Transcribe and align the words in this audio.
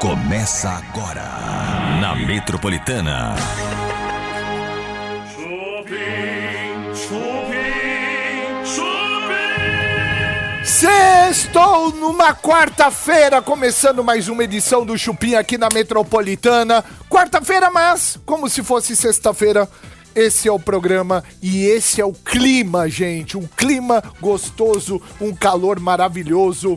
Começa 0.00 0.70
agora 0.70 1.24
na 2.00 2.14
Metropolitana. 2.14 3.34
Chupim, 5.34 6.94
chupim, 6.94 8.64
chupim. 8.64 10.64
Sextou 10.64 11.90
numa 11.96 12.32
quarta-feira, 12.32 13.42
começando 13.42 14.04
mais 14.04 14.28
uma 14.28 14.44
edição 14.44 14.86
do 14.86 14.96
Chupim 14.96 15.34
aqui 15.34 15.58
na 15.58 15.68
Metropolitana. 15.74 16.84
Quarta-feira, 17.10 17.68
mas 17.68 18.20
como 18.24 18.48
se 18.48 18.62
fosse 18.62 18.94
sexta-feira. 18.94 19.68
Esse 20.14 20.48
é 20.48 20.52
o 20.52 20.58
programa 20.58 21.22
e 21.40 21.64
esse 21.64 22.00
é 22.00 22.04
o 22.04 22.12
clima, 22.12 22.88
gente. 22.88 23.38
Um 23.38 23.46
clima 23.46 24.02
gostoso, 24.20 25.00
um 25.20 25.32
calor 25.32 25.78
maravilhoso. 25.78 26.76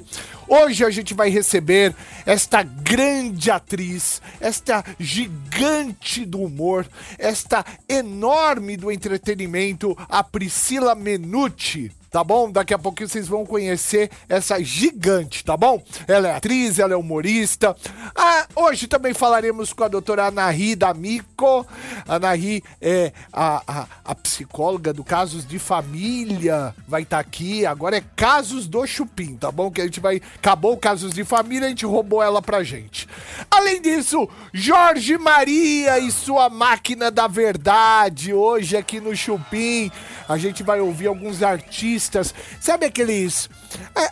Hoje 0.53 0.83
a 0.83 0.89
gente 0.89 1.13
vai 1.13 1.29
receber 1.29 1.95
esta 2.25 2.61
grande 2.61 3.49
atriz, 3.49 4.21
esta 4.41 4.83
gigante 4.99 6.25
do 6.25 6.41
humor, 6.41 6.85
esta 7.17 7.65
enorme 7.87 8.75
do 8.75 8.91
entretenimento, 8.91 9.97
a 10.09 10.21
Priscila 10.21 10.93
Menucci 10.93 11.89
tá 12.11 12.25
bom? 12.25 12.51
Daqui 12.51 12.73
a 12.73 12.77
pouquinho 12.77 13.07
vocês 13.07 13.25
vão 13.25 13.45
conhecer 13.45 14.11
essa 14.27 14.61
gigante, 14.61 15.45
tá 15.45 15.55
bom? 15.55 15.81
Ela 16.05 16.27
é 16.27 16.35
atriz, 16.35 16.77
ela 16.77 16.93
é 16.93 16.95
humorista. 16.97 17.73
Ah, 18.13 18.45
hoje 18.53 18.85
também 18.85 19.13
falaremos 19.13 19.71
com 19.71 19.85
a 19.85 19.87
doutora 19.87 20.25
Anahi 20.25 20.75
D'Amico. 20.75 21.65
Anahi 22.05 22.61
é 22.81 23.13
a, 23.31 23.63
a, 23.65 23.87
a, 24.03 24.13
psicóloga 24.13 24.91
do 24.91 25.05
Casos 25.05 25.47
de 25.47 25.57
Família, 25.57 26.75
vai 26.85 27.03
estar 27.03 27.15
tá 27.15 27.21
aqui. 27.21 27.65
Agora 27.65 27.95
é 27.95 28.03
Casos 28.13 28.67
do 28.67 28.85
Chupim, 28.85 29.37
tá 29.37 29.49
bom? 29.49 29.71
Que 29.71 29.79
a 29.79 29.85
gente 29.85 30.01
vai... 30.01 30.21
Acabou 30.35 30.73
o 30.73 30.77
Casos 30.77 31.13
de 31.13 31.23
Família, 31.23 31.67
a 31.67 31.69
gente 31.69 31.85
roubou 31.85 32.21
ela 32.21 32.41
pra 32.41 32.61
gente. 32.61 33.07
Além 33.49 33.81
disso, 33.81 34.27
Jorge 34.51 35.17
Maria 35.17 35.97
e 35.99 36.11
sua 36.11 36.49
máquina 36.49 37.09
da 37.09 37.27
verdade. 37.27 38.33
Hoje 38.33 38.75
aqui 38.75 38.99
no 38.99 39.15
Chupim, 39.15 39.89
a 40.27 40.37
gente 40.37 40.61
vai 40.61 40.81
ouvir 40.81 41.07
alguns 41.07 41.41
artistas 41.41 42.00
artistas, 42.01 42.33
sabe 42.59 42.85
aqueles 42.85 43.49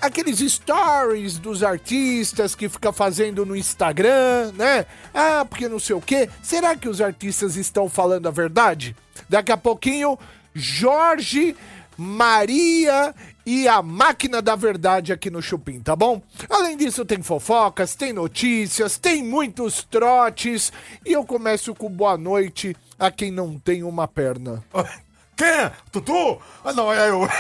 aqueles 0.02 0.40
stories 0.40 1.40
dos 1.40 1.64
artistas 1.64 2.54
que 2.54 2.70
fica 2.70 2.94
fazendo 2.94 3.46
no 3.46 3.56
Instagram, 3.56 4.52
né? 4.54 4.86
Ah, 5.14 5.46
porque 5.48 5.68
não 5.68 5.80
sei 5.80 5.96
o 5.96 6.02
quê. 6.02 6.30
Será 6.44 6.76
que 6.76 6.88
os 6.88 7.02
artistas 7.02 7.56
estão 7.56 7.90
falando 7.90 8.28
a 8.28 8.32
verdade? 8.32 8.96
Daqui 9.28 9.52
a 9.52 9.58
pouquinho, 9.58 10.18
Jorge 10.54 11.56
Maria 11.98 13.14
e 13.46 13.68
a 13.68 13.82
máquina 13.82 14.42
da 14.42 14.56
verdade 14.56 15.12
aqui 15.12 15.30
no 15.30 15.42
Chupim, 15.42 15.80
tá 15.80 15.96
bom? 15.96 16.22
Além 16.50 16.78
disso, 16.78 17.04
tem 17.04 17.22
fofocas, 17.22 17.96
tem 17.96 18.14
notícias, 18.14 18.98
tem 18.98 19.24
muitos 19.24 19.84
trotes 19.84 20.72
e 21.06 21.12
eu 21.14 21.26
começo 21.26 21.74
com 21.74 21.90
boa 21.90 22.18
noite 22.18 22.76
a 22.98 23.10
quem 23.12 23.32
não 23.32 23.58
tem 23.58 23.84
uma 23.84 24.08
perna. 24.08 24.64
Quem? 25.40 25.72
Tutu? 25.90 26.38
Ah, 26.66 26.74
não, 26.74 26.92
é 26.92 27.10
eu. 27.10 27.20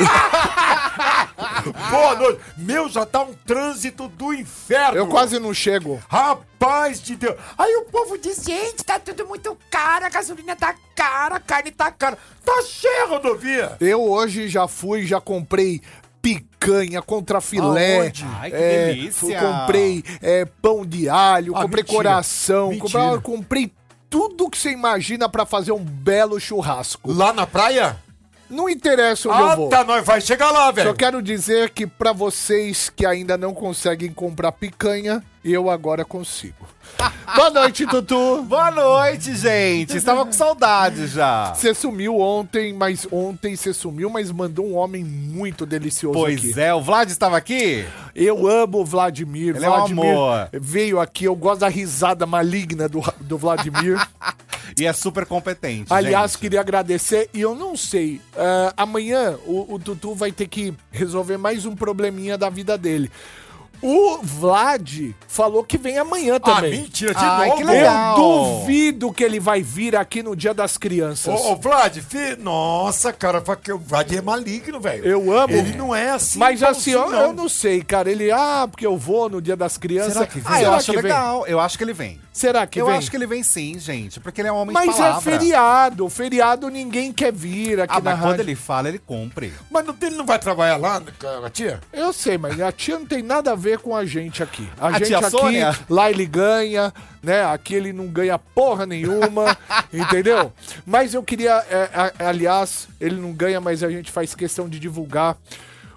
Boa 1.92 2.16
noite. 2.16 2.39
Meu, 2.58 2.88
já 2.88 3.05
tá 3.05 3.23
um 3.23 3.33
trânsito 3.45 4.08
do 4.08 4.33
inferno. 4.33 4.95
Eu 4.95 5.08
quase 5.08 5.38
não 5.38 5.53
chego. 5.53 6.02
Rapaz 6.08 7.02
de 7.02 7.17
Deus. 7.17 7.36
Aí 7.58 7.75
o 7.75 7.92
povo 7.92 8.17
diz, 8.17 8.42
gente, 8.42 8.86
tá 8.86 8.97
tudo 9.00 9.27
muito 9.27 9.58
caro, 9.70 10.05
a 10.05 10.09
gasolina 10.09 10.55
tá 10.55 10.73
cara, 10.95 11.36
a 11.36 11.39
carne 11.42 11.72
tá 11.72 11.92
cara. 11.92 12.17
Tá 12.45 12.61
cheia 12.66 13.03
a 13.03 13.08
rodovia. 13.08 13.75
Eu 13.81 14.02
hoje 14.02 14.47
já 14.47 14.66
fui, 14.66 15.05
já 15.05 15.20
comprei 15.20 15.81
picanha, 16.22 17.02
contra 17.02 17.42
filé. 17.42 18.14
Ai, 18.39 18.50
que 18.50 18.55
é, 18.55 18.86
delícia. 18.86 19.39
Comprei 19.42 20.03
é, 20.22 20.45
pão 20.45 20.86
de 20.86 21.09
alho, 21.09 21.53
ah, 21.53 21.64
comprei 21.64 21.83
mentira. 21.83 21.97
coração, 21.97 22.77
comprei, 22.77 23.20
comprei 23.22 23.72
tudo 24.10 24.50
que 24.50 24.58
você 24.58 24.72
imagina 24.72 25.30
para 25.30 25.46
fazer 25.46 25.72
um 25.72 25.84
belo 25.84 26.40
churrasco. 26.40 27.12
Lá 27.12 27.32
na 27.32 27.45
praia? 27.45 27.98
Não 28.49 28.67
interessa 28.67 29.30
onde 29.30 29.43
ah, 29.43 29.52
eu 29.52 29.55
vou. 29.55 29.70
tá, 29.70 29.83
nós 29.83 30.04
vai 30.04 30.20
chegar 30.20 30.52
lá, 30.52 30.71
velho. 30.71 30.89
Só 30.89 30.95
quero 30.95 31.21
dizer 31.21 31.70
que 31.70 31.86
para 31.86 32.11
vocês 32.11 32.89
que 32.89 33.05
ainda 33.05 33.37
não 33.37 33.54
conseguem 33.54 34.11
comprar 34.11 34.52
picanha, 34.52 35.23
eu 35.45 35.70
agora 35.70 36.04
consigo. 36.04 36.67
Boa 37.36 37.52
noite, 37.52 37.86
Tutu. 37.86 38.42
Boa 38.43 38.71
noite, 38.71 39.36
gente. 39.36 39.95
Estava 39.95 40.26
com 40.26 40.33
saudade 40.33 41.05
já. 41.08 41.54
Você 41.54 41.76
sumiu 41.76 42.20
ontem, 42.20 42.73
mas 42.73 43.08
ontem 43.11 43.55
você 43.55 43.71
sumiu, 43.71 44.09
mas 44.09 44.32
mandou 44.32 44.65
um 44.65 44.76
homem 44.76 45.04
muito 45.04 45.65
delicioso 45.65 46.17
pois 46.17 46.38
aqui. 46.38 46.48
Pois 46.48 46.58
é, 46.58 46.73
o 46.73 46.82
Vlad 46.82 47.09
estava 47.09 47.38
aqui? 47.38 47.86
Eu 48.15 48.48
amo 48.48 48.80
o 48.80 48.86
Vladimir. 48.86 49.55
Ele 49.55 49.65
Vladimir 49.65 50.05
é 50.05 50.08
um 50.08 50.11
amor. 50.11 50.49
veio 50.54 50.99
aqui, 50.99 51.26
eu 51.26 51.36
gosto 51.36 51.61
da 51.61 51.70
risada 51.70 52.26
maligna 52.26 52.89
do, 52.89 53.02
do 53.21 53.38
Vladimir. 53.38 53.99
e 54.78 54.86
é 54.86 54.94
super 54.94 55.26
competente. 55.26 55.92
Aliás, 55.94 56.32
gente. 56.32 56.42
queria 56.42 56.62
agradecer 56.62 57.30
e 57.34 57.42
eu 57.42 57.56
não 57.56 57.76
sei. 57.78 58.16
Uh, 58.34 58.74
amanhã 58.76 59.38
o, 59.46 59.76
o 59.76 59.80
Tutu 59.80 60.14
vai 60.14 60.32
ter 60.32 60.48
que 60.48 60.74
resolver 60.92 61.38
mais 61.38 61.66
um 61.66 61.76
probleminha 61.76 62.38
da 62.38 62.50
vida 62.50 62.78
dele. 62.78 63.12
O 63.82 64.20
Vlad 64.22 65.14
falou 65.28 65.64
que 65.64 65.78
vem 65.78 65.98
amanhã 65.98 66.36
ah, 66.36 66.40
também. 66.40 66.73
Ah, 66.73 66.82
mentira, 66.82 67.14
de 67.14 67.23
Ai, 67.23 67.48
novo? 67.48 67.58
Que 67.58 67.64
legal. 67.64 68.17
Eu 68.17 68.60
duvido 68.60 69.14
que 69.14 69.23
ele 69.23 69.40
vai 69.40 69.62
vir 69.62 69.95
aqui 69.95 70.22
no 70.22 70.36
Dia 70.36 70.54
das 70.54 70.78
Crianças. 70.78 71.34
Ô, 71.34 71.52
ô 71.52 71.56
Vlad, 71.56 71.98
fi... 71.98 72.36
nossa, 72.38 73.14
cara, 73.14 73.42
porque 73.42 73.72
o 73.72 73.78
Vlad 73.78 74.12
é 74.12 74.22
maligno, 74.22 74.80
velho. 74.80 75.06
Eu 75.06 75.32
amo. 75.32 75.54
Ele 75.54 75.76
não 75.76 75.95
é 75.95 76.12
assim. 76.12 76.39
Mas 76.39 76.62
assim, 76.62 76.92
eu 76.92 77.10
não. 77.10 77.20
eu 77.20 77.34
não 77.34 77.50
sei, 77.50 77.82
cara. 77.82 78.12
Ele, 78.12 78.32
ah, 78.32 78.68
porque 78.70 78.86
eu 78.86 78.98
vou 78.98 79.30
no 79.30 79.42
Dia 79.42 79.56
das 79.56 79.78
Crianças. 79.78 80.14
Será 80.14 80.28
que 80.28 80.39
vem? 80.39 80.52
Ah, 80.54 80.62
eu 80.62 80.73
acho 80.73 80.92
legal. 80.92 81.48
Eu 81.48 81.60
acho 81.60 81.78
que 81.78 81.84
ele 81.84 81.94
vem. 81.94 82.20
Será 82.39 82.66
que 82.66 82.80
eu 82.80 82.86
vem? 82.86 82.95
Eu 82.95 83.00
acho 83.00 83.12
que 83.12 83.18
ele 83.18 83.28
vem 83.28 83.44
sim, 83.44 83.78
gente, 83.78 84.20
porque 84.20 84.39
ele 84.39 84.48
é 84.48 84.52
um 84.52 84.56
homem 84.56 84.73
Mas 84.73 84.89
de 84.89 84.95
palavra. 84.95 85.18
é 85.18 85.22
feriado, 85.22 86.10
feriado 86.10 86.70
ninguém 86.70 87.12
quer 87.12 87.34
vir 87.34 87.82
aqui 87.82 87.94
ah, 87.94 88.00
na 88.00 88.12
mas 88.12 88.14
rádio. 88.14 88.30
quando 88.32 88.39
ele 88.39 88.56
fala, 88.56 88.88
ele 88.88 89.00
cumpre. 89.00 89.54
Mas 89.70 89.86
não, 89.86 89.94
ele 90.02 90.16
não 90.16 90.26
vai 90.26 90.39
trabalhar 90.39 90.78
lá, 90.78 91.02
a 91.45 91.50
tia? 91.50 91.82
Eu 91.92 92.14
sei, 92.14 92.38
mas 92.38 92.60
a 92.62 92.72
tia 92.72 92.98
não 92.98 93.06
tem 93.06 93.22
nada 93.22 93.52
a 93.52 93.56
ver 93.56 93.69
com 93.78 93.96
a 93.96 94.06
gente 94.06 94.42
aqui. 94.42 94.68
A, 94.80 94.88
a 94.88 94.92
gente 94.94 95.14
aqui, 95.14 95.30
Sônia? 95.30 95.78
lá 95.90 96.10
ele 96.10 96.26
ganha, 96.26 96.94
né? 97.22 97.44
Aqui 97.46 97.76
ele 97.76 97.94
não 97.94 98.08
ganha 98.08 98.40
porra 98.40 98.86
nenhuma, 98.86 99.58
entendeu? 99.94 100.52
Mas 100.86 101.14
eu 101.14 101.22
queria, 101.22 101.64
é, 101.70 101.90
a, 101.94 102.30
aliás, 102.30 102.88
ele 103.00 103.16
não 103.16 103.32
ganha, 103.32 103.62
mas 103.62 103.84
a 103.84 103.90
gente 103.90 104.12
faz 104.12 104.34
questão 104.34 104.68
de 104.68 104.80
divulgar. 104.80 105.38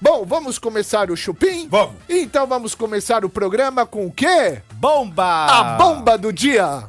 Bom, 0.00 0.24
vamos 0.24 0.58
começar 0.58 1.10
o 1.10 1.16
chupim? 1.16 1.68
Vamos. 1.68 1.96
Então 2.08 2.46
vamos 2.46 2.74
começar 2.74 3.24
o 3.24 3.28
programa 3.28 3.86
com 3.86 4.06
o 4.06 4.12
quê? 4.12 4.60
Bomba! 4.74 5.46
A 5.46 5.64
bomba 5.76 6.18
do 6.18 6.32
dia. 6.32 6.84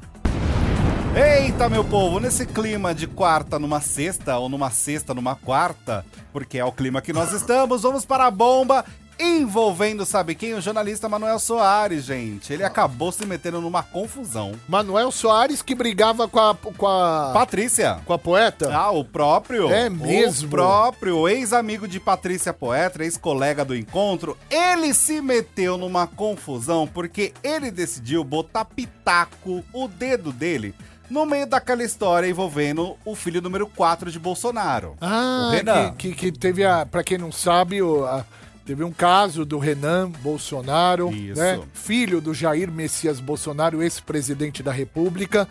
Eita, 1.16 1.70
meu 1.70 1.86
povo, 1.86 2.20
nesse 2.20 2.46
clima 2.46 2.94
de 2.94 3.08
quarta 3.08 3.58
numa 3.58 3.80
sexta 3.80 4.38
ou 4.38 4.50
numa 4.50 4.70
sexta 4.70 5.14
numa 5.14 5.34
quarta, 5.34 6.06
porque 6.34 6.58
é 6.58 6.66
o 6.66 6.74
clima 6.74 7.02
que 7.02 7.14
nós 7.14 7.32
estamos, 7.32 7.84
vamos 7.84 8.04
para 8.04 8.26
a 8.26 8.32
bomba 8.32 8.84
envolvendo, 9.20 10.06
sabe 10.06 10.36
quem? 10.36 10.54
O 10.54 10.62
jornalista 10.62 11.08
Manuel 11.10 11.40
Soares, 11.40 12.04
gente. 12.06 12.52
Ele 12.52 12.64
acabou 12.64 13.12
se 13.12 13.26
metendo 13.26 13.62
numa 13.62 13.84
confusão. 13.84 14.54
Manuel 14.68 15.12
Soares 15.12 15.62
que 15.62 15.74
brigava 15.76 16.28
com 16.28 16.40
a, 16.40 16.56
com 16.56 16.88
a, 16.88 17.32
Patrícia. 17.34 18.00
com 18.06 18.14
a 18.14 18.18
poeta? 18.18 18.74
Ah, 18.76 18.92
o 18.92 19.04
próprio. 19.04 19.70
É 19.72 19.90
mesmo? 19.90 20.48
O 20.48 20.52
próprio 20.52 21.28
ex-amigo 21.30 21.88
de 21.88 22.00
Patrícia 22.00 22.54
Poeta, 22.54 23.04
ex-colega 23.04 23.64
do 23.66 23.76
encontro, 23.76 24.38
ele 24.50 24.94
se 24.94 25.22
meteu 25.22 25.78
numa 25.78 26.08
confusão 26.08 26.88
porque 26.88 27.34
ele 27.44 27.72
decidiu 27.72 28.24
botar 28.24 28.66
pitaco, 28.66 29.64
o 29.74 29.88
dedo 29.88 30.32
dele, 30.32 30.74
no 31.10 31.26
meio 31.26 31.46
daquela 31.46 31.84
história 31.84 32.28
envolvendo 32.28 32.96
o 33.06 33.16
filho 33.16 33.42
número 33.42 33.68
4 33.68 34.12
de 34.12 34.18
Bolsonaro. 34.20 34.96
Ah, 35.00 35.48
o 35.50 35.52
Renan. 35.52 35.92
Que, 35.94 36.10
que, 36.14 36.32
que 36.32 36.38
teve 36.38 36.66
a. 36.66 36.86
Pra 36.86 37.04
quem 37.04 37.18
não 37.18 37.32
sabe, 37.32 37.80
a- 37.80 38.26
teve 38.66 38.84
um 38.84 38.92
caso 38.92 39.46
do 39.46 39.60
Renan 39.60 40.10
Bolsonaro, 40.10 41.12
né? 41.12 41.62
Filho 41.74 42.20
do 42.20 42.34
Jair 42.34 42.72
Messias 42.72 43.20
Bolsonaro, 43.20 43.82
ex-presidente 43.84 44.64
da 44.64 44.72
República. 44.72 45.48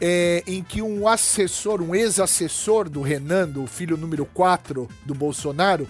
é, 0.00 0.42
em 0.46 0.62
que 0.62 0.82
um 0.82 1.06
assessor, 1.06 1.80
um 1.80 1.94
ex-assessor 1.94 2.88
do 2.88 3.00
Renan, 3.00 3.48
do 3.48 3.66
filho 3.66 3.96
número 3.96 4.26
4 4.26 4.88
do 5.04 5.14
Bolsonaro, 5.14 5.88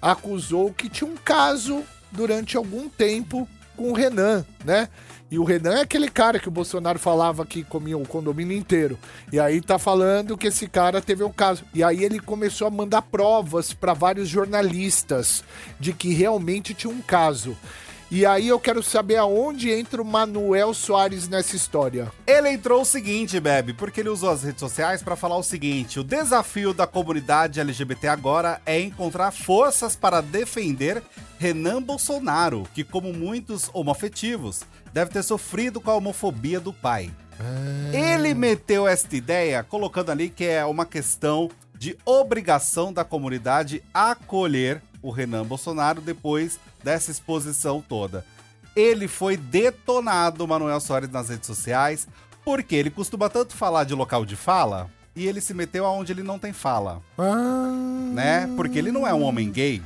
acusou 0.00 0.72
que 0.72 0.88
tinha 0.88 1.10
um 1.10 1.16
caso 1.16 1.82
durante 2.12 2.56
algum 2.56 2.88
tempo 2.88 3.48
com 3.76 3.90
o 3.90 3.92
Renan, 3.92 4.46
né? 4.64 4.88
E 5.30 5.38
o 5.38 5.44
Renan 5.44 5.78
é 5.78 5.82
aquele 5.82 6.08
cara 6.08 6.40
que 6.40 6.48
o 6.48 6.50
Bolsonaro 6.50 6.98
falava 6.98 7.46
que 7.46 7.62
comia 7.62 7.96
o 7.96 8.06
condomínio 8.06 8.56
inteiro. 8.56 8.98
E 9.32 9.38
aí 9.38 9.60
tá 9.60 9.78
falando 9.78 10.36
que 10.36 10.48
esse 10.48 10.66
cara 10.66 11.00
teve 11.00 11.22
um 11.22 11.30
caso. 11.30 11.64
E 11.72 11.84
aí 11.84 12.02
ele 12.02 12.18
começou 12.18 12.66
a 12.66 12.70
mandar 12.70 13.02
provas 13.02 13.72
para 13.72 13.94
vários 13.94 14.28
jornalistas 14.28 15.44
de 15.78 15.92
que 15.92 16.12
realmente 16.12 16.74
tinha 16.74 16.92
um 16.92 17.00
caso. 17.00 17.56
E 18.12 18.26
aí 18.26 18.48
eu 18.48 18.58
quero 18.58 18.82
saber 18.82 19.18
aonde 19.18 19.70
entra 19.70 20.02
o 20.02 20.04
Manuel 20.04 20.74
Soares 20.74 21.28
nessa 21.28 21.54
história. 21.54 22.10
Ele 22.26 22.50
entrou 22.50 22.82
o 22.82 22.84
seguinte, 22.84 23.38
Bebe, 23.38 23.72
porque 23.72 24.00
ele 24.00 24.08
usou 24.08 24.30
as 24.30 24.42
redes 24.42 24.58
sociais 24.58 25.00
pra 25.00 25.14
falar 25.14 25.36
o 25.36 25.44
seguinte: 25.44 26.00
o 26.00 26.04
desafio 26.04 26.74
da 26.74 26.88
comunidade 26.88 27.60
LGBT 27.60 28.08
agora 28.08 28.60
é 28.66 28.80
encontrar 28.80 29.30
forças 29.30 29.94
para 29.94 30.20
defender 30.20 31.04
Renan 31.38 31.80
Bolsonaro, 31.80 32.66
que, 32.74 32.82
como 32.82 33.12
muitos 33.12 33.70
homoafetivos, 33.72 34.62
deve 34.92 35.12
ter 35.12 35.22
sofrido 35.22 35.80
com 35.80 35.92
a 35.92 35.94
homofobia 35.94 36.58
do 36.58 36.72
pai. 36.72 37.12
Ele 37.92 38.34
meteu 38.34 38.88
esta 38.88 39.14
ideia 39.14 39.62
colocando 39.62 40.10
ali 40.10 40.28
que 40.28 40.44
é 40.44 40.64
uma 40.64 40.84
questão 40.84 41.48
de 41.78 41.96
obrigação 42.04 42.92
da 42.92 43.04
comunidade 43.04 43.82
acolher 43.94 44.82
o 45.00 45.10
Renan 45.10 45.46
Bolsonaro 45.46 46.00
depois 46.00 46.58
dessa 46.82 47.10
exposição 47.10 47.82
toda. 47.86 48.24
Ele 48.74 49.08
foi 49.08 49.36
detonado, 49.36 50.46
Manuel 50.46 50.80
Soares, 50.80 51.10
nas 51.10 51.28
redes 51.28 51.46
sociais, 51.46 52.06
porque 52.44 52.74
ele 52.74 52.90
costuma 52.90 53.28
tanto 53.28 53.54
falar 53.56 53.84
de 53.84 53.94
local 53.94 54.24
de 54.24 54.36
fala 54.36 54.88
e 55.14 55.26
ele 55.26 55.40
se 55.40 55.52
meteu 55.52 55.84
aonde 55.84 56.12
ele 56.12 56.22
não 56.22 56.38
tem 56.38 56.52
fala, 56.52 57.02
Ah, 57.18 58.10
né? 58.14 58.48
Porque 58.56 58.78
ele 58.78 58.92
não 58.92 59.06
é 59.06 59.12
um 59.12 59.22
homem 59.22 59.50
gay. 59.50 59.82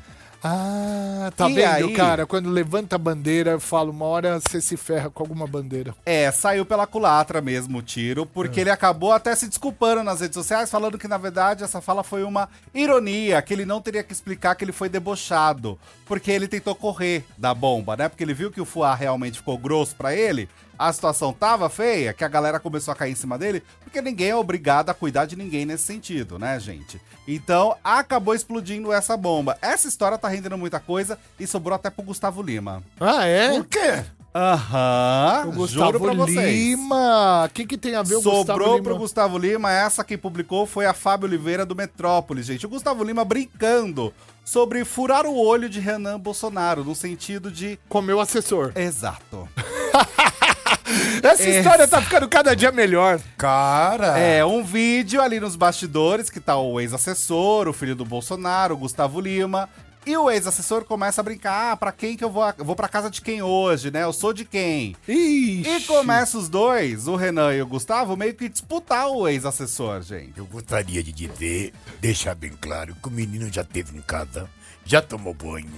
Ah 0.46 1.32
tá 1.36 1.48
E 1.48 1.54
vendo, 1.54 1.86
aí? 1.86 1.92
cara? 1.94 2.26
Quando 2.26 2.50
levanta 2.50 2.96
a 2.96 2.98
bandeira, 2.98 3.52
eu 3.52 3.60
falo, 3.60 3.90
uma 3.90 4.04
hora 4.04 4.38
você 4.38 4.60
se 4.60 4.76
ferra 4.76 5.08
com 5.08 5.22
alguma 5.22 5.46
bandeira. 5.46 5.94
É, 6.04 6.30
saiu 6.30 6.66
pela 6.66 6.86
culatra 6.86 7.40
mesmo 7.40 7.78
o 7.78 7.82
tiro, 7.82 8.26
porque 8.26 8.60
ele 8.60 8.70
acabou 8.70 9.12
até 9.12 9.34
se 9.34 9.48
desculpando 9.48 10.02
nas 10.02 10.20
redes 10.20 10.34
sociais, 10.34 10.70
falando 10.70 10.98
que 10.98 11.08
na 11.08 11.16
verdade 11.16 11.64
essa 11.64 11.80
fala 11.80 12.04
foi 12.04 12.22
uma 12.24 12.48
ironia, 12.74 13.40
que 13.40 13.54
ele 13.54 13.64
não 13.64 13.80
teria 13.80 14.02
que 14.02 14.12
explicar 14.12 14.54
que 14.54 14.64
ele 14.64 14.72
foi 14.72 14.88
debochado, 14.90 15.78
porque 16.04 16.30
ele 16.30 16.46
tentou 16.46 16.74
correr 16.74 17.24
da 17.38 17.54
bomba, 17.54 17.96
né? 17.96 18.08
Porque 18.08 18.22
ele 18.22 18.34
viu 18.34 18.50
que 18.50 18.60
o 18.60 18.64
fuá 18.66 18.94
realmente 18.94 19.38
ficou 19.38 19.56
grosso 19.56 19.96
pra 19.96 20.14
ele, 20.14 20.48
a 20.78 20.92
situação 20.92 21.32
tava 21.32 21.68
feia, 21.68 22.12
que 22.12 22.24
a 22.24 22.28
galera 22.28 22.58
começou 22.60 22.92
a 22.92 22.94
cair 22.94 23.12
em 23.12 23.16
cima 23.16 23.38
dele, 23.38 23.62
porque 23.82 24.00
ninguém 24.02 24.30
é 24.30 24.36
obrigado 24.36 24.90
a 24.90 24.94
cuidar 24.94 25.24
de 25.26 25.36
ninguém 25.36 25.64
nesse 25.64 25.84
sentido, 25.84 26.38
né, 26.38 26.58
gente? 26.60 27.00
Então 27.26 27.76
acabou 27.82 28.34
explodindo 28.34 28.92
essa 28.92 29.16
bomba. 29.16 29.56
Essa 29.62 29.88
história 29.88 30.18
tá 30.18 30.28
rendendo 30.28 30.58
muita 30.58 30.78
coisa 30.80 31.18
e 31.38 31.46
sobrou 31.46 31.74
até 31.74 31.90
pro 31.90 32.02
Gustavo 32.04 32.42
Lima. 32.42 32.82
Ah, 33.00 33.24
é? 33.24 33.50
Por 33.52 33.66
quê? 33.66 34.04
Aham, 34.36 35.42
O 35.42 35.44
juro 35.44 35.56
Gustavo 35.92 36.00
pra 36.00 36.12
vocês. 36.12 36.52
Lima. 36.52 37.44
O 37.44 37.48
que, 37.50 37.64
que 37.64 37.78
tem 37.78 37.94
a 37.94 38.02
ver 38.02 38.16
o 38.16 38.20
Gustavo 38.22 38.46
Sobrou 38.46 38.72
Lima? 38.74 38.82
pro 38.82 38.96
Gustavo 38.98 39.38
Lima, 39.38 39.70
essa 39.70 40.02
que 40.02 40.18
publicou 40.18 40.66
foi 40.66 40.86
a 40.86 40.92
Fábio 40.92 41.28
Oliveira 41.28 41.64
do 41.64 41.76
Metrópolis, 41.76 42.46
gente. 42.46 42.66
O 42.66 42.68
Gustavo 42.68 43.04
Lima 43.04 43.24
brincando 43.24 44.12
sobre 44.44 44.84
furar 44.84 45.24
o 45.24 45.36
olho 45.38 45.68
de 45.68 45.78
Renan 45.78 46.18
Bolsonaro, 46.18 46.82
no 46.82 46.96
sentido 46.96 47.48
de. 47.48 47.78
Comeu 47.88 48.18
assessor. 48.18 48.72
Exato. 48.74 49.48
Essa 51.22 51.42
Esse- 51.42 51.58
história 51.58 51.88
tá 51.88 52.00
ficando 52.00 52.28
cada 52.28 52.54
dia 52.54 52.70
melhor. 52.72 53.20
Cara. 53.36 54.18
É, 54.18 54.44
um 54.44 54.62
vídeo 54.62 55.20
ali 55.22 55.40
nos 55.40 55.56
bastidores 55.56 56.30
que 56.30 56.40
tá 56.40 56.56
o 56.56 56.80
ex-assessor, 56.80 57.68
o 57.68 57.72
filho 57.72 57.94
do 57.94 58.04
Bolsonaro, 58.04 58.74
o 58.74 58.78
Gustavo 58.78 59.20
Lima. 59.20 59.68
E 60.06 60.14
o 60.18 60.30
ex-assessor 60.30 60.84
começa 60.84 61.22
a 61.22 61.24
brincar: 61.24 61.72
ah, 61.72 61.76
pra 61.78 61.90
quem 61.90 62.14
que 62.14 62.22
eu 62.22 62.28
vou? 62.30 62.44
Eu 62.58 62.64
vou 62.64 62.76
pra 62.76 62.88
casa 62.88 63.08
de 63.10 63.22
quem 63.22 63.40
hoje, 63.40 63.90
né? 63.90 64.02
Eu 64.02 64.12
sou 64.12 64.34
de 64.34 64.44
quem? 64.44 64.94
Ixi. 65.08 65.66
E 65.66 65.80
começa 65.86 66.36
os 66.36 66.46
dois, 66.46 67.08
o 67.08 67.16
Renan 67.16 67.54
e 67.54 67.62
o 67.62 67.66
Gustavo, 67.66 68.14
meio 68.14 68.34
que 68.34 68.46
disputar 68.50 69.08
o 69.08 69.26
ex-assessor, 69.26 70.02
gente. 70.02 70.36
Eu 70.36 70.44
gostaria 70.44 71.02
de 71.02 71.10
dizer, 71.10 71.72
deixar 72.02 72.34
bem 72.34 72.52
claro, 72.60 72.94
que 73.02 73.08
o 73.08 73.10
menino 73.10 73.50
já 73.50 73.64
teve 73.64 73.96
em 73.96 74.02
casa, 74.02 74.46
já 74.84 75.00
tomou 75.00 75.32
banho, 75.32 75.72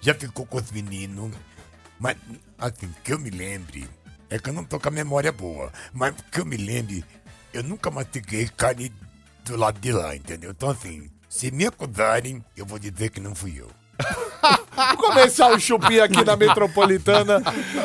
já 0.00 0.14
ficou 0.14 0.46
com 0.46 0.56
os 0.56 0.70
meninos. 0.72 1.32
Mas, 2.00 2.16
assim, 2.58 2.88
que 3.04 3.12
eu 3.12 3.18
me 3.18 3.28
lembre, 3.28 3.86
é 4.30 4.38
que 4.38 4.48
eu 4.48 4.52
não 4.52 4.64
tô 4.64 4.78
com 4.78 4.88
a 4.88 4.92
memória 4.92 5.32
boa, 5.32 5.72
mas 5.92 6.14
que 6.30 6.40
eu 6.40 6.46
me 6.46 6.56
lembre, 6.56 7.04
eu 7.52 7.62
nunca 7.62 7.90
mastiguei 7.90 8.48
carne 8.56 8.92
do 9.44 9.56
lado 9.56 9.78
de 9.78 9.92
lá, 9.92 10.14
entendeu? 10.14 10.50
Então, 10.50 10.70
assim, 10.70 11.10
se 11.28 11.50
me 11.50 11.66
acusarem, 11.66 12.44
eu 12.56 12.66
vou 12.66 12.78
dizer 12.78 13.10
que 13.10 13.20
não 13.20 13.34
fui 13.34 13.54
eu. 13.58 13.70
Começar 14.98 15.50
o 15.50 15.58
chupim 15.58 15.98
aqui 15.98 16.22
na 16.24 16.36
Metropolitana. 16.36 17.40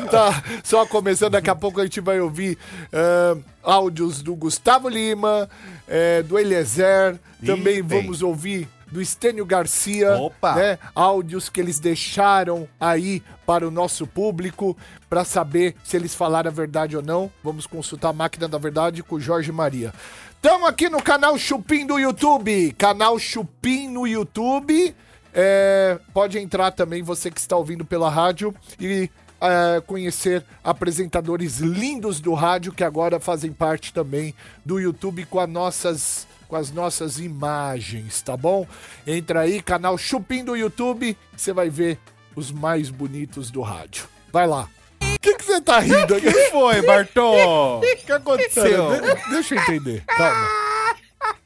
Tá 0.09 0.43
só 0.63 0.85
começando, 0.85 1.33
daqui 1.33 1.49
a 1.49 1.55
pouco 1.55 1.79
a 1.79 1.83
gente 1.83 2.01
vai 2.01 2.19
ouvir 2.19 2.57
ah, 2.91 3.37
áudios 3.63 4.21
do 4.21 4.35
Gustavo 4.35 4.89
Lima, 4.89 5.49
eh, 5.87 6.21
do 6.23 6.37
Eliezer. 6.37 7.17
Também 7.45 7.77
Ih, 7.77 7.81
vamos 7.81 8.21
ouvir 8.21 8.67
do 8.91 9.01
Estênio 9.01 9.45
Garcia. 9.45 10.17
Opa! 10.17 10.55
Né? 10.55 10.79
Áudios 10.93 11.49
que 11.49 11.59
eles 11.59 11.79
deixaram 11.79 12.67
aí 12.79 13.23
para 13.45 13.67
o 13.67 13.71
nosso 13.71 14.05
público 14.05 14.77
para 15.09 15.23
saber 15.23 15.75
se 15.83 15.95
eles 15.95 16.13
falaram 16.13 16.49
a 16.49 16.53
verdade 16.53 16.95
ou 16.97 17.01
não. 17.01 17.31
Vamos 17.43 17.65
consultar 17.65 18.09
a 18.09 18.13
máquina 18.13 18.47
da 18.47 18.57
verdade 18.57 19.01
com 19.01 19.15
o 19.15 19.21
Jorge 19.21 19.51
Maria. 19.51 19.93
Estamos 20.35 20.67
aqui 20.67 20.89
no 20.89 21.01
canal 21.01 21.37
Chupim 21.37 21.85
do 21.85 21.99
YouTube. 21.99 22.73
Canal 22.77 23.17
Chupim 23.17 23.87
no 23.87 24.07
YouTube. 24.07 24.95
É, 25.33 25.97
pode 26.13 26.37
entrar 26.37 26.71
também, 26.71 27.01
você 27.01 27.31
que 27.31 27.39
está 27.39 27.55
ouvindo 27.55 27.85
pela 27.85 28.09
rádio, 28.09 28.53
e 28.79 29.09
é, 29.39 29.81
conhecer 29.81 30.45
apresentadores 30.63 31.59
lindos 31.59 32.19
do 32.19 32.33
rádio 32.33 32.71
que 32.71 32.83
agora 32.83 33.19
fazem 33.19 33.51
parte 33.51 33.93
também 33.93 34.35
do 34.63 34.79
YouTube 34.79 35.25
com 35.25 35.39
as 35.39 35.49
nossas, 35.49 36.27
com 36.51 36.57
as 36.57 36.69
nossas 36.69 37.17
imagens, 37.17 38.21
tá 38.21 38.35
bom? 38.35 38.67
Entra 39.07 39.39
aí, 39.39 39.61
canal 39.61 39.97
Chupim 39.97 40.43
do 40.43 40.53
YouTube, 40.53 41.17
você 41.33 41.53
vai 41.53 41.69
ver 41.69 41.97
os 42.35 42.51
mais 42.51 42.89
bonitos 42.89 43.49
do 43.49 43.61
rádio. 43.61 44.03
Vai 44.33 44.45
lá. 44.45 44.67
O 45.01 45.19
que 45.21 45.33
que 45.35 45.45
você 45.45 45.61
tá 45.61 45.79
rindo 45.79 46.13
aqui? 46.13 46.29
que 46.29 46.49
foi, 46.49 46.81
Bartô? 46.81 47.77
O 47.77 47.81
que 48.05 48.11
aconteceu? 48.11 48.89
De- 48.99 49.29
deixa 49.29 49.55
eu 49.55 49.61
entender. 49.61 50.03
Calma. 50.05 50.49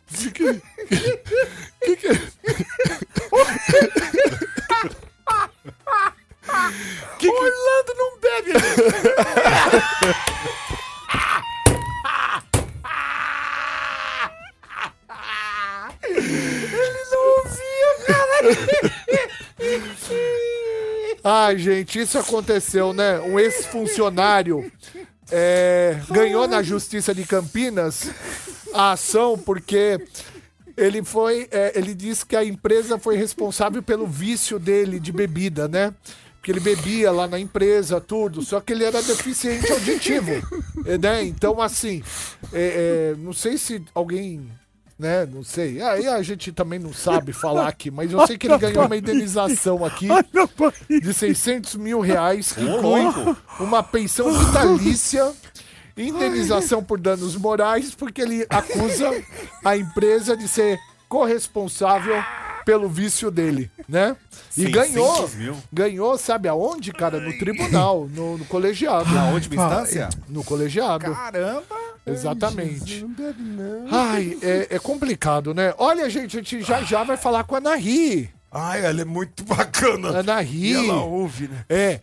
Que 0.08 0.32
que- 0.32 0.62
que 1.82 1.96
que- 1.98 2.32
Que 7.20 7.27
que- 7.27 7.27
Orlando 7.29 7.94
não 7.96 8.18
bebe. 8.20 8.53
Ai, 21.24 21.58
gente, 21.58 22.00
isso 22.00 22.20
aconteceu, 22.20 22.94
né? 22.94 23.20
Um 23.20 23.40
ex-funcionário 23.40 24.72
é, 25.32 26.00
ganhou 26.10 26.48
na 26.48 26.62
Justiça 26.62 27.16
de 27.16 27.25
Campinas 27.25 28.12
a 28.74 28.92
ação 28.92 29.38
porque 29.38 30.00
ele 30.78 31.04
foi. 31.04 31.48
é, 31.52 31.72
ele 31.75 31.96
disse 31.96 32.25
que 32.25 32.36
a 32.36 32.44
empresa 32.44 33.00
foi 33.00 33.16
responsável 33.16 33.82
pelo 33.82 34.06
vício 34.06 34.60
dele 34.60 35.00
de 35.00 35.12
bebida, 35.12 35.68
né? 35.68 35.94
Porque 36.36 36.52
ele 36.52 36.60
bebia 36.60 37.12
lá 37.12 37.28
na 37.28 37.40
empresa, 37.40 38.00
tudo, 38.00 38.44
só 38.44 38.62
que 38.62 38.72
ele 38.72 38.84
era 38.84 39.02
deficiente 39.02 39.72
auditivo, 39.72 40.32
né? 41.02 41.24
Então, 41.24 41.60
assim, 41.60 42.04
é, 42.54 43.14
é, 43.14 43.16
não 43.18 43.34
sei 43.34 43.58
se 43.58 43.84
alguém 43.96 44.48
né? 44.98 45.25
Não 45.25 45.44
sei. 45.44 45.82
Aí 45.82 46.08
a 46.08 46.22
gente 46.22 46.52
também 46.52 46.80
não 46.80 46.94
sabe 46.94 47.34
falar 47.34 47.68
aqui, 47.68 47.92
mas 47.92 48.12
eu 48.12 48.25
sei 48.25 48.38
que 48.38 48.48
ele 48.48 48.58
ganhou 48.58 48.86
uma 48.86 48.98
indenização 48.98 49.84
aqui 49.84 50.08
de 50.90 51.14
600 51.14 51.75
mil 51.75 52.00
reais, 52.00 52.54
que 52.54 52.62
inclui 52.62 53.04
uma 53.60 53.84
pensão 53.84 54.32
vitalícia, 54.32 55.34
indenização 55.98 56.84
por 56.84 57.00
danos 57.00 57.36
morais, 57.36 57.94
porque 57.94 58.22
ele 58.22 58.46
acusa 58.50 59.12
a 59.64 59.78
empresa 59.78 60.36
de 60.36 60.48
ser 60.48 60.80
corresponsável 61.10 62.16
pelo 62.65 62.89
vício 62.89 63.29
dele, 63.29 63.69
né? 63.88 64.17
E 64.57 64.63
600 64.63 64.74
ganhou, 65.36 65.57
ganhou, 65.72 66.17
sabe 66.17 66.48
aonde, 66.50 66.91
cara? 66.91 67.19
No 67.19 67.38
tribunal, 67.38 68.10
no, 68.12 68.38
no 68.38 68.45
colegiado. 68.45 69.13
Na 69.13 69.29
última 69.29 69.55
instância? 69.55 70.10
No 70.27 70.43
colegiado. 70.43 71.13
Caramba! 71.13 71.63
Exatamente. 72.05 73.05
Ai, 73.91 74.38
é, 74.41 74.75
é 74.75 74.79
complicado, 74.79 75.53
né? 75.53 75.74
Olha, 75.77 76.10
gente, 76.10 76.38
a 76.38 76.39
gente 76.41 76.62
já 76.62 76.81
já 76.84 77.03
vai 77.03 77.17
falar 77.17 77.43
com 77.43 77.55
a 77.55 77.57
Ana 77.60 77.75
Ri. 77.75 78.29
Ai, 78.51 78.86
ela 78.86 79.01
é 79.01 79.05
muito 79.05 79.43
bacana. 79.43 80.10
Ana 80.10 80.41
E 80.41 80.74
ela 80.74 81.03
ouve, 81.03 81.48
né? 81.48 81.65
É. 81.67 82.00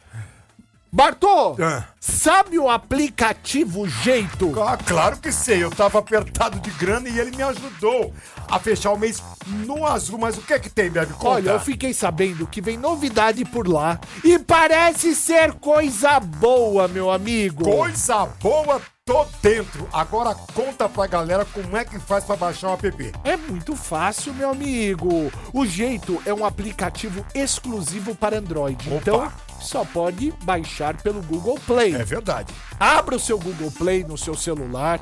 Bartô, 0.94 1.56
Ah. 1.58 1.84
sabe 1.98 2.58
o 2.58 2.68
aplicativo 2.68 3.88
Jeito? 3.88 4.52
Ah, 4.62 4.76
claro 4.76 5.16
que 5.16 5.32
sei. 5.32 5.64
Eu 5.64 5.70
tava 5.70 5.98
apertado 6.00 6.60
de 6.60 6.70
grana 6.72 7.08
e 7.08 7.18
ele 7.18 7.34
me 7.34 7.42
ajudou 7.42 8.12
a 8.46 8.58
fechar 8.58 8.90
o 8.92 8.98
mês 8.98 9.22
no 9.46 9.86
azul. 9.86 10.18
Mas 10.18 10.36
o 10.36 10.42
que 10.42 10.52
é 10.52 10.58
que 10.58 10.68
tem, 10.68 10.90
Bebe? 10.90 11.14
Conta. 11.14 11.28
Olha, 11.28 11.50
eu 11.52 11.60
fiquei 11.60 11.94
sabendo 11.94 12.46
que 12.46 12.60
vem 12.60 12.76
novidade 12.76 13.42
por 13.46 13.66
lá 13.66 13.98
e 14.22 14.38
parece 14.38 15.14
ser 15.14 15.54
coisa 15.54 16.20
boa, 16.20 16.86
meu 16.88 17.10
amigo. 17.10 17.64
Coisa 17.64 18.26
boa, 18.26 18.78
tô 19.06 19.24
dentro. 19.42 19.88
Agora 19.94 20.34
conta 20.52 20.90
pra 20.90 21.06
galera 21.06 21.46
como 21.46 21.74
é 21.74 21.86
que 21.86 21.98
faz 21.98 22.22
pra 22.24 22.36
baixar 22.36 22.68
o 22.68 22.74
app. 22.74 23.12
É 23.24 23.34
muito 23.38 23.74
fácil, 23.74 24.34
meu 24.34 24.50
amigo. 24.50 25.32
O 25.54 25.64
Jeito 25.64 26.20
é 26.26 26.34
um 26.34 26.44
aplicativo 26.44 27.24
exclusivo 27.34 28.14
para 28.14 28.36
Android. 28.36 28.86
Opa. 28.90 28.96
Então, 29.00 29.32
só 29.62 29.84
pode 29.84 30.32
baixar 30.42 31.00
pelo 31.00 31.22
Google 31.22 31.58
Play. 31.66 31.94
É 31.94 32.04
verdade. 32.04 32.52
Abra 32.78 33.16
o 33.16 33.20
seu 33.20 33.38
Google 33.38 33.70
Play 33.70 34.04
no 34.04 34.18
seu 34.18 34.34
celular 34.34 35.00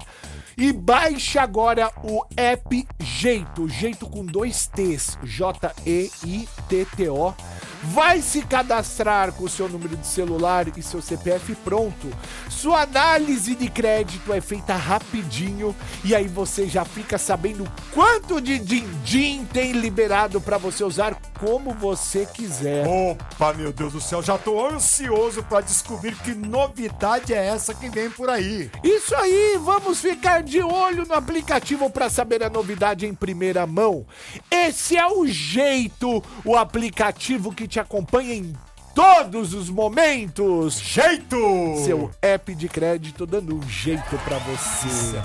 e 0.56 0.72
baixe 0.72 1.38
agora 1.38 1.90
o 2.02 2.24
app 2.36 2.88
Jeito, 3.00 3.68
Jeito 3.68 4.06
com 4.06 4.24
dois 4.24 4.66
T's, 4.66 5.18
J-E-I-T-T-O. 5.22 7.34
Vai 7.82 8.20
se 8.20 8.42
cadastrar 8.42 9.32
com 9.32 9.44
o 9.44 9.48
seu 9.48 9.68
número 9.68 9.96
de 9.96 10.06
celular 10.06 10.66
e 10.76 10.82
seu 10.82 11.00
CPF 11.00 11.54
pronto. 11.56 12.08
Sua 12.48 12.82
análise 12.82 13.54
de 13.54 13.68
crédito 13.68 14.32
é 14.32 14.40
feita 14.40 14.74
rapidinho 14.74 15.74
e 16.04 16.14
aí 16.14 16.28
você 16.28 16.68
já 16.68 16.84
fica 16.84 17.16
sabendo 17.16 17.70
quanto 17.92 18.40
de 18.40 18.58
din-din 18.58 19.46
tem 19.46 19.72
liberado 19.72 20.40
para 20.40 20.58
você 20.58 20.84
usar 20.84 21.16
como 21.38 21.72
você 21.72 22.26
quiser. 22.26 22.86
Opa, 22.86 23.54
meu 23.54 23.72
Deus 23.72 23.94
do 23.94 24.00
céu, 24.00 24.22
já 24.22 24.36
tô 24.36 24.64
ansioso 24.64 25.42
pra 25.44 25.62
descobrir 25.62 26.14
que 26.16 26.34
novidade 26.34 27.32
é 27.32 27.46
essa 27.46 27.72
que 27.72 27.88
vem 27.88 28.10
por 28.10 28.28
aí. 28.28 28.70
Isso 28.84 29.14
aí, 29.16 29.58
vamos 29.62 30.00
ficar 30.00 30.42
de 30.42 30.60
olho 30.60 31.06
no 31.06 31.14
aplicativo 31.14 31.88
para 31.88 32.10
saber 32.10 32.42
a 32.42 32.50
novidade 32.50 33.06
em 33.06 33.14
primeira 33.14 33.66
mão. 33.66 34.06
Esse 34.50 34.98
é 34.98 35.06
o 35.06 35.26
jeito, 35.26 36.22
o 36.44 36.56
aplicativo 36.56 37.54
que 37.54 37.69
te 37.70 37.78
acompanha 37.78 38.34
em 38.34 38.54
todos 38.94 39.54
os 39.54 39.70
momentos. 39.70 40.78
Jeito! 40.80 41.36
Seu 41.84 42.10
app 42.20 42.54
de 42.54 42.68
crédito 42.68 43.24
dando 43.24 43.56
um 43.56 43.62
jeito 43.68 44.18
para 44.24 44.38
você. 44.38 45.18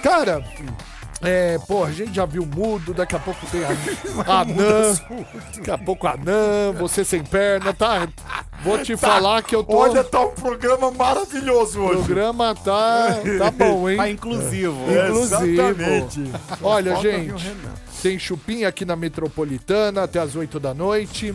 Cara, 0.00 0.44
é, 1.20 1.58
pô, 1.66 1.82
a 1.84 1.90
gente 1.90 2.14
já 2.14 2.24
viu 2.24 2.46
mudo, 2.46 2.94
daqui 2.94 3.16
a 3.16 3.18
pouco 3.18 3.44
tem 3.46 3.64
a 3.64 3.68
anã, 4.40 4.94
daqui 5.56 5.70
a 5.72 5.76
pouco 5.76 6.06
anã, 6.06 6.72
você 6.78 7.04
sem 7.04 7.24
perna, 7.24 7.74
tá? 7.74 8.06
Vou 8.62 8.78
te 8.78 8.96
falar 8.96 9.42
que 9.42 9.54
eu 9.54 9.64
tô... 9.64 9.76
Olha, 9.76 10.04
tá 10.04 10.20
um 10.20 10.30
programa 10.30 10.90
maravilhoso 10.90 11.80
O 11.80 11.86
hoje. 11.86 12.04
programa 12.04 12.54
tá, 12.54 13.18
tá 13.38 13.50
bom, 13.50 13.88
hein? 13.88 13.96
Tá 13.96 14.10
inclusivo. 14.10 14.76
Inclusive. 14.82 15.60
Exatamente. 15.60 16.32
Olha, 16.62 16.92
Falta 16.92 17.08
o 17.08 17.10
gente. 17.12 17.56
Tem 18.02 18.18
chupinha 18.18 18.68
aqui 18.68 18.84
na 18.84 18.96
Metropolitana 18.96 20.02
até 20.02 20.18
as 20.18 20.36
8 20.36 20.60
da 20.60 20.72
noite. 20.72 21.34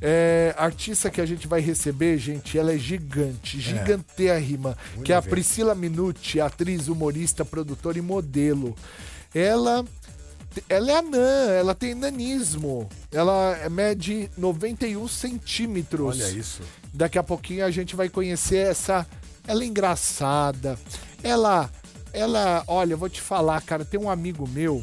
É, 0.00 0.52
artista 0.58 1.08
que 1.10 1.20
a 1.20 1.26
gente 1.26 1.46
vai 1.46 1.60
receber, 1.60 2.18
gente, 2.18 2.58
ela 2.58 2.72
é 2.72 2.78
gigante, 2.78 3.60
gigantérrima, 3.60 4.76
que 5.04 5.12
é 5.12 5.16
a 5.16 5.22
Priscila 5.22 5.76
Minuti, 5.76 6.40
atriz, 6.40 6.88
humorista, 6.88 7.44
produtora 7.44 7.98
e 7.98 8.02
modelo. 8.02 8.74
Ela 9.32 9.84
ela 10.68 10.90
é 10.90 10.96
anã, 10.96 11.50
ela 11.52 11.74
tem 11.74 11.94
nanismo. 11.94 12.88
Ela 13.10 13.56
mede 13.70 14.28
91 14.36 15.08
centímetros. 15.08 16.20
Olha 16.20 16.30
isso. 16.30 16.62
Daqui 16.92 17.18
a 17.18 17.22
pouquinho 17.22 17.64
a 17.64 17.70
gente 17.70 17.96
vai 17.96 18.08
conhecer 18.08 18.66
essa. 18.66 19.06
Ela 19.46 19.62
é 19.62 19.66
engraçada. 19.66 20.78
Ela. 21.22 21.70
Ela. 22.12 22.64
Olha, 22.66 22.94
eu 22.94 22.98
vou 22.98 23.08
te 23.08 23.20
falar, 23.20 23.62
cara. 23.62 23.84
Tem 23.84 23.98
um 23.98 24.10
amigo 24.10 24.46
meu, 24.48 24.82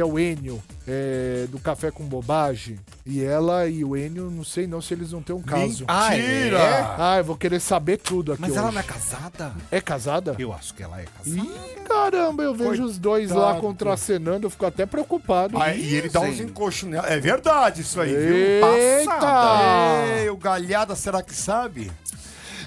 que 0.00 0.02
é 0.02 0.04
o 0.06 0.18
Enio, 0.18 0.62
é, 0.88 1.46
do 1.50 1.58
Café 1.58 1.90
com 1.90 2.04
Bobagem. 2.04 2.78
E 3.04 3.22
ela 3.22 3.66
e 3.68 3.84
o 3.84 3.94
Enio, 3.94 4.30
não 4.30 4.42
sei 4.42 4.66
não 4.66 4.80
se 4.80 4.94
eles 4.94 5.12
não 5.12 5.20
têm 5.20 5.36
um 5.36 5.42
caso. 5.42 5.84
Ah, 5.86 6.08
Mentira! 6.10 6.58
é? 6.58 6.94
Ah, 6.98 7.14
eu 7.18 7.24
vou 7.24 7.36
querer 7.36 7.60
saber 7.60 7.98
tudo 7.98 8.32
aqui 8.32 8.40
Mas 8.40 8.52
hoje. 8.52 8.58
ela 8.60 8.72
não 8.72 8.80
é 8.80 8.82
casada? 8.82 9.52
É 9.70 9.78
casada? 9.78 10.34
Eu 10.38 10.54
acho 10.54 10.72
que 10.72 10.82
ela 10.82 10.98
é 10.98 11.04
casada. 11.04 11.38
Ih, 11.46 11.84
caramba, 11.86 12.42
eu 12.44 12.54
vejo 12.54 12.82
os 12.82 12.96
dois 12.96 13.30
lá 13.30 13.52
Coitado. 13.52 13.60
contracenando, 13.60 14.46
eu 14.46 14.50
fico 14.50 14.64
até 14.64 14.86
preocupado. 14.86 15.60
Ah, 15.60 15.74
e 15.74 15.94
ele 15.96 16.08
dá 16.08 16.20
uns 16.20 16.40
encoxos 16.40 16.88
nela. 16.88 17.06
É 17.06 17.20
verdade 17.20 17.82
isso 17.82 18.00
aí, 18.00 18.16
viu? 18.16 18.34
Eita! 18.34 20.22
Ei, 20.22 20.30
o 20.30 20.36
Galhada, 20.38 20.96
será 20.96 21.22
que 21.22 21.34
sabe? 21.34 21.92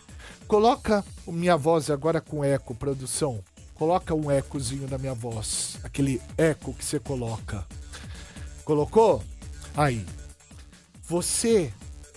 coloca 0.53 1.03
minha 1.27 1.57
voz 1.57 1.89
agora 1.89 2.21
com 2.21 2.45
eco, 2.45 2.75
produção. 2.75 3.43
Coloca 3.75 4.15
um 4.15 4.31
ecozinho 4.31 4.87
na 4.87 4.99
minha 4.99 5.15
voz. 5.15 5.79
Aquele 5.83 6.21
eco 6.37 6.75
que 6.75 6.85
você 6.85 7.01
coloca. 7.01 7.67
Colocou? 8.63 9.25
Aí. 9.75 10.05
Você 11.05 11.73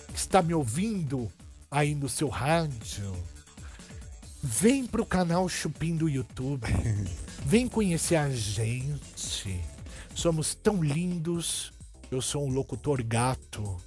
que 0.08 0.18
está 0.18 0.42
me 0.42 0.52
ouvindo 0.52 1.32
aí 1.70 1.94
no 1.94 2.10
seu 2.10 2.28
rádio, 2.28 3.10
vem 4.42 4.86
pro 4.86 5.06
canal 5.06 5.48
Chupim 5.48 5.96
do 5.96 6.06
YouTube. 6.06 6.66
Vem 7.42 7.66
conhecer 7.66 8.16
a 8.16 8.28
gente. 8.28 9.64
Somos 10.14 10.54
tão 10.54 10.82
lindos. 10.82 11.72
Eu 12.10 12.20
sou 12.20 12.44
um 12.46 12.52
locutor 12.52 13.02
gato. 13.02 13.78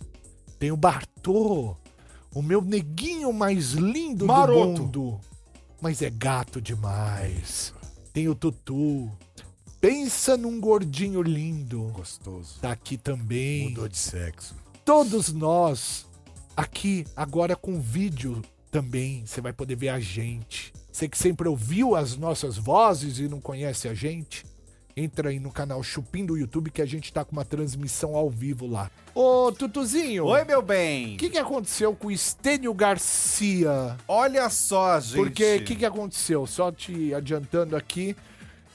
Tem 0.57 0.71
o 0.71 0.77
Bartô, 0.77 1.77
o 2.33 2.41
meu 2.41 2.61
neguinho 2.61 3.31
mais 3.33 3.71
lindo 3.73 4.25
Maroto. 4.25 4.73
do 4.73 4.81
mundo. 4.81 5.19
Mas 5.81 6.01
é 6.01 6.09
gato 6.09 6.61
demais. 6.61 7.73
Tem 8.13 8.27
o 8.27 8.35
Tutu. 8.35 9.09
Pensa 9.79 10.35
num 10.35 10.59
gordinho 10.59 11.21
lindo. 11.21 11.83
Gostoso. 11.93 12.59
Tá 12.61 12.71
aqui 12.71 12.97
também 12.97 13.69
Mudou 13.69 13.87
de 13.87 13.97
sexo. 13.97 14.55
todos 14.83 15.31
nós 15.31 16.05
aqui 16.55 17.05
agora 17.15 17.55
com 17.55 17.79
vídeo 17.79 18.41
também. 18.69 19.25
Você 19.25 19.39
vai 19.39 19.53
poder 19.53 19.75
ver 19.75 19.89
a 19.89 19.99
gente. 19.99 20.73
Você 20.91 21.07
que 21.07 21.17
sempre 21.17 21.47
ouviu 21.47 21.95
as 21.95 22.17
nossas 22.17 22.57
vozes 22.57 23.19
e 23.19 23.29
não 23.29 23.39
conhece 23.39 23.87
a 23.87 23.93
gente, 23.93 24.45
entra 24.99 25.29
aí 25.29 25.39
no 25.39 25.51
canal 25.51 25.81
Chupim 25.81 26.25
do 26.25 26.37
YouTube 26.37 26.69
que 26.69 26.81
a 26.81 26.85
gente 26.85 27.11
tá 27.11 27.23
com 27.23 27.31
uma 27.31 27.45
transmissão 27.45 28.15
ao 28.15 28.29
vivo 28.29 28.67
lá. 28.67 28.91
Ô, 29.15 29.51
Tutuzinho, 29.51 30.25
Oi, 30.25 30.43
meu 30.43 30.61
bem. 30.61 31.15
o 31.15 31.17
que, 31.17 31.29
que 31.29 31.37
aconteceu 31.37 31.95
com 31.95 32.07
o 32.07 32.11
Estênio 32.11 32.73
Garcia? 32.73 33.97
Olha 34.07 34.49
só, 34.49 34.99
gente. 34.99 35.15
Porque 35.15 35.55
o 35.55 35.63
que, 35.63 35.75
que 35.75 35.85
aconteceu? 35.85 36.45
Só 36.45 36.71
te 36.71 37.13
adiantando 37.13 37.75
aqui. 37.75 38.15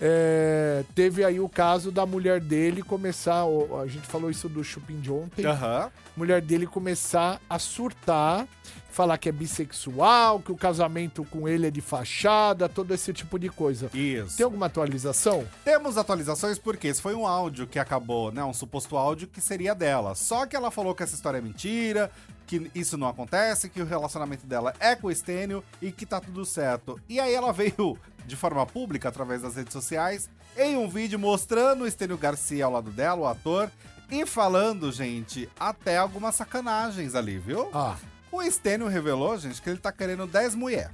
É, 0.06 0.84
teve 0.94 1.25
aí 1.25 1.40
o 1.40 1.49
caso 1.49 1.90
da 1.90 2.04
mulher 2.04 2.38
dele 2.38 2.82
começar. 2.82 3.42
A 3.82 3.87
gente 3.87 4.06
falou 4.06 4.30
isso 4.30 4.50
do 4.50 4.62
Chupin 4.62 5.00
de 5.00 5.11
ontem. 5.11 5.46
Aham. 5.46 5.90
mulher 6.14 6.42
dele 6.42 6.66
começar 6.66 7.40
a 7.49 7.58
surtar, 7.58 8.46
falar 8.90 9.16
que 9.16 9.30
é 9.30 9.32
bissexual, 9.32 10.40
que 10.40 10.52
o 10.52 10.56
casamento 10.56 11.25
com 11.25 11.49
ele 11.49 11.68
é 11.68 11.70
de 11.70 11.80
fachada, 11.80 12.68
todo 12.68 12.92
esse 12.92 13.14
tipo 13.14 13.38
de 13.38 13.49
coisa. 13.49 13.90
Isso. 13.94 14.37
Tem 14.37 14.44
alguma 14.44 14.66
atualização? 14.66 15.46
Temos 15.64 15.96
atualizações 15.96 16.58
porque 16.58 16.88
esse 16.88 17.00
foi 17.00 17.14
um 17.14 17.26
áudio 17.26 17.66
que 17.66 17.78
acabou, 17.78 18.30
né? 18.30 18.44
Um 18.44 18.52
suposto 18.52 18.99
áudio 18.99 19.26
que 19.26 19.40
seria 19.40 19.75
dela. 19.75 20.14
Só 20.14 20.44
que 20.44 20.54
ela 20.54 20.70
falou 20.70 20.94
que 20.94 21.02
essa 21.02 21.14
história 21.14 21.38
é 21.38 21.40
mentira, 21.40 22.11
que 22.46 22.70
isso 22.75 22.99
não 22.99 23.08
acontece, 23.08 23.70
que 23.70 23.80
o 23.80 23.87
relacionamento 23.87 24.46
dela 24.46 24.75
é 24.78 24.94
com 24.94 25.06
o 25.06 25.11
Estênio 25.11 25.64
e 25.80 25.90
que 25.90 26.04
tá 26.04 26.20
tudo 26.20 26.44
certo. 26.44 27.00
E 27.08 27.18
aí 27.18 27.32
ela 27.32 27.54
veio 27.54 27.99
de 28.26 28.37
forma 28.37 28.64
pública, 28.66 29.09
através 29.09 29.43
das 29.43 29.57
redes 29.57 29.73
sociais, 29.73 30.28
em 30.57 30.76
um 30.76 30.88
vídeo 30.88 31.19
mostrando 31.19 31.85
o 31.85 31.87
Estênio 31.87 32.16
Garcia 32.16 32.64
ao 32.64 32.73
lado 32.73 32.90
dela, 32.90 33.21
o 33.21 33.26
ator, 33.26 33.71
e 34.11 34.25
falando, 34.26 34.93
gente, 34.93 35.49
até 35.59 35.97
algumas 35.97 36.35
sacanagens 36.35 37.14
ali, 37.14 37.38
viu? 37.38 37.69
Ah, 37.73 37.97
O 38.31 38.43
Estênio 38.43 38.87
revelou, 38.88 39.37
gente, 39.38 39.61
que 39.62 39.69
ele 39.71 39.78
tá 39.78 39.90
querendo 39.93 40.26
10 40.26 40.54
mulheres. 40.54 40.90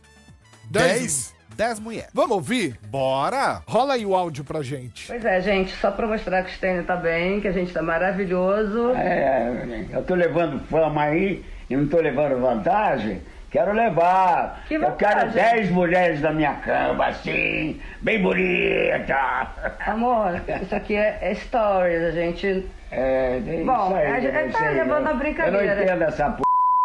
10? 0.71 1.35
10 1.57 1.81
mulheres. 1.81 2.11
Vamos 2.15 2.33
ouvir? 2.33 2.79
Bora! 2.87 3.63
Rola 3.67 3.95
aí 3.95 4.07
o 4.07 4.15
áudio 4.15 4.45
pra 4.45 4.63
gente. 4.63 5.07
Pois 5.09 5.25
é, 5.25 5.41
gente, 5.41 5.73
só 5.77 5.91
pra 5.91 6.07
mostrar 6.07 6.45
que 6.45 6.51
o 6.51 6.55
Stênio 6.55 6.85
tá 6.85 6.97
bem, 6.97 7.41
que 7.41 7.49
a 7.49 7.53
gente 7.53 7.73
tá 7.73 7.83
maravilhoso. 7.83 8.91
É, 8.91 9.87
eu 9.93 10.03
tô 10.05 10.15
levando 10.15 10.61
fama 10.69 11.03
aí 11.03 11.45
e 11.69 11.77
não 11.77 11.89
tô 11.89 11.99
levando 11.99 12.41
vantagem. 12.41 13.21
Quero 13.51 13.73
levar. 13.73 14.63
Que 14.69 14.75
eu 14.75 14.93
quero? 14.93 15.31
10 15.31 15.71
mulheres 15.71 16.21
na 16.21 16.31
minha 16.33 16.55
cama, 16.55 17.07
assim, 17.07 17.81
bem 18.01 18.23
bonita. 18.23 19.49
Amor, 19.87 20.41
isso 20.63 20.75
aqui 20.75 20.95
é, 20.95 21.19
é 21.21 21.35
stories, 21.35 22.03
a 22.05 22.11
gente. 22.13 22.65
É, 22.93 23.39
é 23.45 23.63
Bom, 23.65 23.87
isso 23.87 23.95
aí, 23.97 24.07
a 24.07 24.21
gente- 24.21 24.37
é 24.37 24.49
tá 24.49 24.61
aí, 24.69 24.75
levando 24.77 25.07
eu- 25.07 25.11
a 25.11 25.15
brincadeira. 25.15 25.65
Eu 25.67 25.77
não 25.77 25.83
entendo 25.83 26.03
essa 26.03 26.31
p. 26.31 26.43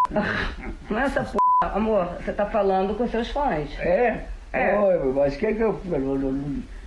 Não 0.89 0.99
é 0.99 1.03
essa 1.05 1.23
p. 1.23 1.37
Amor, 1.61 2.05
você 2.19 2.31
tá 2.33 2.45
falando 2.47 2.95
com 2.95 3.07
seus 3.07 3.29
fãs. 3.29 3.69
É? 3.79 4.23
É. 4.53 4.77
Oi, 4.77 5.13
mas 5.13 5.35
o 5.35 5.39
que 5.39 5.53
que 5.53 5.61
eu. 5.61 5.79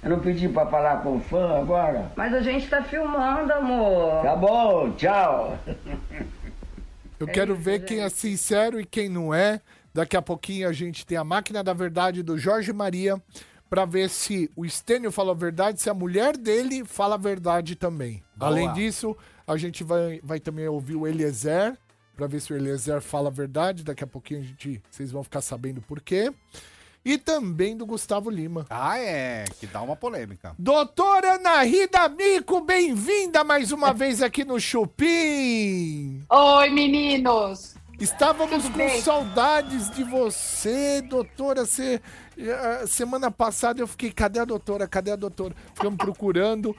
Eu 0.00 0.10
não 0.10 0.20
pedi 0.20 0.48
pra 0.48 0.66
falar 0.66 1.02
com 1.02 1.16
o 1.16 1.20
fã 1.20 1.58
agora? 1.60 2.06
Mas 2.16 2.32
a 2.32 2.40
gente 2.40 2.68
tá 2.68 2.80
filmando, 2.82 3.52
amor. 3.52 4.22
Tá 4.22 4.36
bom, 4.36 4.90
tchau. 4.92 5.56
Eu 7.18 7.26
quero 7.26 7.54
ver 7.54 7.84
quem 7.84 8.00
é 8.00 8.08
sincero 8.08 8.80
e 8.80 8.84
quem 8.84 9.08
não 9.08 9.34
é. 9.34 9.60
Daqui 9.92 10.16
a 10.16 10.22
pouquinho 10.22 10.68
a 10.68 10.72
gente 10.72 11.04
tem 11.04 11.18
a 11.18 11.24
máquina 11.24 11.62
da 11.64 11.72
verdade 11.72 12.22
do 12.22 12.38
Jorge 12.38 12.72
Maria 12.72 13.20
pra 13.68 13.84
ver 13.84 14.08
se 14.08 14.50
o 14.56 14.64
Estênio 14.64 15.10
fala 15.10 15.32
a 15.32 15.34
verdade, 15.34 15.80
se 15.80 15.90
a 15.90 15.94
mulher 15.94 16.36
dele 16.36 16.84
fala 16.84 17.16
a 17.16 17.18
verdade 17.18 17.74
também. 17.74 18.22
Boa. 18.36 18.50
Além 18.50 18.72
disso, 18.72 19.16
a 19.46 19.56
gente 19.56 19.84
vai, 19.84 20.20
vai 20.22 20.40
também 20.40 20.68
ouvir 20.68 20.96
o 20.96 21.06
Eliezer 21.06 21.76
pra 22.16 22.26
ver 22.26 22.40
se 22.40 22.52
o 22.52 22.56
Eliezer 22.56 23.00
fala 23.00 23.28
a 23.28 23.32
verdade. 23.32 23.84
Daqui 23.84 24.04
a 24.04 24.06
pouquinho 24.06 24.40
a 24.40 24.44
gente, 24.44 24.82
vocês 24.90 25.10
vão 25.10 25.22
ficar 25.22 25.40
sabendo 25.40 25.80
por 25.82 26.00
quê. 26.00 26.32
E 27.08 27.16
também 27.16 27.74
do 27.74 27.86
Gustavo 27.86 28.28
Lima. 28.28 28.66
Ah, 28.68 28.98
é, 28.98 29.46
que 29.58 29.66
dá 29.66 29.80
uma 29.80 29.96
polêmica. 29.96 30.54
Doutora 30.58 31.36
Ana 31.36 31.62
Rida 31.62 32.06
Mico, 32.06 32.60
bem-vinda 32.60 33.42
mais 33.42 33.72
uma 33.72 33.94
vez 33.94 34.20
aqui 34.20 34.44
no 34.44 34.60
Chupim. 34.60 36.22
Oi, 36.28 36.68
meninos! 36.68 37.76
Estávamos 37.98 38.64
Tudo 38.64 38.72
com 38.72 38.76
bem? 38.76 39.00
saudades 39.00 39.88
de 39.88 40.04
você, 40.04 41.00
doutora. 41.00 41.64
Você, 41.64 41.98
eh, 42.36 42.84
semana 42.86 43.30
passada 43.30 43.80
eu 43.80 43.86
fiquei, 43.86 44.12
cadê 44.12 44.40
a 44.40 44.44
doutora? 44.44 44.86
Cadê 44.86 45.10
a 45.10 45.16
doutora? 45.16 45.54
Ficamos 45.74 45.96
procurando, 45.96 46.76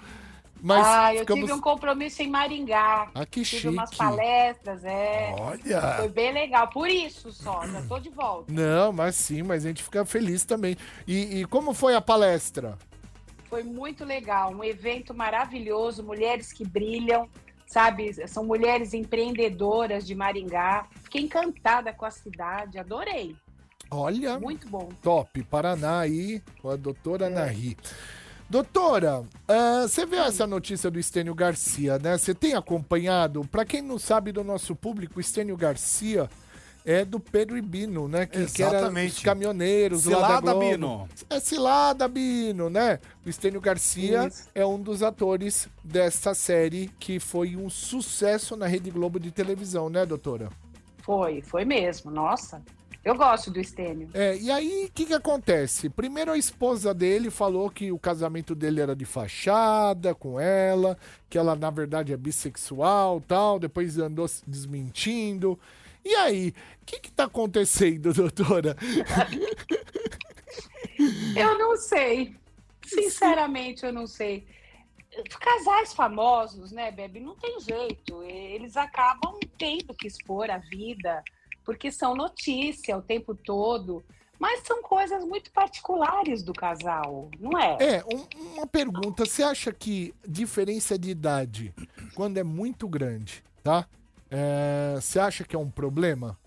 mas 0.61 0.85
ah, 0.85 1.13
eu 1.13 1.21
ficamos... 1.21 1.45
tive 1.45 1.53
um 1.53 1.61
compromisso 1.61 2.21
em 2.21 2.29
Maringá. 2.29 3.09
Ah, 3.13 3.25
que 3.25 3.43
tive 3.43 3.69
umas 3.69 3.89
chique. 3.89 4.01
palestras, 4.01 4.83
é. 4.83 5.33
Olha. 5.37 5.95
Foi 5.97 6.09
bem 6.09 6.33
legal. 6.33 6.67
Por 6.69 6.89
isso 6.89 7.31
só, 7.31 7.65
já 7.67 7.81
tô 7.83 7.99
de 7.99 8.09
volta. 8.09 8.51
Não, 8.51 8.91
mas 8.91 9.15
sim, 9.15 9.43
mas 9.43 9.65
a 9.65 9.69
gente 9.69 9.83
fica 9.83 10.05
feliz 10.05 10.43
também. 10.43 10.75
E, 11.07 11.41
e 11.41 11.45
como 11.45 11.73
foi 11.73 11.95
a 11.95 12.01
palestra? 12.01 12.77
Foi 13.49 13.63
muito 13.63 14.05
legal. 14.05 14.51
Um 14.51 14.63
evento 14.63 15.13
maravilhoso, 15.13 16.03
mulheres 16.03 16.53
que 16.53 16.65
brilham, 16.65 17.27
sabe? 17.65 18.13
São 18.27 18.43
mulheres 18.43 18.93
empreendedoras 18.93 20.05
de 20.05 20.13
Maringá. 20.13 20.87
Fiquei 21.03 21.21
encantada 21.21 21.91
com 21.93 22.05
a 22.05 22.11
cidade, 22.11 22.77
adorei. 22.77 23.35
Olha, 23.91 24.39
Muito 24.39 24.69
bom. 24.69 24.89
top, 25.01 25.41
Paraná 25.43 26.01
aí, 26.01 26.43
com 26.61 26.69
a 26.69 26.75
doutora 26.75 27.25
Anahi. 27.25 27.75
Doutora, 28.49 29.23
ah, 29.47 29.83
você 29.87 30.07
viu 30.07 30.23
essa 30.23 30.47
notícia 30.47 30.89
do 30.89 30.97
Estênio 30.97 31.35
Garcia, 31.35 31.99
né? 31.99 32.17
Você 32.17 32.33
tem 32.33 32.55
acompanhado? 32.55 33.47
Pra 33.51 33.63
quem 33.63 33.79
não 33.79 33.99
sabe 33.99 34.31
do 34.31 34.43
nosso 34.43 34.75
público, 34.75 35.19
o 35.19 35.21
Estênio 35.21 35.55
Garcia 35.55 36.27
é 36.83 37.05
do 37.05 37.19
Pedro 37.19 37.55
e 37.55 37.61
Bino, 37.61 38.07
né? 38.07 38.25
Que, 38.25 38.43
que 38.47 38.63
era 38.63 38.77
Exatamente. 38.79 39.17
os 39.17 39.19
caminhoneiros 39.21 40.05
lá 40.05 40.11
da 40.11 40.25
Cilada, 40.25 40.51
Globo. 40.53 40.59
Bino. 40.59 41.09
É 41.29 41.39
Cilada 41.39 42.07
Bino, 42.07 42.69
né? 42.71 42.99
O 43.23 43.29
Estênio 43.29 43.61
Garcia 43.61 44.25
Isso. 44.27 44.49
é 44.55 44.65
um 44.65 44.81
dos 44.81 45.03
atores 45.03 45.69
dessa 45.83 46.33
série 46.33 46.89
que 46.99 47.19
foi 47.19 47.55
um 47.55 47.69
sucesso 47.69 48.55
na 48.55 48.65
Rede 48.65 48.89
Globo 48.89 49.19
de 49.19 49.29
televisão, 49.29 49.91
né, 49.91 50.07
doutora? 50.07 50.49
Foi, 51.03 51.43
foi 51.43 51.65
mesmo. 51.65 52.09
Nossa, 52.09 52.63
eu 53.03 53.15
gosto 53.15 53.49
do 53.49 53.59
Estênio. 53.59 54.09
É, 54.13 54.37
e 54.37 54.51
aí, 54.51 54.85
o 54.85 54.91
que 54.91 55.05
que 55.05 55.13
acontece? 55.13 55.89
Primeiro 55.89 56.31
a 56.31 56.37
esposa 56.37 56.93
dele 56.93 57.29
falou 57.29 57.69
que 57.69 57.91
o 57.91 57.99
casamento 57.99 58.53
dele 58.53 58.81
era 58.81 58.95
de 58.95 59.05
fachada 59.05 60.13
com 60.13 60.39
ela, 60.39 60.97
que 61.29 61.37
ela 61.37 61.55
na 61.55 61.69
verdade 61.69 62.11
é 62.11 62.17
bissexual 62.17 63.21
tal, 63.21 63.57
depois 63.59 63.97
andou 63.97 64.27
se 64.27 64.43
desmentindo. 64.47 65.57
E 66.03 66.13
aí, 66.15 66.53
o 66.81 66.85
que 66.85 66.99
que 66.99 67.11
tá 67.11 67.25
acontecendo, 67.25 68.11
doutora? 68.13 68.75
Eu 71.35 71.57
não 71.57 71.77
sei. 71.77 72.35
Sinceramente, 72.85 73.85
eu 73.85 73.93
não 73.93 74.07
sei. 74.07 74.45
Casais 75.39 75.93
famosos, 75.93 76.71
né, 76.71 76.91
Bebe? 76.91 77.19
Não 77.19 77.35
tem 77.35 77.59
jeito. 77.59 78.23
Eles 78.23 78.75
acabam 78.75 79.39
tendo 79.57 79.93
que 79.93 80.07
expor 80.07 80.49
a 80.49 80.57
vida, 80.57 81.23
porque 81.69 81.91
são 81.91 82.15
notícia 82.15 82.97
o 82.97 83.01
tempo 83.01 83.35
todo. 83.35 84.03
Mas 84.39 84.61
são 84.65 84.81
coisas 84.81 85.23
muito 85.23 85.51
particulares 85.51 86.41
do 86.41 86.51
casal, 86.51 87.29
não 87.39 87.59
é? 87.59 87.77
É, 87.79 88.03
um- 88.11 88.53
uma 88.55 88.65
pergunta, 88.65 89.23
você 89.23 89.43
acha 89.43 89.71
que 89.71 90.11
diferença 90.27 90.97
de 90.97 91.11
idade, 91.11 91.71
quando 92.15 92.37
é 92.39 92.43
muito 92.43 92.87
grande, 92.87 93.43
tá? 93.63 93.87
É, 94.31 94.95
Você 94.99 95.19
acha 95.19 95.43
que 95.43 95.55
é 95.55 95.59
um 95.59 95.69
problema? 95.69 96.39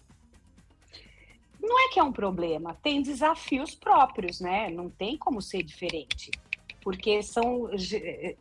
Não 1.61 1.79
é 1.79 1.89
que 1.93 2.01
é 2.01 2.03
um 2.03 2.13
problema, 2.13 2.75
tem 2.83 3.01
desafios 3.01 3.77
próprios, 3.77 4.41
né? 4.41 4.71
Não 4.71 4.91
tem 4.91 5.17
como 5.17 5.41
ser 5.41 5.63
diferente. 5.63 6.33
Porque 6.81 7.23
são, 7.23 7.71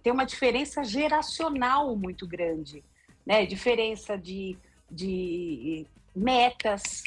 tem 0.02 0.12
uma 0.12 0.26
diferença 0.26 0.84
geracional 0.84 1.96
muito 1.96 2.26
grande, 2.26 2.84
né? 3.24 3.46
Diferença 3.46 4.17
de, 4.17 4.58
de 4.89 5.86
metas, 6.15 7.04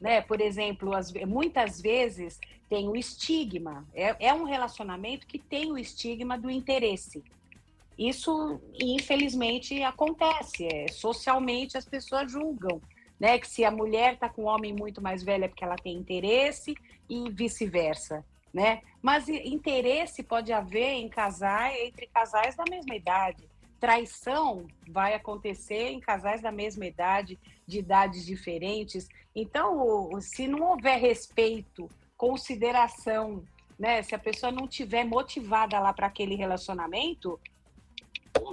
né? 0.00 0.20
Por 0.20 0.40
exemplo, 0.40 0.94
as- 0.94 1.12
muitas 1.26 1.80
vezes 1.80 2.38
tem 2.68 2.88
o 2.88 2.96
estigma. 2.96 3.86
É, 3.94 4.28
é 4.28 4.34
um 4.34 4.44
relacionamento 4.44 5.26
que 5.26 5.38
tem 5.38 5.70
o 5.72 5.78
estigma 5.78 6.38
do 6.38 6.50
interesse. 6.50 7.22
Isso, 7.98 8.60
infelizmente, 8.80 9.82
acontece. 9.82 10.66
É, 10.66 10.88
socialmente, 10.88 11.76
as 11.76 11.84
pessoas 11.84 12.30
julgam 12.30 12.80
né? 13.18 13.38
Que 13.38 13.48
se 13.48 13.64
a 13.64 13.70
mulher 13.70 14.14
está 14.14 14.28
com 14.28 14.42
um 14.42 14.46
homem 14.46 14.72
muito 14.72 15.02
mais 15.02 15.22
velho 15.22 15.44
é 15.44 15.48
porque 15.48 15.64
ela 15.64 15.76
tem 15.76 15.96
interesse 15.96 16.74
e 17.08 17.30
vice-versa, 17.30 18.24
né? 18.52 18.82
Mas 19.02 19.28
interesse 19.28 20.22
pode 20.22 20.52
haver 20.52 20.92
em 20.92 21.08
casais, 21.08 21.76
entre 21.80 22.06
casais 22.06 22.54
da 22.54 22.64
mesma 22.70 22.94
idade. 22.94 23.47
Traição 23.80 24.66
vai 24.88 25.14
acontecer 25.14 25.90
em 25.90 26.00
casais 26.00 26.40
da 26.42 26.50
mesma 26.50 26.86
idade, 26.86 27.38
de 27.66 27.78
idades 27.78 28.26
diferentes. 28.26 29.08
Então, 29.34 30.10
se 30.20 30.48
não 30.48 30.62
houver 30.70 30.98
respeito, 30.98 31.88
consideração, 32.16 33.44
né? 33.78 34.02
Se 34.02 34.14
a 34.14 34.18
pessoa 34.18 34.50
não 34.50 34.66
tiver 34.66 35.04
motivada 35.04 35.78
lá 35.78 35.92
para 35.92 36.08
aquele 36.08 36.34
relacionamento, 36.34 37.38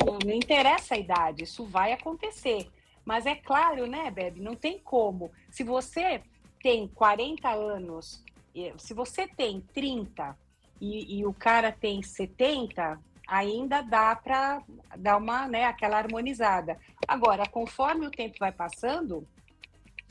não, 0.06 0.32
interessa 0.32 0.96
a 0.96 0.98
idade, 1.00 1.44
isso 1.44 1.66
vai 1.66 1.92
acontecer. 1.92 2.70
Mas 3.04 3.26
é 3.26 3.36
claro, 3.36 3.86
né, 3.88 4.10
Bebe? 4.12 4.42
Não 4.42 4.56
tem 4.56 4.80
como. 4.80 5.32
Se 5.50 5.64
você 5.64 6.22
tem 6.62 6.88
40 6.88 7.50
anos, 7.50 8.24
e- 8.54 8.74
se 8.78 8.94
você 8.94 9.28
tem 9.28 9.62
30 9.74 10.38
e, 10.82 11.20
e 11.20 11.26
o 11.26 11.34
cara 11.34 11.72
tem 11.72 12.02
70, 12.02 13.00
ainda 13.28 13.82
dá 13.82 14.16
para 14.16 14.62
dar 14.98 15.18
uma, 15.18 15.48
né, 15.48 15.66
aquela 15.66 15.98
harmonizada. 15.98 16.78
Agora, 17.08 17.48
conforme 17.48 18.06
o 18.06 18.12
tempo 18.12 18.38
vai 18.40 18.52
passando, 18.52 19.28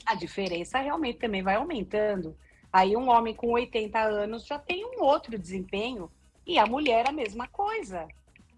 a 0.05 0.15
diferença 0.15 0.79
realmente 0.79 1.19
também 1.19 1.41
vai 1.41 1.55
aumentando. 1.55 2.37
Aí 2.71 2.95
um 2.95 3.09
homem 3.09 3.33
com 3.33 3.51
80 3.51 3.99
anos 3.99 4.45
já 4.45 4.59
tem 4.59 4.85
um 4.85 5.01
outro 5.01 5.37
desempenho, 5.39 6.11
E 6.47 6.59
a 6.59 6.65
mulher 6.67 7.09
a 7.09 7.11
mesma 7.11 7.47
coisa. 7.47 8.07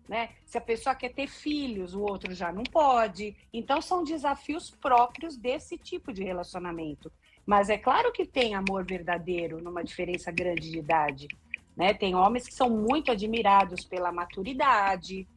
Né? 0.10 0.30
Se 0.46 0.58
a 0.58 0.62
pessoa 0.62 0.94
quer 0.94 1.14
ter 1.14 1.28
filhos, 1.28 1.94
o 1.94 2.02
outro 2.02 2.34
já 2.34 2.52
não 2.52 2.64
pode. 2.64 3.34
Então 3.54 3.82
são 3.82 4.04
desafios 4.04 4.70
próprios 4.70 5.38
desse 5.38 5.78
tipo 5.78 6.12
de 6.12 6.22
relacionamento. 6.24 7.10
Mas 7.46 7.70
é 7.70 7.78
claro 7.78 8.12
que 8.12 8.26
tem 8.26 8.56
amor 8.56 8.84
verdadeiro 8.84 9.62
numa 9.62 9.84
diferença 9.84 10.32
grande 10.32 10.70
de 10.70 10.80
idade. 10.80 11.28
Né? 11.78 11.94
Tem 11.94 12.16
homens 12.16 12.48
que 12.48 12.54
são 12.54 12.70
muito 12.70 13.12
admirados 13.12 13.86
pela 13.86 14.12
maturidade, 14.12 15.28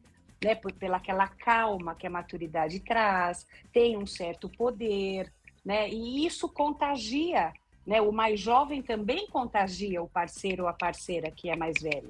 né? 0.43 0.55
Por, 0.55 0.73
pela 0.73 0.97
aquela 0.97 1.27
calma 1.27 1.93
que 1.93 2.07
a 2.07 2.09
maturidade 2.09 2.79
traz, 2.79 3.45
tem 3.71 3.95
um 3.95 4.07
certo 4.07 4.49
poder, 4.49 5.31
né? 5.63 5.87
E 5.87 6.25
isso 6.25 6.49
contagia, 6.49 7.53
né? 7.85 8.01
O 8.01 8.11
mais 8.11 8.39
jovem 8.39 8.81
também 8.81 9.27
contagia 9.27 10.01
o 10.01 10.09
parceiro 10.09 10.63
ou 10.63 10.69
a 10.69 10.73
parceira 10.73 11.29
que 11.29 11.47
é 11.47 11.55
mais 11.55 11.79
velho. 11.79 12.09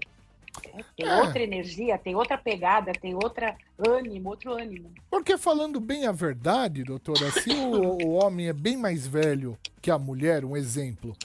Tem 0.98 1.08
É. 1.08 1.22
outra 1.22 1.42
energia, 1.42 1.98
tem 1.98 2.16
outra 2.16 2.38
pegada, 2.38 2.92
tem 2.94 3.14
outra 3.14 3.56
ânimo, 3.78 4.30
outro 4.30 4.54
ânimo. 4.54 4.92
Porque 5.10 5.38
falando 5.38 5.80
bem 5.80 6.08
a 6.08 6.12
verdade, 6.12 6.84
doutora, 6.84 7.32
se 7.32 7.50
o, 7.52 8.06
o 8.06 8.14
homem 8.14 8.48
é 8.48 8.54
bem 8.54 8.78
mais 8.78 9.06
velho 9.06 9.58
que 9.82 9.90
a 9.92 9.98
mulher, 9.98 10.44
um 10.44 10.56
exemplo, 10.56 11.16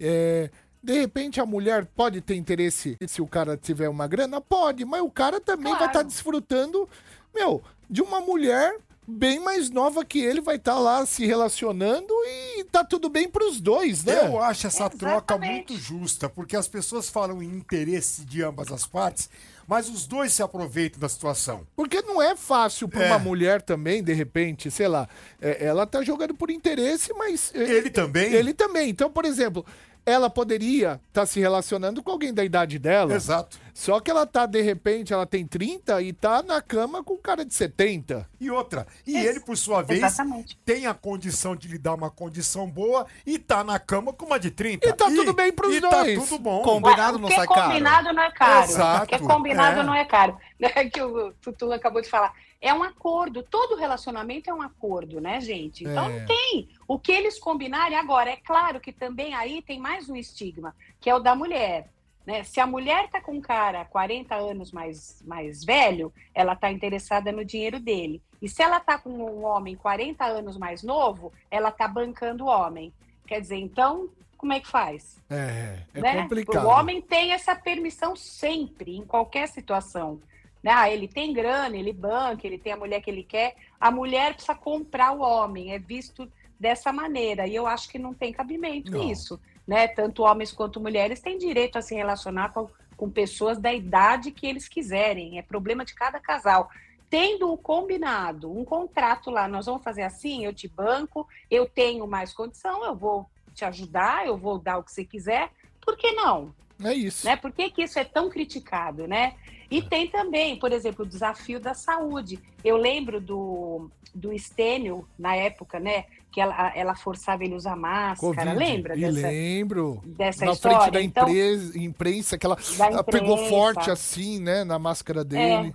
é, 0.00 0.50
de 0.86 1.00
repente 1.00 1.40
a 1.40 1.44
mulher 1.44 1.84
pode 1.84 2.20
ter 2.20 2.36
interesse 2.36 2.96
se 3.08 3.20
o 3.20 3.26
cara 3.26 3.56
tiver 3.56 3.88
uma 3.88 4.06
grana? 4.06 4.40
Pode, 4.40 4.84
mas 4.84 5.02
o 5.02 5.10
cara 5.10 5.40
também 5.40 5.74
vai 5.76 5.88
estar 5.88 6.02
desfrutando, 6.04 6.88
meu, 7.34 7.60
de 7.90 8.02
uma 8.02 8.20
mulher 8.20 8.76
bem 9.08 9.40
mais 9.40 9.68
nova 9.70 10.04
que 10.04 10.18
ele, 10.20 10.40
vai 10.40 10.56
estar 10.56 10.78
lá 10.78 11.04
se 11.06 11.26
relacionando 11.26 12.12
e 12.24 12.64
tá 12.70 12.84
tudo 12.84 13.08
bem 13.08 13.28
pros 13.28 13.60
dois, 13.60 14.04
né? 14.04 14.26
Eu 14.28 14.40
acho 14.42 14.66
essa 14.66 14.88
troca 14.88 15.36
muito 15.36 15.76
justa, 15.76 16.28
porque 16.28 16.56
as 16.56 16.68
pessoas 16.68 17.08
falam 17.08 17.42
em 17.42 17.46
interesse 17.48 18.24
de 18.24 18.42
ambas 18.42 18.70
as 18.72 18.86
partes, 18.86 19.28
mas 19.66 19.88
os 19.88 20.06
dois 20.06 20.32
se 20.32 20.42
aproveitam 20.42 21.00
da 21.00 21.08
situação. 21.08 21.66
Porque 21.74 22.00
não 22.02 22.20
é 22.22 22.36
fácil 22.36 22.88
pra 22.88 23.04
É. 23.04 23.06
uma 23.08 23.18
mulher 23.18 23.60
também, 23.62 24.02
de 24.04 24.12
repente, 24.12 24.70
sei 24.70 24.86
lá, 24.88 25.08
é, 25.40 25.64
ela 25.66 25.84
tá 25.86 26.02
jogando 26.02 26.34
por 26.34 26.48
interesse, 26.50 27.12
mas. 27.14 27.52
é, 27.54 27.58
Ele 27.62 27.90
também? 27.90 28.32
Ele 28.32 28.54
também. 28.54 28.88
Então, 28.90 29.10
por 29.10 29.24
exemplo, 29.24 29.64
ela 30.06 30.30
poderia 30.30 31.00
estar 31.08 31.26
se 31.26 31.40
relacionando 31.40 32.00
com 32.00 32.12
alguém 32.12 32.32
da 32.32 32.44
idade 32.44 32.78
dela. 32.78 33.12
Exato. 33.12 33.58
Só 33.74 33.98
que 34.00 34.10
ela 34.10 34.24
tá, 34.24 34.46
de 34.46 34.62
repente, 34.62 35.12
ela 35.12 35.26
tem 35.26 35.44
30 35.46 36.00
e 36.00 36.12
tá 36.12 36.42
na 36.42 36.62
cama 36.62 37.02
com 37.04 37.14
um 37.14 37.20
cara 37.20 37.44
de 37.44 37.52
70. 37.52 38.26
E 38.40 38.50
outra, 38.50 38.86
e 39.06 39.16
ele, 39.16 39.40
por 39.40 39.56
sua 39.56 39.82
vez, 39.82 40.00
Exatamente. 40.02 40.56
tem 40.64 40.86
a 40.86 40.94
condição 40.94 41.54
de 41.56 41.68
lhe 41.68 41.76
dar 41.76 41.94
uma 41.94 42.08
condição 42.08 42.70
boa 42.70 43.04
e 43.26 43.38
tá 43.38 43.62
na 43.64 43.78
cama 43.78 44.12
com 44.12 44.24
uma 44.26 44.38
de 44.38 44.50
30. 44.50 44.88
E 44.88 44.92
tá 44.92 45.06
tudo 45.06 45.34
bem 45.34 45.52
pros 45.52 45.74
e 45.74 45.80
dois. 45.80 45.92
tá 45.92 46.04
tudo 46.24 46.38
bom. 46.38 46.62
Combinado 46.62 47.18
não 47.18 47.28
é 47.28 47.34
sai 47.34 47.46
caro. 47.48 47.68
combinado 47.68 48.12
não 48.14 48.22
é 48.22 48.30
caro. 48.30 48.64
Exato. 48.70 49.04
O 49.04 49.06
que 49.08 49.14
é 49.16 49.18
combinado 49.18 49.80
É. 49.80 49.82
não 49.82 49.94
é 49.94 50.04
caro. 50.04 50.38
Né, 50.58 50.68
Que 50.88 51.02
o 51.02 51.32
Tutu 51.42 51.70
acabou 51.72 52.00
de 52.00 52.08
falar. 52.08 52.32
É 52.66 52.74
um 52.74 52.82
acordo. 52.82 53.44
Todo 53.44 53.76
relacionamento 53.76 54.50
é 54.50 54.54
um 54.54 54.60
acordo, 54.60 55.20
né, 55.20 55.40
gente? 55.40 55.84
Então 55.84 56.04
É. 56.04 56.18
não 56.18 56.26
tem. 56.26 56.68
O 56.88 56.98
que 56.98 57.12
eles 57.12 57.38
combinarem 57.38 57.96
agora. 57.96 58.30
É 58.30 58.36
claro 58.36 58.80
que 58.80 58.92
também 58.92 59.34
aí 59.34 59.62
tem 59.62 59.78
mais 59.78 60.10
um 60.10 60.16
estigma, 60.16 60.74
que 61.00 61.08
é 61.08 61.14
o 61.14 61.20
da 61.20 61.34
mulher. 61.36 61.88
Né? 62.26 62.42
Se 62.42 62.58
a 62.58 62.66
mulher 62.66 63.08
tá 63.08 63.20
com 63.20 63.34
um 63.34 63.40
cara 63.40 63.84
40 63.84 64.34
anos 64.34 64.72
mais, 64.72 65.22
mais 65.24 65.64
velho, 65.64 66.12
ela 66.34 66.56
tá 66.56 66.68
interessada 66.72 67.30
no 67.30 67.44
dinheiro 67.44 67.78
dele. 67.78 68.20
E 68.42 68.48
se 68.48 68.60
ela 68.62 68.80
tá 68.80 68.98
com 68.98 69.10
um 69.10 69.44
homem 69.44 69.76
40 69.76 70.24
anos 70.24 70.58
mais 70.58 70.82
novo, 70.82 71.32
ela 71.48 71.70
tá 71.70 71.86
bancando 71.86 72.46
o 72.46 72.48
homem. 72.48 72.92
Quer 73.28 73.40
dizer, 73.40 73.58
então, 73.58 74.10
como 74.36 74.52
é 74.52 74.58
que 74.58 74.66
faz? 74.66 75.22
É, 75.30 75.78
é 75.94 76.00
né? 76.00 76.22
complicado. 76.22 76.64
O 76.64 76.68
homem 76.68 77.00
tem 77.00 77.32
essa 77.32 77.54
permissão 77.54 78.16
sempre, 78.16 78.96
em 78.96 79.04
qualquer 79.04 79.46
situação. 79.46 80.20
Né? 80.66 80.72
Ah, 80.74 80.90
ele 80.90 81.06
tem 81.06 81.32
grana, 81.32 81.76
ele 81.76 81.92
banca, 81.92 82.44
ele 82.44 82.58
tem 82.58 82.72
a 82.72 82.76
mulher 82.76 83.00
que 83.00 83.08
ele 83.08 83.22
quer. 83.22 83.54
A 83.78 83.88
mulher 83.88 84.34
precisa 84.34 84.52
comprar 84.52 85.12
o 85.12 85.20
homem, 85.20 85.72
é 85.72 85.78
visto 85.78 86.28
dessa 86.58 86.92
maneira. 86.92 87.46
E 87.46 87.54
eu 87.54 87.68
acho 87.68 87.88
que 87.88 88.00
não 88.00 88.12
tem 88.12 88.32
cabimento 88.32 88.90
Não. 88.90 89.08
isso. 89.08 89.40
Né? 89.64 89.86
Tanto 89.86 90.24
homens 90.24 90.50
quanto 90.50 90.80
mulheres 90.80 91.20
têm 91.20 91.38
direito 91.38 91.78
a 91.78 91.82
se 91.82 91.94
relacionar 91.94 92.52
com, 92.52 92.68
com 92.96 93.08
pessoas 93.08 93.60
da 93.60 93.72
idade 93.72 94.32
que 94.32 94.44
eles 94.44 94.66
quiserem. 94.66 95.38
É 95.38 95.42
problema 95.42 95.84
de 95.84 95.94
cada 95.94 96.18
casal. 96.18 96.68
Tendo 97.08 97.52
um 97.52 97.56
combinado, 97.56 98.50
um 98.50 98.64
contrato 98.64 99.30
lá, 99.30 99.46
nós 99.46 99.66
vamos 99.66 99.84
fazer 99.84 100.02
assim, 100.02 100.44
eu 100.44 100.52
te 100.52 100.66
banco, 100.66 101.28
eu 101.48 101.68
tenho 101.68 102.08
mais 102.08 102.32
condição, 102.32 102.84
eu 102.84 102.96
vou 102.96 103.30
te 103.54 103.64
ajudar, 103.64 104.26
eu 104.26 104.36
vou 104.36 104.58
dar 104.58 104.78
o 104.78 104.82
que 104.82 104.90
você 104.90 105.04
quiser. 105.04 105.48
Por 105.80 105.96
que 105.96 106.10
não? 106.10 106.52
É 106.82 106.92
isso. 106.92 107.26
né? 107.26 107.36
Por 107.36 107.52
que, 107.52 107.70
que 107.70 107.82
isso 107.82 107.98
é 107.98 108.04
tão 108.04 108.28
criticado, 108.28 109.06
né? 109.06 109.34
E 109.70 109.82
tem 109.82 110.08
também, 110.08 110.58
por 110.58 110.70
exemplo, 110.72 111.04
o 111.04 111.08
desafio 111.08 111.58
da 111.58 111.74
saúde. 111.74 112.38
Eu 112.62 112.76
lembro 112.76 113.20
do, 113.20 113.90
do 114.14 114.36
Stênio, 114.38 115.08
na 115.18 115.34
época, 115.34 115.80
né? 115.80 116.04
Que 116.30 116.40
ela, 116.40 116.72
ela 116.76 116.94
forçava 116.94 117.42
ele 117.44 117.54
a 117.54 117.56
usar 117.56 117.76
máscara. 117.76 118.34
Covid. 118.34 118.54
Lembra 118.54 118.96
E 118.96 119.00
dessa, 119.00 119.26
lembro. 119.28 120.02
dessa 120.04 120.44
Na 120.44 120.52
história? 120.52 120.78
frente 120.80 120.92
da 120.92 121.02
Então, 121.02 121.28
imprensa, 121.28 121.78
imprensa 121.78 122.38
que 122.38 122.46
ela, 122.46 122.56
ela 122.78 123.02
pegou 123.02 123.34
imprensa. 123.34 123.48
forte 123.50 123.90
assim, 123.90 124.38
né, 124.40 124.62
na 124.62 124.78
máscara 124.78 125.24
dele. 125.24 125.74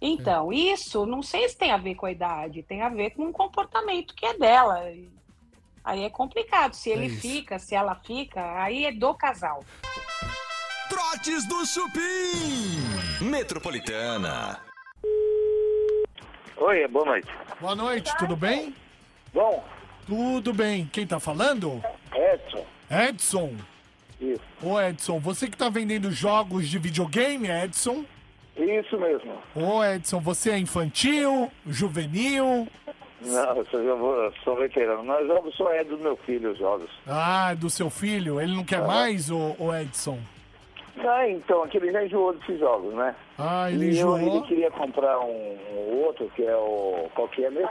Então, 0.00 0.52
isso 0.52 1.04
não 1.04 1.22
sei 1.22 1.48
se 1.48 1.56
tem 1.56 1.72
a 1.72 1.76
ver 1.76 1.96
com 1.96 2.06
a 2.06 2.12
idade, 2.12 2.62
tem 2.62 2.82
a 2.82 2.88
ver 2.88 3.10
com 3.10 3.24
um 3.24 3.32
comportamento 3.32 4.14
que 4.14 4.24
é 4.26 4.38
dela. 4.38 4.80
Aí 5.88 6.04
é 6.04 6.10
complicado. 6.10 6.74
Se 6.74 6.90
ele 6.90 7.06
isso. 7.06 7.22
fica, 7.22 7.58
se 7.58 7.74
ela 7.74 7.94
fica, 7.94 8.62
aí 8.62 8.84
é 8.84 8.92
do 8.92 9.14
casal. 9.14 9.64
Trotes 10.86 11.48
do 11.48 11.64
Chupim. 11.64 13.24
Metropolitana. 13.24 14.60
Oi, 16.58 16.86
boa 16.88 17.06
noite. 17.06 17.28
Boa 17.58 17.74
noite, 17.74 18.14
tudo 18.18 18.36
bem? 18.36 18.76
Bom, 19.32 19.64
Tudo 20.06 20.52
bem. 20.52 20.86
Quem 20.92 21.06
tá 21.06 21.18
falando? 21.18 21.82
Edson. 22.14 22.66
Edson. 22.90 23.56
Isso. 24.20 24.42
Ô 24.62 24.78
Edson, 24.78 25.18
você 25.18 25.48
que 25.48 25.56
tá 25.56 25.70
vendendo 25.70 26.10
jogos 26.10 26.68
de 26.68 26.78
videogame, 26.78 27.48
Edson? 27.48 28.04
Isso 28.54 28.98
mesmo. 28.98 29.38
Ô 29.54 29.82
Edson, 29.82 30.20
você 30.20 30.50
é 30.50 30.58
infantil, 30.58 31.50
juvenil? 31.66 32.68
Não, 33.20 33.56
eu 33.56 33.66
sou, 33.66 33.80
eu 33.80 33.98
vou- 33.98 34.14
eu 34.16 34.32
sou 34.44 34.56
veterano. 34.56 35.02
Nós 35.02 35.26
jogos 35.26 35.54
só 35.56 35.70
é 35.72 35.82
do 35.84 35.98
meu 35.98 36.16
filho, 36.18 36.52
os 36.52 36.58
jogos. 36.58 36.88
Ah, 37.06 37.54
do 37.54 37.68
seu 37.68 37.90
filho? 37.90 38.40
Ele 38.40 38.54
não 38.56 38.64
quer 38.64 38.86
mais, 38.86 39.30
ô, 39.30 39.56
ô 39.58 39.74
Edson? 39.74 40.18
Ah, 41.00 41.28
então, 41.28 41.62
aqui 41.62 41.76
ele 41.76 41.92
já 41.92 42.04
enjoou 42.04 42.32
desses 42.34 42.58
jogos, 42.58 42.92
né? 42.94 43.14
Ah, 43.38 43.70
ele 43.70 43.86
e 43.86 43.98
eu- 44.00 44.16
enjoou? 44.18 44.36
ele 44.38 44.46
queria 44.46 44.70
comprar 44.70 45.18
um, 45.20 45.56
um 45.72 46.04
outro, 46.04 46.30
que 46.34 46.42
é 46.44 46.56
o... 46.56 47.08
Qual 47.14 47.28
que 47.28 47.44
é 47.44 47.50
mesmo? 47.50 47.70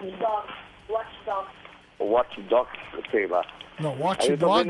O 1.99 2.05
Watch 2.05 2.41
Dogs, 2.43 2.71
sei 3.11 3.27
lá. 3.27 3.43
Não, 3.79 3.95
Watch 3.99 4.29
eu 4.29 4.37
Dog? 4.37 4.69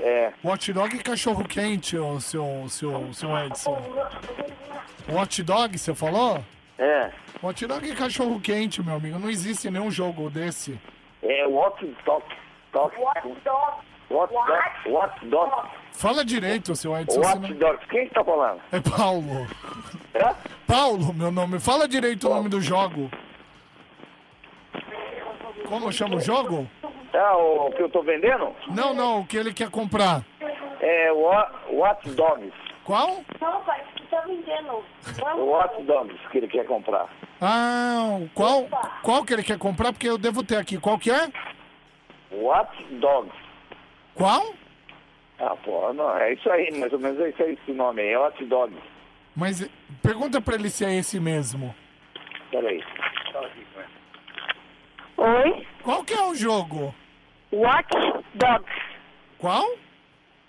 É, 0.00 0.32
Watch 0.44 0.72
Dog 0.72 0.96
e 0.96 1.02
cachorro 1.02 1.44
quente, 1.46 1.96
ô, 1.98 2.18
seu, 2.20 2.64
seu, 2.68 3.12
seu 3.12 3.36
Edson. 3.38 3.76
Watch 5.08 5.42
Dog, 5.42 5.76
você 5.78 5.94
falou? 5.94 6.38
É. 6.78 7.10
Watch 7.42 7.66
Dog 7.66 7.88
e 7.88 7.94
cachorro 7.94 8.40
quente, 8.40 8.82
meu 8.82 8.96
amigo. 8.96 9.18
Não 9.18 9.28
existe 9.30 9.70
nenhum 9.70 9.90
jogo 9.90 10.28
desse. 10.30 10.78
É 11.22 11.46
Watch 11.46 11.84
Dogs. 12.04 12.26
Watch 12.74 12.96
Dogs. 13.44 13.86
Watch 14.10 14.32
Dogs. 14.32 14.88
Watch 14.90 15.26
Dogs. 15.26 15.70
Fala 15.92 16.24
direito, 16.24 16.76
seu 16.76 16.96
Edson. 16.96 17.20
Watch 17.20 17.46
senão- 17.46 17.58
Dogs. 17.58 17.86
Quem 17.88 18.06
que 18.08 18.14
tá 18.14 18.22
falando? 18.24 18.60
É 18.70 18.80
Paulo. 18.80 19.46
É? 20.14 20.34
Paulo, 20.66 21.12
meu 21.14 21.30
nome. 21.32 21.58
Fala 21.58 21.88
direito 21.88 22.28
o 22.28 22.34
nome 22.34 22.48
do 22.48 22.60
jogo. 22.60 23.10
Como 25.68 25.92
chama 25.92 26.16
o 26.16 26.20
jogo? 26.20 26.68
É 27.12 27.30
o 27.32 27.70
que 27.70 27.82
eu 27.82 27.88
tô 27.88 28.02
vendendo? 28.02 28.54
Não, 28.68 28.94
não, 28.94 29.20
o 29.20 29.26
que 29.26 29.36
ele 29.36 29.52
quer 29.52 29.70
comprar. 29.70 30.22
É 30.80 31.10
Wa- 31.12 31.50
Watch 31.70 32.08
Dogs. 32.10 32.52
Qual? 32.84 33.24
Não, 33.40 33.60
pai, 33.62 33.82
tá 34.16 34.26
vendendo. 34.26 34.84
O 35.36 35.44
Watch 35.44 35.82
Dogs 35.82 36.18
que 36.30 36.38
ele 36.38 36.48
quer 36.48 36.66
comprar. 36.66 37.08
Ah, 37.40 38.18
qual, 38.34 38.66
qual 39.02 39.24
que 39.24 39.32
ele 39.32 39.42
quer 39.42 39.58
comprar? 39.58 39.92
Porque 39.92 40.08
eu 40.08 40.16
devo 40.16 40.42
ter 40.42 40.56
aqui. 40.56 40.78
Qual 40.78 40.98
que 40.98 41.10
é? 41.10 41.30
Watch 42.32 42.84
Dogs. 42.92 43.34
Qual? 44.14 44.54
Ah, 45.38 45.54
pô, 45.56 45.92
não, 45.92 46.16
é 46.16 46.32
isso 46.32 46.50
aí, 46.50 46.70
mais 46.78 46.92
ou 46.92 46.98
menos 46.98 47.20
é 47.20 47.28
isso 47.28 47.42
aí 47.42 47.52
esse 47.52 47.72
nome 47.72 48.00
aí, 48.00 48.08
é 48.08 48.18
Watch 48.18 48.42
Dogs. 48.46 48.78
Mas 49.34 49.62
eh, 49.62 49.68
pergunta 50.02 50.40
pra 50.40 50.54
ele 50.54 50.70
se 50.70 50.84
é 50.84 50.94
esse 50.94 51.20
mesmo. 51.20 51.74
Peraí. 52.50 52.82
Oi? 55.18 55.66
Qual 55.82 56.04
que 56.04 56.14
é 56.14 56.22
o 56.22 56.34
jogo? 56.34 56.94
Watch 57.52 57.90
Dogs. 58.34 58.72
Qual? 59.38 59.66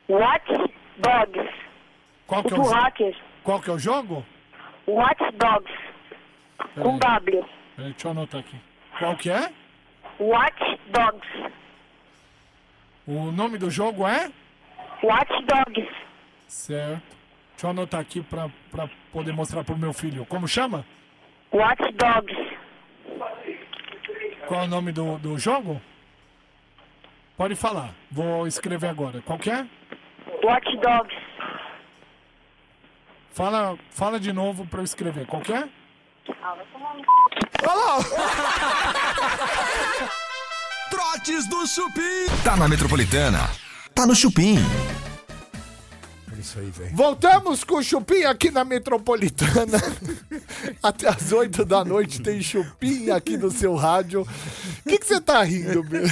Watch 0.07 0.53
Dogs. 0.99 1.53
Qual 2.27 2.43
que 2.43 2.53
é 2.53 2.55
do 2.57 2.61
o, 2.61 2.69
hacker. 2.69 3.15
Qual 3.47 3.61
que 3.61 3.69
é 3.69 3.73
o 3.73 3.79
jogo? 3.79 4.25
Watch 4.85 5.23
Dogs. 5.37 5.73
Com 6.75 6.97
W. 6.97 7.45
Peraí, 7.77 7.91
deixa 7.93 8.07
eu 8.09 8.11
anotar 8.11 8.41
aqui. 8.41 8.57
Qual 8.99 9.15
que 9.15 9.29
é? 9.29 9.49
Watch 10.19 10.79
Dogs. 10.89 11.53
O 13.07 13.31
nome 13.31 13.57
do 13.57 13.71
jogo 13.71 14.05
é? 14.05 14.29
Watch 15.01 15.31
Dogs. 15.45 15.89
Certo. 16.45 17.15
Deixa 17.51 17.67
eu 17.67 17.69
anotar 17.69 18.01
aqui 18.01 18.21
pra, 18.21 18.49
pra 18.69 18.89
poder 19.13 19.31
mostrar 19.31 19.63
pro 19.63 19.77
meu 19.77 19.93
filho. 19.93 20.25
Como 20.25 20.45
chama? 20.45 20.85
Watch 21.53 21.83
Dogs. 21.93 22.57
Qual 24.45 24.59
é 24.59 24.65
o 24.65 24.67
nome 24.67 24.91
do, 24.91 25.17
do 25.19 25.37
jogo? 25.37 25.81
Pode 27.37 27.55
falar. 27.55 27.91
Vou 28.11 28.45
escrever 28.45 28.87
agora. 28.89 29.21
Qual 29.21 29.39
que 29.39 29.49
é? 29.49 29.65
Watch 30.43 30.75
Dogs. 30.81 31.26
Fala, 33.37 33.77
fala 33.91 34.19
de 34.19 34.33
novo 34.33 34.65
pra 34.65 34.79
eu 34.79 34.83
escrever. 34.83 35.27
Qual 35.27 35.43
que 35.43 35.53
é? 35.53 35.69
Trotes 40.89 41.47
do 41.47 41.67
Chupim. 41.67 42.25
Tá 42.43 42.57
na 42.57 42.67
Metropolitana. 42.67 43.47
Tá 43.93 44.07
no 44.07 44.15
Chupim. 44.15 44.57
É 46.37 46.39
isso 46.39 46.59
aí, 46.59 46.69
velho. 46.69 46.95
Voltamos 46.95 47.63
com 47.63 47.77
o 47.77 47.83
Chupim 47.83 48.23
aqui 48.23 48.51
na 48.51 48.63
Metropolitana. 48.63 49.79
Até 50.83 51.09
às 51.09 51.31
8 51.31 51.65
da 51.65 51.83
noite 51.83 52.21
tem 52.21 52.41
Chupim 52.43 53.09
aqui 53.09 53.37
no 53.37 53.49
seu 53.49 53.73
rádio. 53.75 54.21
O 54.21 54.89
que 54.89 55.03
você 55.03 55.19
tá 55.19 55.41
rindo, 55.41 55.83
meu? 55.83 56.03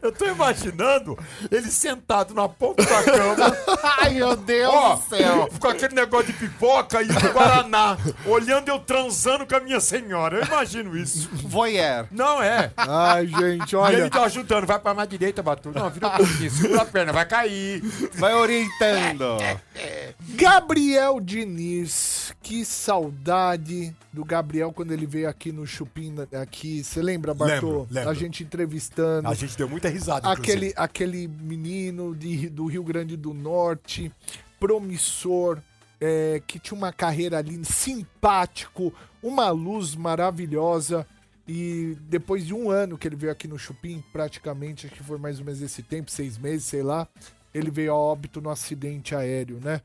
Eu 0.00 0.12
tô 0.12 0.26
imaginando 0.26 1.18
ele 1.50 1.70
sentado 1.70 2.34
na 2.34 2.48
ponta 2.48 2.84
da 2.84 3.02
cama. 3.02 3.56
Ai, 4.00 4.14
meu 4.14 4.36
Deus 4.36 4.72
Ó, 4.72 4.94
do 4.94 5.16
céu. 5.16 5.48
Com 5.58 5.68
aquele 5.68 5.94
negócio 5.96 6.26
de 6.28 6.32
pipoca 6.34 7.02
e 7.02 7.06
do 7.06 7.32
Guaraná. 7.32 7.96
olhando 8.26 8.68
eu 8.68 8.78
transando 8.78 9.44
com 9.44 9.56
a 9.56 9.60
minha 9.60 9.80
senhora. 9.80 10.38
Eu 10.38 10.44
imagino 10.46 10.96
isso. 10.96 11.28
Voyeur. 11.32 12.06
Não 12.12 12.40
é. 12.40 12.70
Ai, 12.76 13.26
gente, 13.26 13.72
E 13.72 13.76
olha. 13.76 13.96
ele 13.96 14.10
tá 14.10 14.22
ajudando. 14.24 14.66
Vai 14.66 14.78
pra 14.78 14.94
mais 14.94 15.08
direita, 15.08 15.42
Batu. 15.42 15.72
Não, 15.74 15.90
vira 15.90 16.06
um 16.08 16.10
pouquinho. 16.16 16.50
Segura 16.50 16.82
a 16.82 16.86
perna, 16.86 17.12
vai 17.12 17.26
cair. 17.26 17.82
Vai 18.14 18.32
Gabriel 20.30 21.20
Diniz, 21.20 22.34
que 22.42 22.64
saudade 22.64 23.94
do 24.12 24.24
Gabriel 24.24 24.72
quando 24.72 24.92
ele 24.92 25.06
veio 25.06 25.28
aqui 25.28 25.52
no 25.52 25.66
Chupim 25.66 26.14
aqui. 26.40 26.82
Você 26.82 27.02
lembra, 27.02 27.34
Bartô? 27.34 27.66
Lembro, 27.66 27.88
lembro. 27.90 28.10
A 28.10 28.14
gente 28.14 28.42
entrevistando. 28.42 29.28
A 29.28 29.34
gente 29.34 29.56
deu 29.56 29.68
muita 29.68 29.88
risada, 29.88 30.30
aquele, 30.30 30.68
inclusive. 30.68 30.74
aquele 30.76 31.28
menino 31.28 32.14
de, 32.14 32.48
do 32.48 32.66
Rio 32.66 32.82
Grande 32.82 33.16
do 33.16 33.34
Norte, 33.34 34.10
promissor, 34.58 35.60
é, 36.00 36.42
que 36.46 36.58
tinha 36.58 36.76
uma 36.76 36.92
carreira 36.92 37.38
ali, 37.38 37.64
simpático, 37.64 38.92
uma 39.22 39.50
luz 39.50 39.94
maravilhosa. 39.94 41.06
E 41.46 41.96
depois 42.08 42.46
de 42.46 42.54
um 42.54 42.70
ano 42.70 42.96
que 42.96 43.06
ele 43.06 43.16
veio 43.16 43.30
aqui 43.30 43.46
no 43.46 43.58
Chupim, 43.58 44.02
praticamente, 44.12 44.86
acho 44.86 44.94
que 44.94 45.02
foi 45.02 45.18
mais 45.18 45.38
ou 45.38 45.44
menos 45.44 45.60
esse 45.60 45.82
tempo, 45.82 46.10
seis 46.10 46.38
meses, 46.38 46.64
sei 46.64 46.82
lá, 46.82 47.06
ele 47.54 47.70
veio 47.70 47.92
a 47.92 47.96
óbito 47.96 48.40
no 48.40 48.50
acidente 48.50 49.14
aéreo, 49.14 49.60
né? 49.62 49.80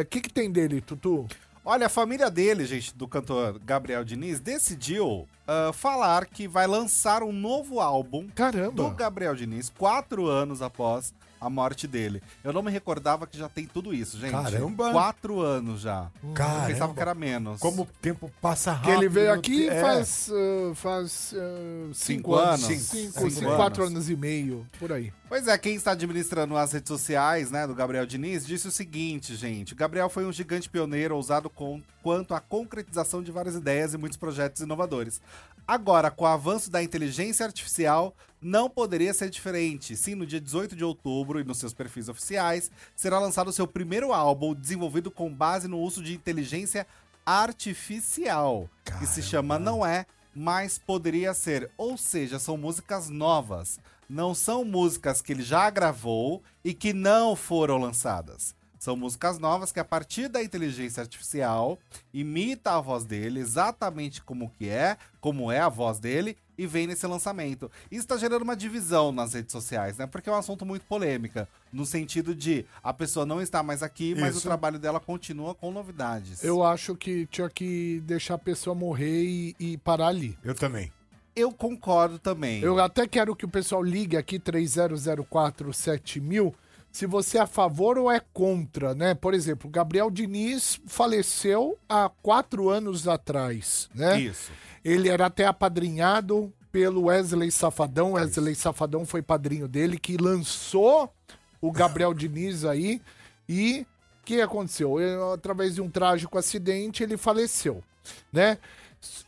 O 0.00 0.04
que, 0.06 0.20
que 0.20 0.32
tem 0.32 0.50
dele, 0.50 0.80
Tutu? 0.80 1.26
Olha, 1.64 1.86
a 1.86 1.90
família 1.90 2.30
dele, 2.30 2.64
gente, 2.64 2.94
do 2.94 3.08
cantor 3.08 3.58
Gabriel 3.58 4.04
Diniz, 4.04 4.38
decidiu 4.38 5.26
ah, 5.48 5.72
falar 5.72 6.26
que 6.26 6.46
vai 6.46 6.66
lançar 6.66 7.24
um 7.24 7.32
novo 7.32 7.80
álbum 7.80 8.28
Caramba! 8.28 8.70
do 8.70 8.90
Gabriel 8.90 9.34
Diniz, 9.34 9.68
quatro 9.68 10.26
anos 10.26 10.62
após 10.62 11.12
a 11.40 11.50
morte 11.50 11.86
dele. 11.86 12.22
Eu 12.42 12.52
não 12.52 12.62
me 12.62 12.70
recordava 12.70 13.26
que 13.26 13.36
já 13.36 13.48
tem 13.48 13.66
tudo 13.66 13.92
isso, 13.94 14.18
gente. 14.18 14.32
Caramba! 14.32 14.92
Quatro 14.92 15.40
anos 15.40 15.80
já. 15.80 16.10
Caramba. 16.34 16.62
Eu 16.62 16.66
pensava 16.72 16.94
que 16.94 17.00
era 17.00 17.14
menos. 17.14 17.60
Como 17.60 17.82
o 17.82 17.88
tempo 18.00 18.30
passa 18.40 18.72
Que 18.72 18.90
rápido. 18.90 19.02
ele 19.02 19.08
veio 19.08 19.32
aqui 19.32 19.68
é. 19.68 19.80
faz, 19.80 20.30
ah, 20.32 20.74
faz 20.74 21.34
ah, 21.36 21.88
cinco, 21.92 22.16
Cinco 22.16 22.34
anos. 22.34 22.60
Cinco, 22.60 22.80
Cinco 22.80 23.30
cinco, 23.30 23.46
anos. 23.46 23.56
quatro 23.56 23.84
anos 23.84 24.10
e 24.10 24.16
meio, 24.16 24.66
por 24.78 24.92
aí. 24.92 25.12
Pois 25.28 25.48
é, 25.48 25.58
quem 25.58 25.74
está 25.74 25.92
administrando 25.92 26.56
as 26.56 26.72
redes 26.72 26.88
sociais, 26.88 27.50
né, 27.50 27.66
do 27.66 27.74
Gabriel 27.74 28.06
Diniz, 28.06 28.46
disse 28.46 28.68
o 28.68 28.70
seguinte, 28.70 29.34
gente. 29.34 29.72
O 29.72 29.76
Gabriel 29.76 30.08
foi 30.08 30.24
um 30.24 30.32
gigante 30.32 30.68
pioneiro 30.70 31.16
ousado 31.16 31.50
com, 31.50 31.82
quanto 32.02 32.32
à 32.32 32.40
concretização 32.40 33.22
de 33.22 33.32
várias 33.32 33.56
ideias 33.56 33.92
e 33.92 33.98
muitos 33.98 34.16
projetos 34.16 34.62
inovadores. 34.62 35.20
Agora, 35.66 36.12
com 36.12 36.24
o 36.24 36.28
avanço 36.28 36.70
da 36.70 36.80
inteligência 36.80 37.44
artificial, 37.44 38.14
não 38.40 38.70
poderia 38.70 39.12
ser 39.12 39.28
diferente. 39.28 39.96
Sim, 39.96 40.14
no 40.14 40.24
dia 40.24 40.40
18 40.40 40.76
de 40.76 40.84
outubro 40.84 41.40
e 41.40 41.44
nos 41.44 41.58
seus 41.58 41.74
perfis 41.74 42.08
oficiais, 42.08 42.70
será 42.94 43.18
lançado 43.18 43.48
o 43.48 43.52
seu 43.52 43.66
primeiro 43.66 44.12
álbum 44.12 44.54
desenvolvido 44.54 45.10
com 45.10 45.32
base 45.32 45.66
no 45.66 45.80
uso 45.80 46.02
de 46.02 46.14
inteligência 46.14 46.86
artificial, 47.24 48.70
que 49.00 49.06
se 49.06 49.20
chama 49.20 49.58
Não 49.58 49.84
É, 49.84 50.06
mas 50.32 50.78
poderia 50.78 51.34
ser. 51.34 51.68
Ou 51.76 51.98
seja, 51.98 52.38
são 52.38 52.56
músicas 52.56 53.08
novas. 53.08 53.80
Não 54.08 54.36
são 54.36 54.64
músicas 54.64 55.20
que 55.20 55.32
ele 55.32 55.42
já 55.42 55.68
gravou 55.68 56.40
e 56.64 56.72
que 56.72 56.92
não 56.92 57.34
foram 57.34 57.78
lançadas. 57.78 58.54
São 58.78 58.96
músicas 58.96 59.38
novas 59.38 59.72
que, 59.72 59.80
a 59.80 59.84
partir 59.84 60.28
da 60.28 60.42
inteligência 60.42 61.00
artificial, 61.00 61.78
imita 62.12 62.72
a 62.72 62.80
voz 62.80 63.04
dele 63.04 63.40
exatamente 63.40 64.22
como 64.22 64.50
que 64.50 64.68
é, 64.68 64.96
como 65.20 65.50
é 65.50 65.60
a 65.60 65.68
voz 65.68 65.98
dele, 65.98 66.36
e 66.58 66.66
vem 66.66 66.86
nesse 66.86 67.06
lançamento. 67.06 67.70
Isso 67.90 68.02
está 68.02 68.16
gerando 68.16 68.42
uma 68.42 68.56
divisão 68.56 69.12
nas 69.12 69.34
redes 69.34 69.52
sociais, 69.52 69.98
né? 69.98 70.06
Porque 70.06 70.28
é 70.28 70.32
um 70.32 70.36
assunto 70.36 70.64
muito 70.64 70.86
polêmica, 70.86 71.46
no 71.72 71.84
sentido 71.84 72.34
de 72.34 72.64
a 72.82 72.94
pessoa 72.94 73.26
não 73.26 73.42
está 73.42 73.62
mais 73.62 73.82
aqui, 73.82 74.14
mas 74.14 74.34
o 74.34 74.38
Isso. 74.38 74.46
trabalho 74.46 74.78
dela 74.78 74.98
continua 74.98 75.54
com 75.54 75.70
novidades. 75.70 76.42
Eu 76.42 76.64
acho 76.64 76.96
que 76.96 77.26
tinha 77.26 77.50
que 77.50 78.00
deixar 78.04 78.34
a 78.34 78.38
pessoa 78.38 78.74
morrer 78.74 79.24
e, 79.24 79.56
e 79.58 79.76
parar 79.78 80.08
ali. 80.08 80.38
Eu 80.42 80.54
também. 80.54 80.92
Eu 81.34 81.52
concordo 81.52 82.18
também. 82.18 82.62
Eu 82.62 82.80
até 82.80 83.06
quero 83.06 83.36
que 83.36 83.44
o 83.44 83.48
pessoal 83.48 83.82
ligue 83.82 84.16
aqui 84.16 84.38
30047000 84.38 86.54
se 86.96 87.04
você 87.04 87.36
é 87.36 87.42
a 87.42 87.46
favor 87.46 87.98
ou 87.98 88.10
é 88.10 88.22
contra, 88.32 88.94
né? 88.94 89.14
Por 89.14 89.34
exemplo, 89.34 89.68
Gabriel 89.68 90.10
Diniz 90.10 90.80
faleceu 90.86 91.76
há 91.86 92.08
quatro 92.22 92.70
anos 92.70 93.06
atrás, 93.06 93.90
né? 93.94 94.18
Isso. 94.18 94.50
Ele 94.82 95.10
era 95.10 95.26
até 95.26 95.44
apadrinhado 95.44 96.50
pelo 96.72 97.04
Wesley 97.04 97.50
Safadão. 97.50 98.12
Wesley 98.12 98.54
Safadão 98.54 99.04
foi 99.04 99.20
padrinho 99.20 99.68
dele, 99.68 99.98
que 99.98 100.16
lançou 100.16 101.12
o 101.60 101.70
Gabriel 101.70 102.14
Diniz 102.16 102.64
aí. 102.64 103.02
E 103.46 103.86
o 104.22 104.24
que 104.24 104.40
aconteceu? 104.40 104.98
Ele, 104.98 105.20
através 105.34 105.74
de 105.74 105.82
um 105.82 105.90
trágico 105.90 106.38
acidente, 106.38 107.02
ele 107.02 107.18
faleceu, 107.18 107.84
né? 108.32 108.56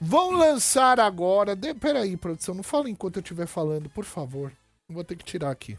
Vão 0.00 0.30
lançar 0.30 0.98
agora. 0.98 1.54
De, 1.54 1.74
peraí, 1.74 2.16
produção, 2.16 2.54
não 2.54 2.62
fala 2.62 2.88
enquanto 2.88 3.16
eu 3.16 3.22
estiver 3.22 3.46
falando, 3.46 3.90
por 3.90 4.06
favor. 4.06 4.50
Vou 4.88 5.04
ter 5.04 5.16
que 5.16 5.24
tirar 5.24 5.50
aqui. 5.50 5.76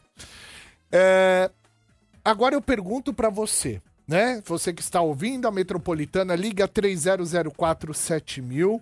É, 0.92 1.50
agora 2.30 2.56
eu 2.56 2.62
pergunto 2.62 3.14
pra 3.14 3.30
você, 3.30 3.82
né? 4.08 4.42
Você 4.46 4.72
que 4.72 4.82
está 4.82 5.02
ouvindo 5.02 5.48
a 5.48 5.52
Metropolitana, 5.52 6.36
liga 6.36 6.68
30047000. 6.68 8.82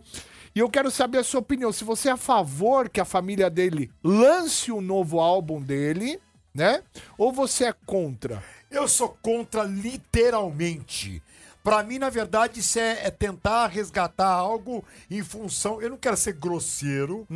E 0.55 0.59
eu 0.59 0.69
quero 0.69 0.91
saber 0.91 1.19
a 1.19 1.23
sua 1.23 1.39
opinião. 1.39 1.71
Se 1.71 1.83
você 1.83 2.09
é 2.09 2.11
a 2.11 2.17
favor 2.17 2.89
que 2.89 2.99
a 2.99 3.05
família 3.05 3.49
dele 3.49 3.89
lance 4.03 4.71
o 4.71 4.81
novo 4.81 5.19
álbum 5.19 5.61
dele, 5.61 6.19
né? 6.53 6.81
Ou 7.17 7.31
você 7.31 7.65
é 7.65 7.73
contra? 7.85 8.43
Eu 8.69 8.87
sou 8.87 9.17
contra 9.21 9.63
literalmente. 9.63 11.21
Pra 11.67 11.83
mim, 11.83 11.99
na 11.99 12.09
verdade, 12.09 12.61
isso 12.61 12.79
é, 12.79 13.07
é 13.07 13.11
tentar 13.11 13.67
resgatar 13.67 14.29
algo 14.29 14.85
em 15.11 15.21
função. 15.21 15.81
Eu 15.81 15.89
não 15.89 15.97
quero 15.97 16.15
ser 16.15 16.31
grosseiro, 16.31 17.27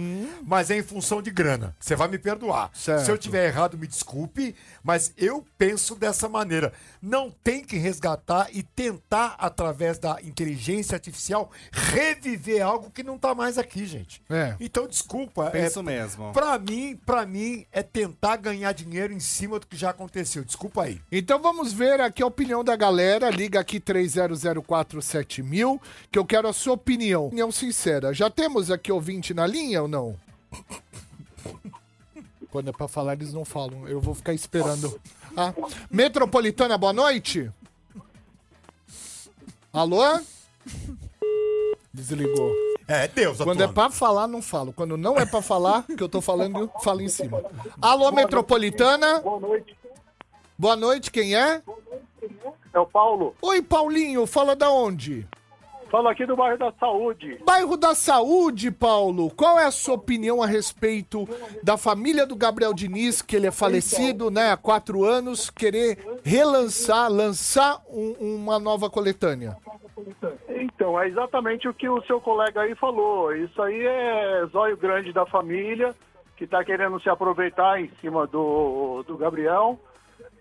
mas 0.41 0.71
é 0.71 0.77
em 0.77 0.81
função 0.81 1.21
de 1.21 1.29
grana. 1.29 1.75
Você 1.77 1.97
vai 1.97 2.07
me 2.07 2.17
perdoar. 2.17 2.71
Certo. 2.73 3.03
Se 3.03 3.11
eu 3.11 3.17
tiver 3.17 3.47
errado, 3.47 3.77
me 3.77 3.85
desculpe, 3.85 4.55
mas 4.81 5.13
eu 5.17 5.45
penso 5.57 5.95
dessa 5.95 6.29
maneira. 6.29 6.71
Não 7.01 7.29
tem 7.29 7.61
que 7.61 7.75
resgatar 7.75 8.47
e 8.53 8.63
tentar, 8.63 9.35
através 9.37 9.99
da 9.99 10.17
inteligência 10.23 10.95
artificial, 10.95 11.51
reviver 11.69 12.65
algo 12.65 12.89
que 12.89 13.03
não 13.03 13.17
tá 13.17 13.35
mais 13.35 13.57
aqui, 13.57 13.85
gente. 13.85 14.21
É. 14.29 14.55
Então, 14.61 14.87
desculpa. 14.87 15.51
Penso 15.51 15.81
é, 15.81 15.83
mesmo. 15.83 16.31
Pra 16.31 16.57
mim, 16.57 16.97
pra 17.05 17.25
mim, 17.25 17.65
é 17.69 17.83
tentar 17.83 18.37
ganhar 18.37 18.71
dinheiro 18.71 19.11
em 19.11 19.19
cima 19.19 19.59
do 19.59 19.67
que 19.67 19.75
já 19.75 19.89
aconteceu. 19.89 20.45
Desculpa 20.45 20.83
aí. 20.83 21.01
Então 21.11 21.41
vamos 21.41 21.73
ver 21.73 21.99
aqui 21.99 22.23
a 22.23 22.27
opinião 22.27 22.63
da 22.63 22.77
galera. 22.77 23.29
Liga 23.29 23.59
aqui 23.59 23.77
30047000, 24.29 25.79
que 26.11 26.19
eu 26.19 26.25
quero 26.25 26.47
a 26.47 26.53
sua 26.53 26.73
opinião. 26.73 27.27
Opinião 27.27 27.51
sincera. 27.51 28.13
Já 28.13 28.29
temos 28.29 28.69
aqui 28.69 28.91
ouvinte 28.91 29.33
na 29.33 29.47
linha 29.47 29.81
ou 29.81 29.87
não? 29.87 30.15
Quando 32.49 32.69
é 32.69 32.73
pra 32.73 32.87
falar, 32.87 33.13
eles 33.13 33.33
não 33.33 33.45
falam. 33.45 33.87
Eu 33.87 34.01
vou 34.01 34.13
ficar 34.13 34.33
esperando. 34.33 34.99
Ah. 35.35 35.53
Metropolitana, 35.89 36.77
boa 36.77 36.91
noite. 36.91 37.49
Alô? 39.71 40.19
Desligou. 41.93 42.53
É, 42.87 43.07
Deus, 43.07 43.37
Quando 43.37 43.63
é 43.63 43.67
pra 43.69 43.89
falar, 43.89 44.27
não 44.27 44.41
falo. 44.41 44.73
Quando 44.73 44.97
não 44.97 45.17
é 45.17 45.25
pra 45.25 45.41
falar, 45.41 45.83
que 45.83 46.03
eu 46.03 46.09
tô 46.09 46.19
falando, 46.19 46.69
falo 46.83 47.01
em 47.01 47.07
cima. 47.07 47.41
Alô, 47.81 48.11
Metropolitana? 48.11 49.21
Boa 49.21 49.39
noite. 49.39 49.80
Boa 50.61 50.75
noite, 50.75 51.09
quem 51.11 51.35
é? 51.35 51.59
É 52.71 52.79
o 52.79 52.85
Paulo. 52.85 53.33
Oi, 53.41 53.63
Paulinho, 53.63 54.27
fala 54.27 54.55
da 54.55 54.69
onde? 54.69 55.27
Falo 55.89 56.07
aqui 56.07 56.23
do 56.23 56.35
bairro 56.35 56.59
da 56.59 56.71
Saúde. 56.79 57.39
Bairro 57.43 57.75
da 57.75 57.95
Saúde, 57.95 58.69
Paulo, 58.69 59.31
qual 59.31 59.57
é 59.57 59.65
a 59.65 59.71
sua 59.71 59.95
opinião 59.95 60.39
a 60.39 60.45
respeito 60.45 61.27
da 61.63 61.77
família 61.77 62.27
do 62.27 62.35
Gabriel 62.35 62.75
Diniz, 62.75 63.23
que 63.23 63.35
ele 63.35 63.47
é 63.47 63.51
falecido, 63.51 64.29
né, 64.29 64.51
há 64.51 64.55
quatro 64.57 65.03
anos, 65.03 65.49
querer 65.49 65.97
relançar, 66.23 67.11
lançar 67.11 67.81
um- 67.89 68.13
uma 68.43 68.59
nova 68.59 68.87
coletânea? 68.87 69.57
Então, 70.47 71.01
é 71.01 71.07
exatamente 71.07 71.67
o 71.67 71.73
que 71.73 71.89
o 71.89 72.03
seu 72.03 72.21
colega 72.21 72.61
aí 72.61 72.75
falou. 72.75 73.35
Isso 73.35 73.59
aí 73.63 73.83
é 73.83 74.45
zóio 74.51 74.77
grande 74.77 75.11
da 75.11 75.25
família, 75.25 75.95
que 76.37 76.45
tá 76.45 76.63
querendo 76.63 77.01
se 77.01 77.09
aproveitar 77.09 77.81
em 77.81 77.89
cima 77.99 78.27
do, 78.27 79.01
do 79.07 79.17
Gabriel. 79.17 79.79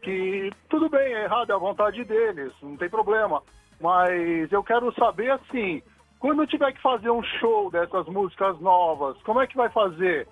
Que 0.02 0.50
tudo 0.68 0.88
bem, 0.88 1.14
é 1.14 1.24
errado, 1.24 1.50
é 1.50 1.54
a 1.54 1.58
vontade 1.58 2.02
deles, 2.04 2.52
não 2.62 2.76
tem 2.76 2.88
problema. 2.88 3.42
Mas 3.80 4.50
eu 4.52 4.62
quero 4.62 4.92
saber 4.94 5.30
assim, 5.30 5.82
quando 6.18 6.46
tiver 6.46 6.72
que 6.72 6.82
fazer 6.82 7.10
um 7.10 7.22
show 7.22 7.70
dessas 7.70 8.06
músicas 8.06 8.58
novas, 8.60 9.20
como 9.22 9.40
é 9.40 9.46
que 9.46 9.56
vai 9.56 9.70
fazer? 9.70 10.28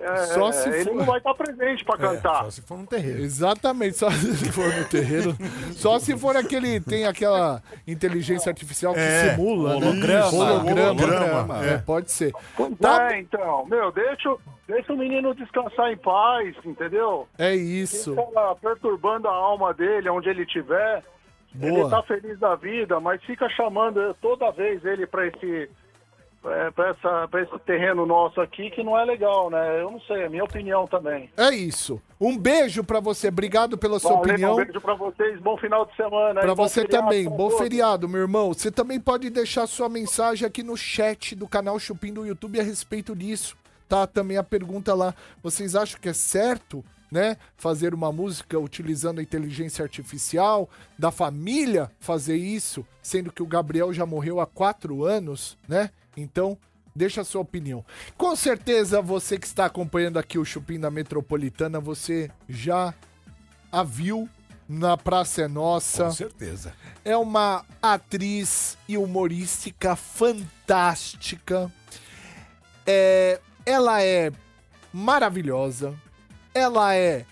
É, 0.00 0.16
Só 0.26 0.52
se 0.52 0.68
ele 0.68 0.84
for- 0.84 0.94
não 0.94 1.04
vai 1.04 1.18
estar 1.18 1.34
presente 1.34 1.84
para 1.84 1.98
cantar. 1.98 2.44
Só 2.44 2.50
se 2.50 2.62
for 2.62 2.78
no 2.78 2.86
terreiro. 2.86 3.20
Exatamente, 3.20 3.96
só 3.98 4.08
se 4.10 4.46
for 4.52 4.72
no 4.72 4.84
terreiro. 4.84 5.36
Só 5.72 5.98
se 5.98 6.16
for 6.16 6.36
aquele. 6.36 6.78
Tem 6.80 7.04
aquela 7.06 7.60
inteligência 7.86 8.48
artificial 8.48 8.94
que 8.94 9.00
É, 9.00 9.30
simula, 9.34 9.76
holograma, 9.76 10.04
né? 10.04 10.52
Holograma. 10.52 10.90
holograma, 11.02 11.66
É, 11.66 11.74
é. 11.74 11.78
pode 11.78 12.12
ser. 12.12 12.32
Tá, 12.80 13.18
então, 13.18 13.66
meu, 13.66 13.90
deixa, 13.90 14.30
o- 14.30 14.40
deixa 14.68 14.92
o 14.92 14.96
menino 14.96 15.34
descansar 15.34 15.90
em 15.90 15.96
paz, 15.96 16.54
entendeu? 16.64 17.26
É 17.36 17.54
isso. 17.54 18.14
Fica 18.14 18.54
perturbando 18.62 19.26
a 19.26 19.32
alma 19.34 19.74
dele, 19.74 20.08
onde 20.10 20.28
ele 20.28 20.42
estiver. 20.42 21.02
Ele 21.60 21.72
Boa. 21.72 21.90
tá 21.90 22.02
feliz 22.04 22.38
da 22.38 22.54
vida, 22.54 23.00
mas 23.00 23.20
fica 23.24 23.48
chamando 23.48 24.14
toda 24.20 24.52
vez 24.52 24.84
ele 24.84 25.06
pra 25.06 25.26
esse, 25.26 25.68
é, 26.44 26.70
pra 26.70 27.42
esse 27.42 27.58
terreno 27.60 28.06
nosso 28.06 28.40
aqui, 28.40 28.70
que 28.70 28.82
não 28.82 28.98
é 28.98 29.04
legal, 29.04 29.50
né? 29.50 29.80
Eu 29.80 29.90
não 29.90 30.00
sei, 30.02 30.22
é 30.22 30.28
minha 30.28 30.44
opinião 30.44 30.86
também. 30.86 31.30
É 31.36 31.50
isso. 31.50 32.00
Um 32.20 32.36
beijo 32.36 32.84
pra 32.84 33.00
você. 33.00 33.28
Obrigado 33.28 33.76
pela 33.76 33.98
sua 33.98 34.12
Valeu, 34.12 34.22
opinião. 34.24 34.52
Um 34.54 34.56
beijo 34.56 34.80
pra 34.80 34.94
vocês, 34.94 35.40
bom 35.40 35.56
final 35.56 35.84
de 35.86 35.96
semana. 35.96 36.40
Bom 36.46 36.54
você 36.54 36.84
também. 36.84 37.24
pra 37.24 37.36
Bom 37.36 37.48
todos. 37.48 37.58
feriado, 37.58 38.08
meu 38.08 38.20
irmão. 38.20 38.52
Você 38.52 38.70
também 38.70 39.00
pode 39.00 39.30
deixar 39.30 39.66
sua 39.66 39.88
mensagem 39.88 40.46
aqui 40.46 40.62
no 40.62 40.76
chat 40.76 41.34
do 41.34 41.48
canal 41.48 41.78
Chupim 41.78 42.12
do 42.12 42.26
YouTube 42.26 42.60
a 42.60 42.62
respeito 42.62 43.14
disso. 43.14 43.56
Tá 43.88 44.06
também 44.06 44.36
a 44.36 44.44
pergunta 44.44 44.94
lá. 44.94 45.14
Vocês 45.42 45.74
acham 45.74 45.98
que 46.00 46.08
é 46.08 46.12
certo, 46.12 46.84
né, 47.10 47.36
fazer 47.56 47.94
uma 47.94 48.12
música 48.12 48.58
utilizando 48.58 49.18
a 49.18 49.22
inteligência 49.22 49.82
artificial, 49.82 50.68
da 50.98 51.10
família 51.10 51.90
fazer 51.98 52.36
isso, 52.36 52.86
sendo 53.02 53.32
que 53.32 53.42
o 53.42 53.46
Gabriel 53.46 53.92
já 53.94 54.04
morreu 54.04 54.40
há 54.40 54.46
quatro 54.46 55.04
anos, 55.04 55.56
né? 55.66 55.90
Então, 56.20 56.58
deixa 56.94 57.20
a 57.20 57.24
sua 57.24 57.42
opinião. 57.42 57.84
Com 58.16 58.34
certeza, 58.34 59.00
você 59.00 59.38
que 59.38 59.46
está 59.46 59.66
acompanhando 59.66 60.18
aqui 60.18 60.38
o 60.38 60.44
Chupim 60.44 60.80
da 60.80 60.90
Metropolitana, 60.90 61.80
você 61.80 62.30
já 62.48 62.94
a 63.70 63.82
viu 63.82 64.28
na 64.68 64.96
Praça 64.96 65.42
é 65.42 65.48
Nossa. 65.48 66.04
Com 66.04 66.10
certeza. 66.10 66.74
É 67.04 67.16
uma 67.16 67.64
atriz 67.80 68.76
e 68.86 68.98
humorística 68.98 69.96
fantástica. 69.96 71.72
É, 72.86 73.40
ela 73.64 74.02
é 74.02 74.30
maravilhosa. 74.92 75.94
Ela 76.52 76.94
é, 76.94 77.24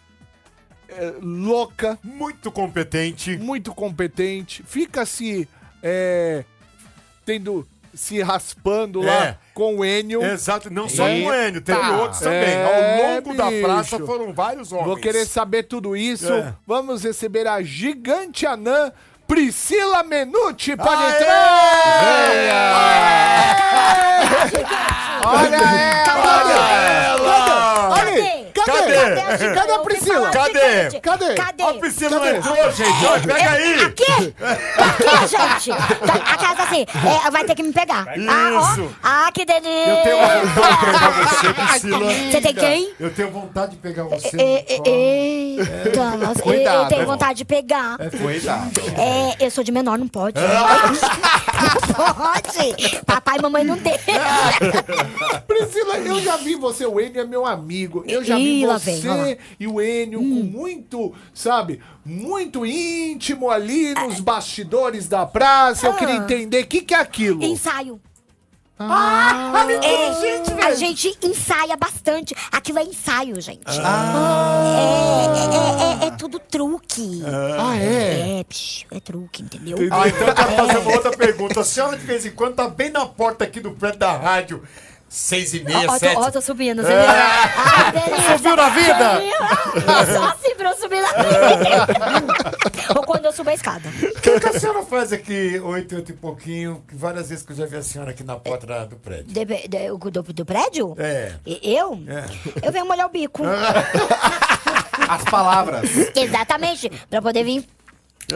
é 0.89 1.15
louca. 1.21 1.99
Muito 2.03 2.51
competente. 2.51 3.37
Muito 3.37 3.75
competente. 3.75 4.63
Fica 4.63 5.05
se 5.05 5.47
é, 5.83 6.45
tendo 7.25 7.67
se 7.97 8.23
raspando 8.23 9.01
lá 9.03 9.25
É. 9.25 9.37
com 9.55 9.79
o 9.79 9.85
Enio. 9.85 10.23
Exato, 10.23 10.71
não 10.73 10.89
só 10.89 11.09
Eita. 11.09 11.25
com 11.25 11.31
o 11.31 11.35
Enio, 11.35 11.61
teve 11.63 11.91
outros 11.91 12.21
também. 12.21 12.51
É, 12.55 12.65
Ao 12.65 13.15
longo 13.15 13.35
da 13.35 13.51
praça 13.67 13.97
bicho. 13.97 14.07
foram 14.07 14.33
vários 14.33 14.71
homens. 14.71 14.87
Vou 14.87 14.97
querer 14.97 15.25
saber 15.27 15.65
tudo 15.65 15.97
isso. 15.97 16.33
É. 16.33 16.55
Vamos 16.67 17.03
receber 17.03 17.47
a 17.49 17.61
gigante 17.63 18.47
anã 18.47 18.93
Priscila 19.27 20.05
Menucci. 20.05 20.77
Pode 20.77 21.03
Aê! 21.03 21.17
entrar! 21.21 22.77
Olha 25.25 25.57
ela! 27.07 27.89
Olha 27.91 28.13
aí! 28.13 28.46
Cadê? 28.65 29.21
Cadê? 29.21 29.55
Cadê 29.55 29.73
a 29.73 29.79
Priscila? 29.81 30.31
Cadê? 30.31 31.01
Cadê? 31.01 31.35
Cadê? 31.35 31.63
A 31.63 31.75
Priscila 31.75 32.11
não 32.11 32.19
Cadê? 32.21 32.37
entrou, 32.37 32.73
gente. 32.73 33.07
Olha, 33.07 33.21
pega 33.23 33.51
aí. 33.51 33.81
Aqui? 33.85 34.35
Aqui, 34.39 35.29
gente. 35.29 35.71
Tá- 36.07 36.15
A 36.15 36.37
casa 36.37 36.63
assim, 36.63 36.87
é, 37.27 37.31
vai 37.31 37.45
ter 37.45 37.55
que 37.55 37.63
me 37.63 37.73
pegar. 37.73 38.07
Ah, 38.09 38.15
Isso. 38.73 38.83
ó. 38.85 38.89
Ah, 39.03 39.31
que 39.33 39.45
delícia. 39.45 39.67
Eu 39.87 40.03
tenho 40.03 40.17
vontade 40.47 40.91
de 40.91 40.97
pegar 40.97 41.11
você, 41.11 41.53
Priscila. 41.53 41.99
Você 42.31 42.41
tem 42.41 42.55
quem? 42.55 42.93
Eu 42.99 43.11
tenho 43.11 43.31
vontade 43.31 43.71
de 43.73 43.77
pegar 43.79 44.03
você. 44.05 44.37
É, 44.37 44.65
é, 44.69 45.87
Eita, 45.87 46.05
nossa, 46.17 46.25
eu- 46.25 46.37
eu 46.37 46.43
Cuidado, 46.43 46.89
tenho 46.89 47.01
né? 47.01 47.07
vontade 47.07 47.39
de 47.39 47.45
pegar. 47.45 47.97
Cuidado. 47.99 48.71
É, 48.97 49.45
eu 49.45 49.51
sou 49.51 49.63
de 49.65 49.73
menor, 49.73 49.99
não 49.99 50.09
pode. 50.09 50.37
Não 51.97 52.15
pode. 52.15 53.01
Papai 53.07 53.39
e 53.39 53.43
mamãe 53.43 53.65
não 53.65 53.77
deixam. 53.79 54.15
Priscila, 55.49 55.97
eu 55.99 56.21
já 56.21 56.37
vi 56.37 56.55
você, 56.55 56.85
o 56.85 57.01
Enio 57.01 57.23
é 57.23 57.25
meu 57.25 57.47
amigo. 57.47 58.05
Eu 58.07 58.23
já 58.23 58.37
vi 58.37 58.46
Ih, 58.47 58.67
lá 58.67 58.79
vem, 58.79 59.01
você 59.01 59.09
lá. 59.09 59.15
Hum. 59.17 59.37
e 59.61 59.67
o 59.67 59.81
Enio 59.81 60.19
com 60.21 60.25
muito, 60.25 61.13
sabe, 61.35 61.81
muito 62.05 62.65
íntimo 62.65 63.51
ali 63.51 63.95
nos 63.95 64.21
bastidores 64.21 65.09
da 65.09 65.27
praça. 65.27 65.87
Eu 65.87 65.95
queria 65.95 66.15
Ah. 66.15 66.19
entender 66.19 66.63
o 66.63 66.67
que, 66.67 66.81
que 66.83 66.95
é 66.95 66.99
aquilo. 67.01 67.43
Ensaio. 67.45 68.01
Ah, 68.79 69.65
É, 69.83 70.67
a 70.67 70.75
gente 70.75 71.17
ensaia 71.23 71.75
bastante. 71.79 72.35
Aquilo 72.53 72.79
é 72.79 72.83
ensaio, 72.83 73.41
gente. 73.41 73.63
Ah. 73.83 76.03
É, 76.03 76.05
é- 76.05 76.05
é- 76.05 76.09
é 76.09 76.11
tudo 76.17 76.39
truque. 76.39 77.23
Ah, 77.59 77.77
é? 77.79 78.41
É, 78.41 78.45
psh, 78.45 78.85
é 78.91 79.01
truque, 79.01 79.43
entendeu? 79.43 79.79
Ah, 79.91 80.09
então 80.09 80.27
eu 80.29 80.35
quero 80.35 80.53
fazer 80.53 80.79
uma 80.79 80.93
outra 80.93 81.11
pergunta. 81.17 81.61
A 81.61 81.65
senhora, 81.65 81.97
de 81.97 82.05
vez 82.05 82.27
em 82.27 82.31
quando, 82.33 82.55
tá 82.57 82.69
bem 82.69 82.91
na 82.91 83.07
porta 83.07 83.45
aqui 83.45 83.61
do 83.61 83.71
prédio 83.71 83.99
da 83.99 84.13
rádio. 84.17 84.63
Seis 85.09 85.55
e 85.55 85.61
meia, 85.63 85.87
Ó, 85.89 85.99
sete. 85.99 86.15
tô, 86.15 86.21
ó, 86.21 86.31
tô 86.31 86.41
subindo, 86.41 86.83
você 86.83 86.93
É. 86.93 87.07
Ah. 87.09 88.37
Subiu 88.37 88.57
na 88.57 88.69
vida? 88.71 89.15
Subiu. 89.15 90.15
Só 90.15 90.25
assim 90.29 90.55
pra 90.57 90.71
eu 90.71 90.77
subir 90.77 91.01
na 91.01 91.09
vida. 91.13 91.87
Ou 92.97 93.03
quando 93.05 93.25
eu 93.27 93.33
subo 93.33 93.51
a 93.51 93.55
escada. 93.55 93.89
O 93.89 94.21
que, 94.21 94.41
que 94.41 94.49
a 94.49 94.59
senhora 94.59 94.83
faz 94.83 95.13
aqui, 95.13 95.61
oito, 95.61 95.95
oito 95.97 96.11
e 96.11 96.15
pouquinho? 96.15 96.83
que 96.89 96.97
Várias 96.97 97.29
vezes 97.31 97.45
que 97.45 97.53
eu 97.53 97.57
já 97.57 97.67
vi 97.67 97.77
a 97.77 97.83
senhora 97.83 98.11
aqui 98.11 98.25
na 98.25 98.37
porta 98.37 98.67
da- 98.67 98.85
do 98.85 98.97
prédio. 98.97 99.27
De- 99.27 99.45
de- 99.69 99.91
o- 99.93 99.99
do, 99.99 100.23
do 100.23 100.45
prédio? 100.45 100.95
É. 100.99 101.33
E- 101.47 101.61
Eu? 101.77 101.99
Eu 102.63 102.73
venho 102.73 102.85
molhar 102.87 103.07
o 103.07 103.11
bico. 103.11 103.43
As 105.09 105.23
palavras. 105.25 105.89
Exatamente. 106.17 106.91
Pra 107.09 107.23
poder 107.23 107.45
vir 107.45 107.65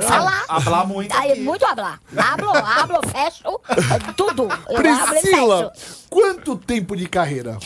falar. 0.03 0.45
Hablar 0.49 0.87
muito. 0.87 1.15
Aí, 1.17 1.41
muito 1.41 1.65
hablar. 1.65 2.01
Hablo, 2.17 2.51
hablo, 2.51 3.01
fecho, 3.09 3.61
tudo. 4.17 4.49
Eu 4.69 4.77
Priscila, 4.77 5.73
quanto 6.09 6.57
tempo 6.57 6.97
de 6.97 7.09
carreira? 7.09 7.59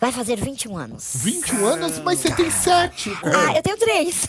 Vai 0.00 0.10
fazer 0.10 0.36
21 0.36 0.78
anos. 0.78 1.10
21 1.16 1.66
anos, 1.66 1.98
mas 1.98 2.20
você 2.20 2.30
tem 2.30 2.50
7. 2.50 3.12
Ah, 3.22 3.54
eu 3.54 3.62
tenho 3.62 3.76
três. 3.76 4.26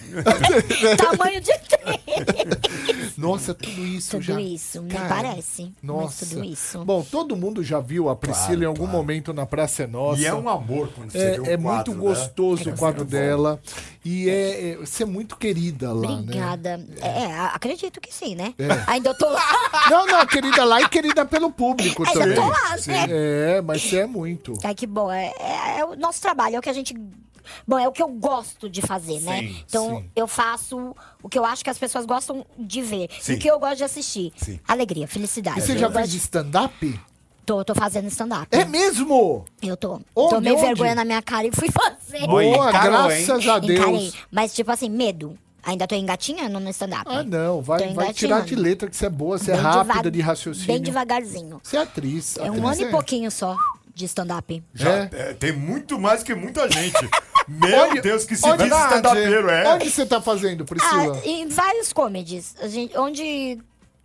Tamanho 0.99 1.39
de 1.39 1.53
três. 1.59 2.90
Nossa, 3.21 3.53
tudo 3.53 3.85
isso 3.85 4.11
Tudo 4.11 4.23
já. 4.23 4.41
isso, 4.41 4.81
me 4.81 4.89
Cara, 4.89 5.07
parece. 5.07 5.71
Nossa. 5.81 6.25
Mas 6.25 6.29
tudo 6.29 6.43
isso. 6.43 6.83
Bom, 6.85 7.03
todo 7.03 7.35
mundo 7.35 7.63
já 7.63 7.79
viu 7.79 8.09
a 8.09 8.15
Priscila 8.15 8.63
em 8.63 8.67
algum 8.67 8.87
momento 8.87 9.33
na 9.33 9.45
Praça 9.45 9.83
é 9.83 9.87
Nossa. 9.87 10.21
E 10.21 10.25
é 10.25 10.33
um 10.33 10.49
amor 10.49 10.89
quando 10.95 11.11
você 11.11 11.17
É, 11.17 11.31
vê 11.31 11.39
o 11.39 11.45
é 11.45 11.57
quadro, 11.57 11.57
muito 11.57 11.91
né? 11.91 11.95
gostoso 12.15 12.69
É 12.69 12.73
o 12.73 12.77
quadro 12.77 13.05
dela. 13.05 13.59
E 14.03 14.29
é, 14.29 14.71
é- 14.71 14.75
você 14.77 15.03
é 15.03 15.05
muito 15.05 15.37
querida 15.37 15.93
lá, 15.93 16.07
né? 16.09 16.19
Obrigada. 16.21 16.85
É, 16.99 17.25
a- 17.33 17.47
acredito 17.53 18.01
que 18.01 18.13
sim, 18.13 18.33
né? 18.35 18.53
É. 18.57 18.67
Ainda 18.87 19.09
eu 19.11 19.13
tô 19.17 19.29
lá. 19.29 19.41
Não, 19.89 20.05
não, 20.05 20.25
querida 20.25 20.63
lá 20.63 20.81
e 20.81 20.87
querida 20.89 21.25
pelo 21.25 21.51
público 21.51 22.03
Ainda 22.07 22.19
também. 22.19 22.35
tô 22.35 22.47
lá, 22.47 22.75
né? 22.87 23.05
É, 23.09 23.61
mas 23.61 23.81
você 23.81 23.97
é 23.99 24.05
muito. 24.05 24.53
Ai, 24.63 24.73
que 24.73 24.87
bom. 24.87 25.11
É, 25.11 25.33
é- 25.39 25.79
é 25.79 25.85
o 25.85 25.95
nosso 25.95 26.21
trabalho, 26.21 26.55
é 26.55 26.59
o 26.59 26.61
que 26.61 26.69
a 26.69 26.73
gente. 26.73 26.95
Bom, 27.67 27.77
é 27.79 27.87
o 27.87 27.91
que 27.91 28.01
eu 28.01 28.07
gosto 28.09 28.69
de 28.69 28.81
fazer, 28.81 29.19
né? 29.21 29.39
Sim, 29.39 29.63
Então, 29.67 29.89
sim. 29.99 30.09
eu 30.15 30.27
faço 30.27 30.95
o 31.21 31.29
que 31.29 31.37
eu 31.37 31.45
acho 31.45 31.63
que 31.63 31.69
as 31.69 31.77
pessoas 31.77 32.05
gostam 32.05 32.45
de 32.57 32.81
ver. 32.81 33.09
Sim. 33.19 33.33
E 33.33 33.35
o 33.35 33.39
que 33.39 33.47
eu 33.49 33.59
gosto 33.59 33.77
de 33.77 33.83
assistir. 33.83 34.31
Sim. 34.35 34.59
Alegria, 34.67 35.07
felicidade. 35.07 35.59
E 35.59 35.61
você 35.61 35.77
já 35.77 35.91
fez 35.91 36.13
stand-up? 36.13 36.99
Tô, 37.45 37.65
tô 37.65 37.73
fazendo 37.73 38.07
stand-up. 38.07 38.47
É 38.51 38.63
mesmo? 38.63 39.45
Eu 39.61 39.75
tô. 39.75 39.99
Onde, 40.15 40.29
Tomei 40.29 40.53
onde? 40.53 40.61
vergonha 40.61 40.95
na 40.95 41.03
minha 41.03 41.21
cara 41.21 41.47
e 41.47 41.51
fui 41.51 41.69
fazer. 41.71 42.27
Boa, 42.27 42.71
graças 42.71 43.47
a 43.47 43.59
Deus. 43.59 43.79
Encarei. 43.79 44.13
Mas, 44.31 44.53
tipo 44.53 44.71
assim, 44.71 44.89
medo. 44.89 45.37
Ainda 45.63 45.85
tô 45.87 45.93
engatinhando 45.93 46.59
no 46.59 46.69
stand-up. 46.71 47.03
Ah, 47.05 47.23
não. 47.23 47.61
Vai, 47.61 47.93
vai 47.93 48.13
tirar 48.13 48.41
de 48.41 48.55
letra 48.55 48.89
que 48.89 48.95
você 48.97 49.05
é 49.05 49.09
boa, 49.09 49.37
você 49.37 49.51
é 49.51 49.55
rápida 49.55 50.09
de 50.09 50.19
raciocínio. 50.19 50.67
Bem 50.67 50.81
devagarzinho. 50.81 51.59
Você 51.61 51.77
é 51.77 51.81
atriz. 51.81 52.35
É 52.37 52.49
um 52.49 52.67
atriz 52.67 52.79
ano 52.79 52.87
e 52.89 52.91
pouquinho 52.91 53.29
só 53.29 53.55
de 53.93 54.05
stand-up. 54.05 54.63
Já, 54.73 54.89
é, 55.11 55.33
tem 55.33 55.51
muito 55.51 55.99
mais 55.99 56.23
que 56.23 56.33
muita 56.33 56.67
gente. 56.71 56.97
Meu 57.47 57.79
Onde- 57.89 58.01
Deus, 58.01 58.23
que 58.25 58.35
se 58.35 58.47
onde- 58.47 58.63
diz 58.63 58.73
stand-upero, 58.73 59.49
é. 59.49 59.73
Onde 59.73 59.89
você 59.89 60.05
tá 60.05 60.21
fazendo, 60.21 60.65
Priscila? 60.65 61.17
Ah, 61.23 61.27
em 61.27 61.47
vários 61.47 61.91
comedies. 61.93 62.55
A 62.61 62.67
gente, 62.67 62.97
onde 62.97 63.59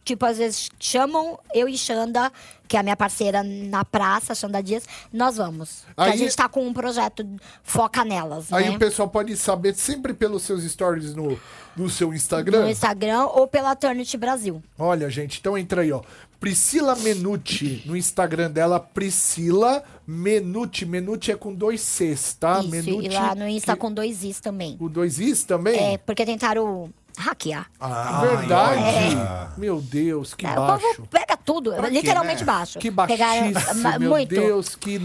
tipo, 0.04 0.24
às 0.24 0.38
vezes 0.38 0.70
chamam 0.78 1.36
eu 1.52 1.68
e 1.68 1.76
Xanda, 1.76 2.30
que 2.68 2.76
é 2.76 2.80
a 2.80 2.82
minha 2.84 2.96
parceira 2.96 3.42
na 3.42 3.84
praça, 3.84 4.36
Xanda 4.36 4.62
Dias, 4.62 4.84
nós 5.12 5.36
vamos. 5.36 5.82
Porque 5.96 6.00
Aí- 6.10 6.12
a 6.12 6.16
gente 6.16 6.36
tá 6.36 6.48
com 6.48 6.64
um 6.64 6.72
projeto 6.72 7.26
Foca 7.64 8.04
Nelas, 8.04 8.52
Aí 8.52 8.68
né? 8.70 8.76
o 8.76 8.78
pessoal 8.78 9.08
pode 9.08 9.36
saber 9.36 9.74
sempre 9.74 10.14
pelos 10.14 10.44
seus 10.44 10.62
stories 10.62 11.12
no, 11.12 11.36
no 11.76 11.90
seu 11.90 12.14
Instagram. 12.14 12.62
No 12.62 12.70
Instagram 12.70 13.24
ou 13.26 13.48
pela 13.48 13.74
Turnit 13.74 14.16
Brasil. 14.16 14.62
Olha, 14.78 15.10
gente, 15.10 15.40
então 15.40 15.58
entra 15.58 15.82
aí, 15.82 15.90
ó. 15.90 16.00
Priscila 16.38 16.94
Menucci, 16.96 17.82
no 17.86 17.96
Instagram 17.96 18.50
dela, 18.50 18.78
Priscila 18.78 19.82
Menucci. 20.06 20.84
Menucci 20.84 21.32
é 21.32 21.36
com 21.36 21.52
dois 21.54 21.80
Cs, 21.80 22.34
tá? 22.34 22.60
Isso, 22.60 22.68
Menucci. 22.70 23.06
e 23.06 23.12
lá 23.12 23.34
no 23.34 23.48
Insta 23.48 23.74
com 23.76 23.90
dois 23.92 24.22
Is 24.22 24.40
também. 24.40 24.76
Com 24.76 24.88
dois 24.88 25.18
Is 25.18 25.44
também? 25.44 25.94
É, 25.94 25.98
porque 25.98 26.24
tentaram 26.26 26.90
hackear. 27.18 27.66
Ah, 27.80 28.20
verdade. 28.26 28.82
É. 28.82 29.58
Meu 29.58 29.80
Deus, 29.80 30.34
que 30.34 30.46
É, 30.46 30.52
o 30.52 30.66
baixo. 30.66 30.84
povo 30.96 31.08
pega 31.08 31.36
tudo, 31.36 31.72
Pra 31.72 31.88
quê, 31.88 31.94
literalmente 31.94 32.40
né? 32.40 32.46
baixo. 32.46 32.78
Que 32.78 32.90
baixíssimo, 32.90 33.82
ma- 33.82 33.98
meu 33.98 34.10
muito. 34.10 34.28
Deus, 34.28 34.74
que 34.76 35.00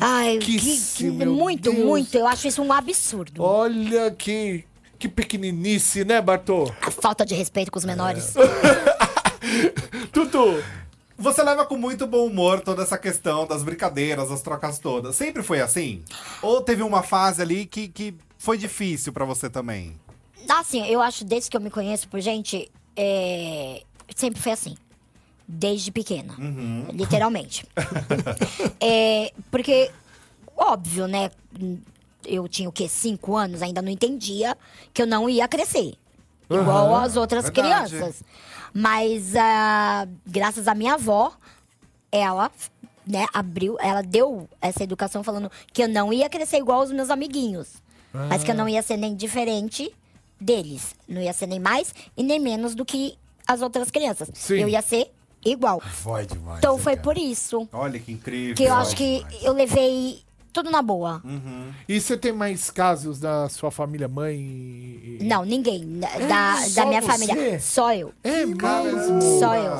Ai, 0.00 0.38
que, 0.38 0.58
que- 0.58 1.10
muito, 1.24 1.72
Deus. 1.72 1.84
muito. 1.84 2.14
Eu 2.14 2.26
acho 2.26 2.46
isso 2.46 2.62
um 2.62 2.70
absurdo. 2.72 3.42
Olha 3.42 4.10
que, 4.10 4.64
que 4.98 5.08
pequeninice, 5.08 6.04
né, 6.04 6.20
Bartô? 6.20 6.70
A 6.82 6.90
falta 6.90 7.24
de 7.24 7.34
respeito 7.34 7.72
com 7.72 7.78
os 7.78 7.84
menores. 7.86 8.34
Tutu! 10.12 10.62
Você 11.16 11.42
leva 11.42 11.64
com 11.64 11.76
muito 11.76 12.06
bom 12.06 12.26
humor 12.26 12.60
toda 12.60 12.82
essa 12.82 12.98
questão 12.98 13.46
das 13.46 13.62
brincadeiras, 13.62 14.30
das 14.30 14.42
trocas 14.42 14.78
todas. 14.78 15.14
Sempre 15.14 15.42
foi 15.42 15.60
assim? 15.60 16.02
Ou 16.42 16.60
teve 16.60 16.82
uma 16.82 17.02
fase 17.02 17.40
ali 17.40 17.66
que, 17.66 17.86
que 17.88 18.14
foi 18.36 18.58
difícil 18.58 19.12
pra 19.12 19.24
você 19.24 19.48
também? 19.48 19.98
Assim, 20.48 20.84
eu 20.86 21.00
acho, 21.00 21.24
desde 21.24 21.48
que 21.48 21.56
eu 21.56 21.60
me 21.60 21.70
conheço 21.70 22.08
por 22.08 22.20
gente, 22.20 22.70
é, 22.96 23.82
sempre 24.14 24.40
foi 24.40 24.52
assim. 24.52 24.76
Desde 25.46 25.92
pequena. 25.92 26.34
Uhum. 26.38 26.88
Literalmente. 26.92 27.64
É, 28.80 29.32
porque, 29.50 29.90
óbvio, 30.56 31.06
né? 31.06 31.30
Eu 32.26 32.48
tinha 32.48 32.68
o 32.68 32.72
quê? 32.72 32.88
Cinco 32.88 33.36
anos, 33.36 33.62
ainda 33.62 33.80
não 33.80 33.90
entendia 33.90 34.56
que 34.92 35.02
eu 35.02 35.06
não 35.06 35.28
ia 35.28 35.46
crescer. 35.46 35.94
Igual 36.48 36.94
Aham, 36.94 37.04
as 37.04 37.16
outras 37.16 37.44
verdade. 37.44 37.90
crianças. 37.90 38.22
Mas, 38.72 39.34
ah, 39.36 40.06
graças 40.26 40.66
à 40.68 40.74
minha 40.74 40.94
avó, 40.94 41.32
ela, 42.10 42.50
né, 43.06 43.26
abriu, 43.32 43.76
ela 43.80 44.02
deu 44.02 44.48
essa 44.60 44.82
educação 44.82 45.22
falando 45.22 45.50
que 45.72 45.82
eu 45.82 45.88
não 45.88 46.12
ia 46.12 46.28
crescer 46.28 46.58
igual 46.58 46.82
os 46.82 46.90
meus 46.92 47.10
amiguinhos. 47.10 47.82
Mas 48.12 48.44
que 48.44 48.50
eu 48.50 48.54
não 48.54 48.68
ia 48.68 48.80
ser 48.82 48.96
nem 48.96 49.14
diferente 49.14 49.92
deles. 50.40 50.94
Não 51.08 51.20
ia 51.20 51.32
ser 51.32 51.46
nem 51.48 51.58
mais 51.58 51.92
e 52.16 52.22
nem 52.22 52.38
menos 52.38 52.74
do 52.74 52.84
que 52.84 53.18
as 53.46 53.60
outras 53.60 53.90
crianças. 53.90 54.30
Sim. 54.34 54.58
Eu 54.58 54.68
ia 54.68 54.80
ser 54.82 55.10
igual. 55.44 55.80
Foi 55.80 56.24
demais. 56.24 56.58
Então 56.58 56.78
foi 56.78 56.96
por 56.96 57.18
isso 57.18 57.68
Olha 57.72 57.98
que 57.98 58.12
incrível. 58.12 58.54
que 58.54 58.64
eu 58.64 58.74
acho 58.74 58.94
que 58.94 59.24
eu 59.42 59.52
levei 59.52 60.22
tudo 60.54 60.70
na 60.70 60.80
boa. 60.80 61.20
E 61.88 62.00
você 62.00 62.16
tem 62.16 62.32
mais 62.32 62.70
casos 62.70 63.18
da 63.20 63.48
sua 63.48 63.70
família, 63.70 64.06
mãe? 64.08 64.36
e- 64.40 65.18
Não, 65.22 65.44
ninguém. 65.44 65.98
Da, 65.98 66.56
da- 66.74 66.86
minha 66.86 67.02
você? 67.02 67.06
família. 67.08 67.60
Só 67.60 67.92
eu. 67.92 68.14
É 68.22 68.46
mesmo? 68.46 69.20
Só 69.40 69.54
eu. 69.56 69.72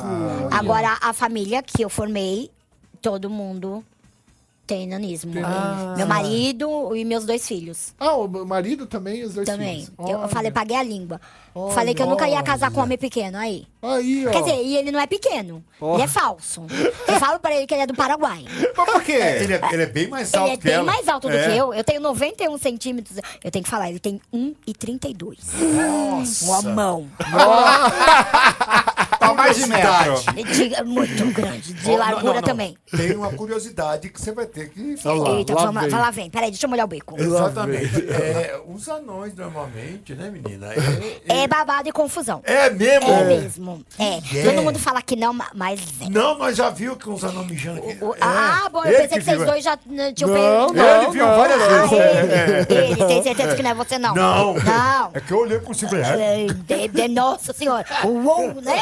Agora, 0.51 0.99
a 1.01 1.13
família 1.13 1.63
que 1.63 1.83
eu 1.83 1.89
formei, 1.89 2.51
todo 3.01 3.31
mundo 3.31 3.85
tem 4.67 4.87
nanismo. 4.89 5.33
Ah. 5.45 5.95
Meu 5.97 6.07
marido 6.07 6.97
e 6.97 7.05
meus 7.05 7.25
dois 7.25 7.47
filhos. 7.47 7.95
Ah, 7.99 8.15
o 8.17 8.27
marido 8.47 8.87
também 8.87 9.21
e 9.21 9.25
os 9.25 9.35
dois 9.35 9.47
Também. 9.47 9.85
filhos. 9.85 9.93
Eu 9.99 10.19
Olha. 10.21 10.29
falei, 10.29 10.51
paguei 10.51 10.77
a 10.77 10.83
língua. 10.83 11.21
Olha, 11.55 11.73
falei 11.73 11.95
que 11.95 12.03
eu 12.03 12.07
nunca 12.07 12.29
ia 12.29 12.43
casar 12.43 12.71
com 12.71 12.81
homem 12.81 12.99
pequeno. 12.99 13.39
Aí. 13.39 13.67
Aí, 13.81 14.27
ó. 14.27 14.31
Quer 14.31 14.43
dizer, 14.43 14.63
e 14.63 14.77
ele 14.77 14.91
não 14.91 14.99
é 14.99 15.07
pequeno. 15.07 15.63
Ó. 15.81 15.95
Ele 15.95 16.03
é 16.03 16.09
falso. 16.09 16.67
Eu 17.07 17.15
falo 17.21 17.39
pra 17.39 17.55
ele 17.55 17.67
que 17.67 17.75
ele 17.75 17.83
é 17.83 17.87
do 17.87 17.95
Paraguai. 17.95 18.45
Mas 18.77 18.91
por 18.93 19.03
quê? 19.03 19.13
Ele 19.13 19.55
é, 19.55 19.61
ele 19.73 19.83
é 19.83 19.87
bem 19.87 20.09
mais 20.09 20.33
Ele 20.33 20.43
alto 20.43 20.53
é 20.53 20.57
que 20.57 20.65
bem 20.65 20.75
ela. 20.75 20.85
mais 20.85 21.07
alto 21.09 21.29
do 21.29 21.37
É. 21.37 21.45
que 21.51 21.57
eu. 21.57 21.73
Eu 21.75 21.85
tenho 21.85 22.01
91 22.01 22.59
centímetros. 22.59 23.19
Eu 23.43 23.51
tenho 23.51 23.63
que 23.65 23.71
falar, 23.71 23.89
ele 23.91 24.01
tem 24.01 24.21
1,32. 24.33 25.39
Nossa. 25.77 26.45
Uma 26.45 26.63
mão. 26.63 27.09
Tá 29.19 29.33
mais 29.33 29.57
de 29.57 29.67
metro. 29.67 30.23
De- 30.53 30.83
muito 30.85 31.33
grande. 31.33 31.73
De 31.73 31.87
não, 31.89 31.97
largura 31.97 32.25
não, 32.25 32.35
não. 32.35 32.43
também. 32.43 32.77
Tem 32.95 33.17
uma 33.17 33.33
curiosidade 33.33 34.11
que 34.11 34.21
você 34.21 34.33
vai 34.33 34.45
ter 34.47 34.69
que 34.69 34.97
falar. 34.99 35.31
Eita, 35.39 35.55
lá, 35.55 35.71
vai 35.71 35.89
lá, 35.89 36.11
vem. 36.11 36.29
Peraí, 36.29 36.51
deixa 36.51 36.67
eu 36.67 36.71
molhar 36.71 36.85
o 36.85 36.89
bico. 36.89 37.19
Exatamente. 37.19 38.05
É, 38.11 38.61
os 38.69 38.87
anões, 38.89 39.35
normalmente, 39.35 40.15
né, 40.15 40.31
menina? 40.31 40.69
É, 41.27 41.44
É 41.44 41.44
babado 41.47 41.89
e 41.89 41.93
confusão. 41.93 42.41
É 42.45 42.71
mesmo? 42.71 43.11
É 43.11 43.25
mesmo. 43.25 43.85
É. 43.99 44.19
É. 44.39 44.43
Todo 44.45 44.63
mundo 44.63 44.79
fala 44.79 45.01
que 45.03 45.17
não, 45.17 45.33
ma- 45.33 45.51
mas 45.55 45.81
é. 46.01 46.09
Não, 46.11 46.37
nós 46.39 46.57
já 46.57 46.71
viu 46.71 46.97
que 46.97 47.09
uns 47.09 47.23
anões 47.25 47.47
mijando 47.49 47.79
aqui. 47.81 47.99
O- 48.05 48.15
ah, 48.21 48.69
bom, 48.73 48.85
eu 48.85 48.87
Ele 48.93 48.97
pensei 49.03 49.19
que 49.19 49.25
vocês 49.25 49.37
viu. 49.39 49.47
dois 49.47 49.65
já 49.65 49.79
né, 49.87 50.13
tinham 50.13 50.31
Não, 50.31 50.69
pe- 50.71 50.77
não, 50.79 51.03
Ele 51.03 51.11
viu 51.13 51.27
não, 51.27 51.37
várias 51.37 51.63
Ah, 51.63 51.67
vezes. 51.87 51.93
Ele, 51.93 52.33
É. 52.33 52.85
ele, 52.91 53.07
tem 53.07 53.23
certeza 53.23 53.57
que 53.57 53.63
não 53.63 53.71
é 53.71 53.75
você, 53.75 53.99
não? 53.99 54.15
Não. 54.15 54.55
Não. 54.55 55.11
É 55.15 55.21
que 55.21 55.33
eu 55.33 55.39
olhei 55.39 55.59
por 55.59 55.75
cima. 55.75 55.91
É. 55.99 56.47
É, 57.05 57.09
nossa 57.09 57.53
senhora. 57.53 57.85
Uou, 58.05 58.55
né? 58.63 58.81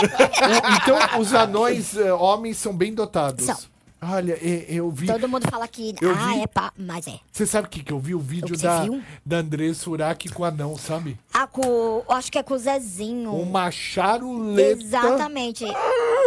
Então, 0.82 1.20
os 1.20 1.32
anões 1.34 1.96
eh, 1.96 2.12
homens 2.12 2.58
são 2.58 2.72
bem 2.74 2.94
dotados. 2.94 3.44
São. 3.46 3.56
Olha, 4.04 4.36
eu 4.42 4.90
vi. 4.90 5.06
Todo 5.06 5.28
mundo 5.28 5.48
fala 5.48 5.68
que. 5.68 5.94
Eu 6.00 6.10
ah, 6.10 6.32
vi- 6.32 6.40
é 6.40 6.46
pá. 6.48 6.72
Mas 6.76 7.06
é. 7.06 7.20
Você 7.30 7.46
sabe 7.46 7.68
o 7.68 7.70
que, 7.70 7.84
que 7.84 7.92
eu 7.92 8.00
vi? 8.00 8.16
O 8.16 8.18
vídeo 8.18 8.58
da, 8.58 8.84
da 9.24 9.36
Andressa 9.36 9.88
Urach 9.88 10.28
com 10.30 10.42
o 10.42 10.44
anão, 10.44 10.76
sabe? 10.76 11.16
Ah, 11.32 11.46
com. 11.46 12.02
Acho 12.08 12.32
que 12.32 12.38
é 12.38 12.42
com 12.42 12.54
o 12.54 12.58
Zezinho. 12.58 13.32
Uma 13.32 13.70
charuleta. 13.70 14.82
Exatamente. 14.82 15.64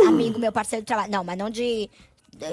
Amigo 0.07 0.39
meu, 0.39 0.53
parceiro 0.53 0.83
de 0.83 0.87
trabalho. 0.87 1.11
Não, 1.11 1.23
mas 1.23 1.37
não 1.37 1.49
de. 1.49 1.89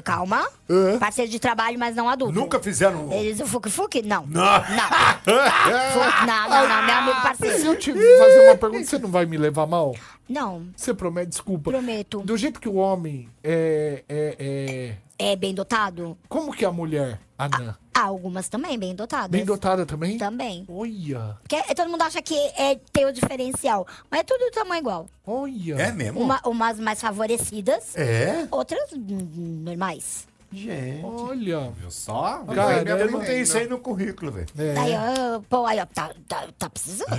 Calma. 0.05 0.47
Hã? 0.71 0.99
Parceiro 0.99 1.31
de 1.31 1.39
trabalho, 1.41 1.79
mas 1.79 1.95
não 1.97 2.09
adulto. 2.09 2.33
Nunca 2.35 2.61
fizeram. 2.61 3.11
Eles 3.13 3.41
o 3.41 3.47
Fuque 3.47 3.69
Fuque? 3.71 4.03
Não. 4.03 4.25
Não. 4.27 4.43
Não. 4.43 4.61
Fuque- 5.93 6.27
não, 6.27 6.49
não, 6.49 6.69
não, 6.69 6.87
meu 6.87 6.95
amigo 6.97 7.17
Se 7.17 7.23
parceiro. 7.23 7.65
eu 7.67 7.79
te 7.79 7.93
fazer 7.93 8.45
uma 8.47 8.57
pergunta, 8.57 8.85
você 8.85 8.99
não 8.99 9.11
vai 9.11 9.27
me 9.27 9.37
levar 9.37 9.67
mal? 9.67 9.95
Não, 10.29 10.69
Você 10.77 10.95
promete? 10.95 11.31
Desculpa. 11.31 11.71
prometo. 11.71 12.21
Do 12.21 12.37
jeito 12.37 12.61
que 12.61 12.69
o 12.69 12.77
homem 12.77 13.29
é, 13.43 14.03
é, 14.09 14.97
é- 15.19 15.33
É 15.33 15.37
bem 15.37 15.53
dotado? 15.55 16.17
Como 16.29 16.53
que 16.53 16.65
é 16.65 16.69
a 16.69 16.73
mulher, 16.73 17.21
anã? 17.39 17.77
Ah, 17.95 18.05
algumas 18.05 18.49
também, 18.49 18.79
bem 18.79 18.95
dotadas. 18.95 19.31
Bem 19.31 19.45
dotada 19.45 19.85
também? 19.85 20.17
Também. 20.17 20.65
Olha. 20.69 21.37
Porque 21.43 21.57
é, 21.57 21.75
todo 21.75 21.91
mundo 21.91 22.03
acha 22.03 22.23
que 22.23 22.35
é 22.57 22.77
ter 22.93 23.05
o 23.05 23.13
diferencial. 23.13 23.87
Mas 24.11 24.21
é 24.21 24.23
tudo 24.25 24.45
do 24.47 24.51
tamanho 24.51 24.81
igual. 24.81 25.07
Olha. 25.27 25.75
É 25.75 25.93
mesmo? 25.93 26.21
Uma- 26.21 26.41
umas 26.47 26.81
mais 26.81 27.01
favorecidas, 27.01 27.95
É? 27.97 28.49
outras 28.51 28.91
normais. 28.95 30.27
Gente. 30.53 31.03
Olha. 31.05 31.73
Viu 31.79 31.91
só? 31.91 32.43
Cara, 32.55 32.83
eu 33.01 33.11
não 33.11 33.21
tenho 33.21 33.43
isso 33.43 33.57
aí 33.57 33.67
no 33.67 33.79
currículo, 33.79 34.31
velho. 34.31 34.47
É. 34.59 34.75
Daí, 34.75 34.93
ó, 34.95 35.41
pô, 35.49 35.65
aí, 35.65 35.81
ó, 35.81 35.87
tá, 35.87 36.11
tá, 36.29 36.45
tá 36.59 36.69
precisando. 36.69 37.09
tá, 37.09 37.17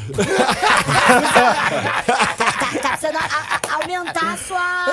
tá- 2.37 2.53
tá 2.81 2.89
precisando 2.89 3.17
a- 3.17 3.59
a- 3.69 3.73
aumentar 3.81 4.33
a 4.33 4.37
sua. 4.37 4.59
A, 4.59 4.91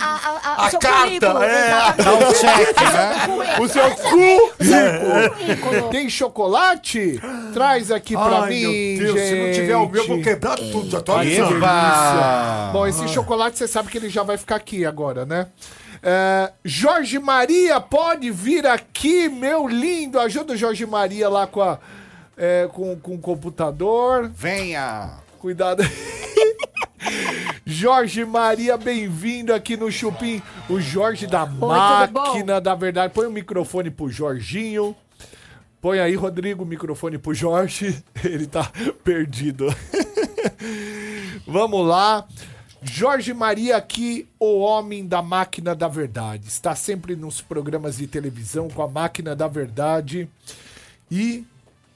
a, 0.00 0.06
a, 0.06 0.40
a, 0.42 0.64
A 0.64 0.66
o 0.66 0.70
seu 0.70 0.80
carta, 0.80 1.02
currículo. 1.04 1.42
é. 1.42 1.66
exatamente. 1.66 2.04
Dá 2.04 2.14
um 2.14 2.32
check, 2.32 2.80
né? 2.80 3.26
O 3.60 3.68
seu 3.68 3.90
cu! 3.90 4.52
Currículo. 5.36 5.88
Tem 5.90 6.08
chocolate? 6.10 7.20
Traz 7.54 7.90
aqui 7.92 8.14
pra 8.14 8.42
Ai, 8.42 8.48
mim, 8.50 8.96
meu 8.98 9.14
Deus, 9.14 9.20
gente. 9.20 9.28
se 9.28 9.34
não 9.46 9.52
tiver 9.52 9.76
o 9.76 9.88
meu, 9.88 10.02
eu 10.02 10.08
vou 10.08 10.20
quebrar 10.22 10.56
tudo. 10.56 10.90
Já 10.90 11.00
tô. 11.00 11.12
Bom, 12.72 12.86
esse 12.86 13.06
chocolate 13.08 13.58
você 13.58 13.68
sabe 13.68 13.88
que 13.90 13.98
ele 13.98 14.08
já 14.08 14.22
vai 14.22 14.36
ficar 14.36 14.56
aqui 14.56 14.84
agora, 14.84 15.24
né? 15.24 15.46
É, 16.02 16.52
Jorge 16.64 17.18
Maria, 17.18 17.80
pode 17.80 18.30
vir 18.30 18.66
aqui, 18.66 19.28
meu 19.28 19.66
lindo. 19.66 20.18
Ajuda 20.18 20.54
o 20.54 20.56
Jorge 20.56 20.86
Maria 20.86 21.28
lá 21.28 21.46
com, 21.46 21.62
a, 21.62 21.78
é, 22.36 22.68
com, 22.72 22.96
com 22.96 23.14
o 23.14 23.18
computador. 23.18 24.30
Venha. 24.34 25.18
Cuidado. 25.38 25.82
Jorge 27.64 28.24
Maria, 28.24 28.76
bem-vindo 28.76 29.52
aqui 29.52 29.76
no 29.76 29.90
Chupim. 29.90 30.42
O 30.68 30.80
Jorge 30.80 31.26
da 31.26 31.46
tudo 31.46 31.66
máquina 31.66 32.60
da 32.60 32.74
verdade. 32.74 33.12
Põe 33.12 33.26
o 33.26 33.30
microfone 33.30 33.90
pro 33.90 34.08
Jorginho. 34.08 34.94
Põe 35.80 36.00
aí, 36.00 36.14
Rodrigo, 36.14 36.64
o 36.64 36.66
microfone 36.66 37.18
pro 37.18 37.34
Jorge. 37.34 38.02
Ele 38.24 38.46
tá 38.46 38.70
perdido. 39.04 39.66
Vamos 41.46 41.86
lá. 41.86 42.26
Jorge 42.90 43.34
Maria 43.34 43.76
aqui, 43.76 44.28
o 44.38 44.58
homem 44.60 45.06
da 45.06 45.20
máquina 45.20 45.74
da 45.74 45.88
verdade. 45.88 46.46
Está 46.48 46.74
sempre 46.74 47.16
nos 47.16 47.40
programas 47.40 47.96
de 47.96 48.06
televisão 48.06 48.68
com 48.68 48.82
a 48.82 48.88
máquina 48.88 49.34
da 49.34 49.48
verdade. 49.48 50.28
E 51.10 51.44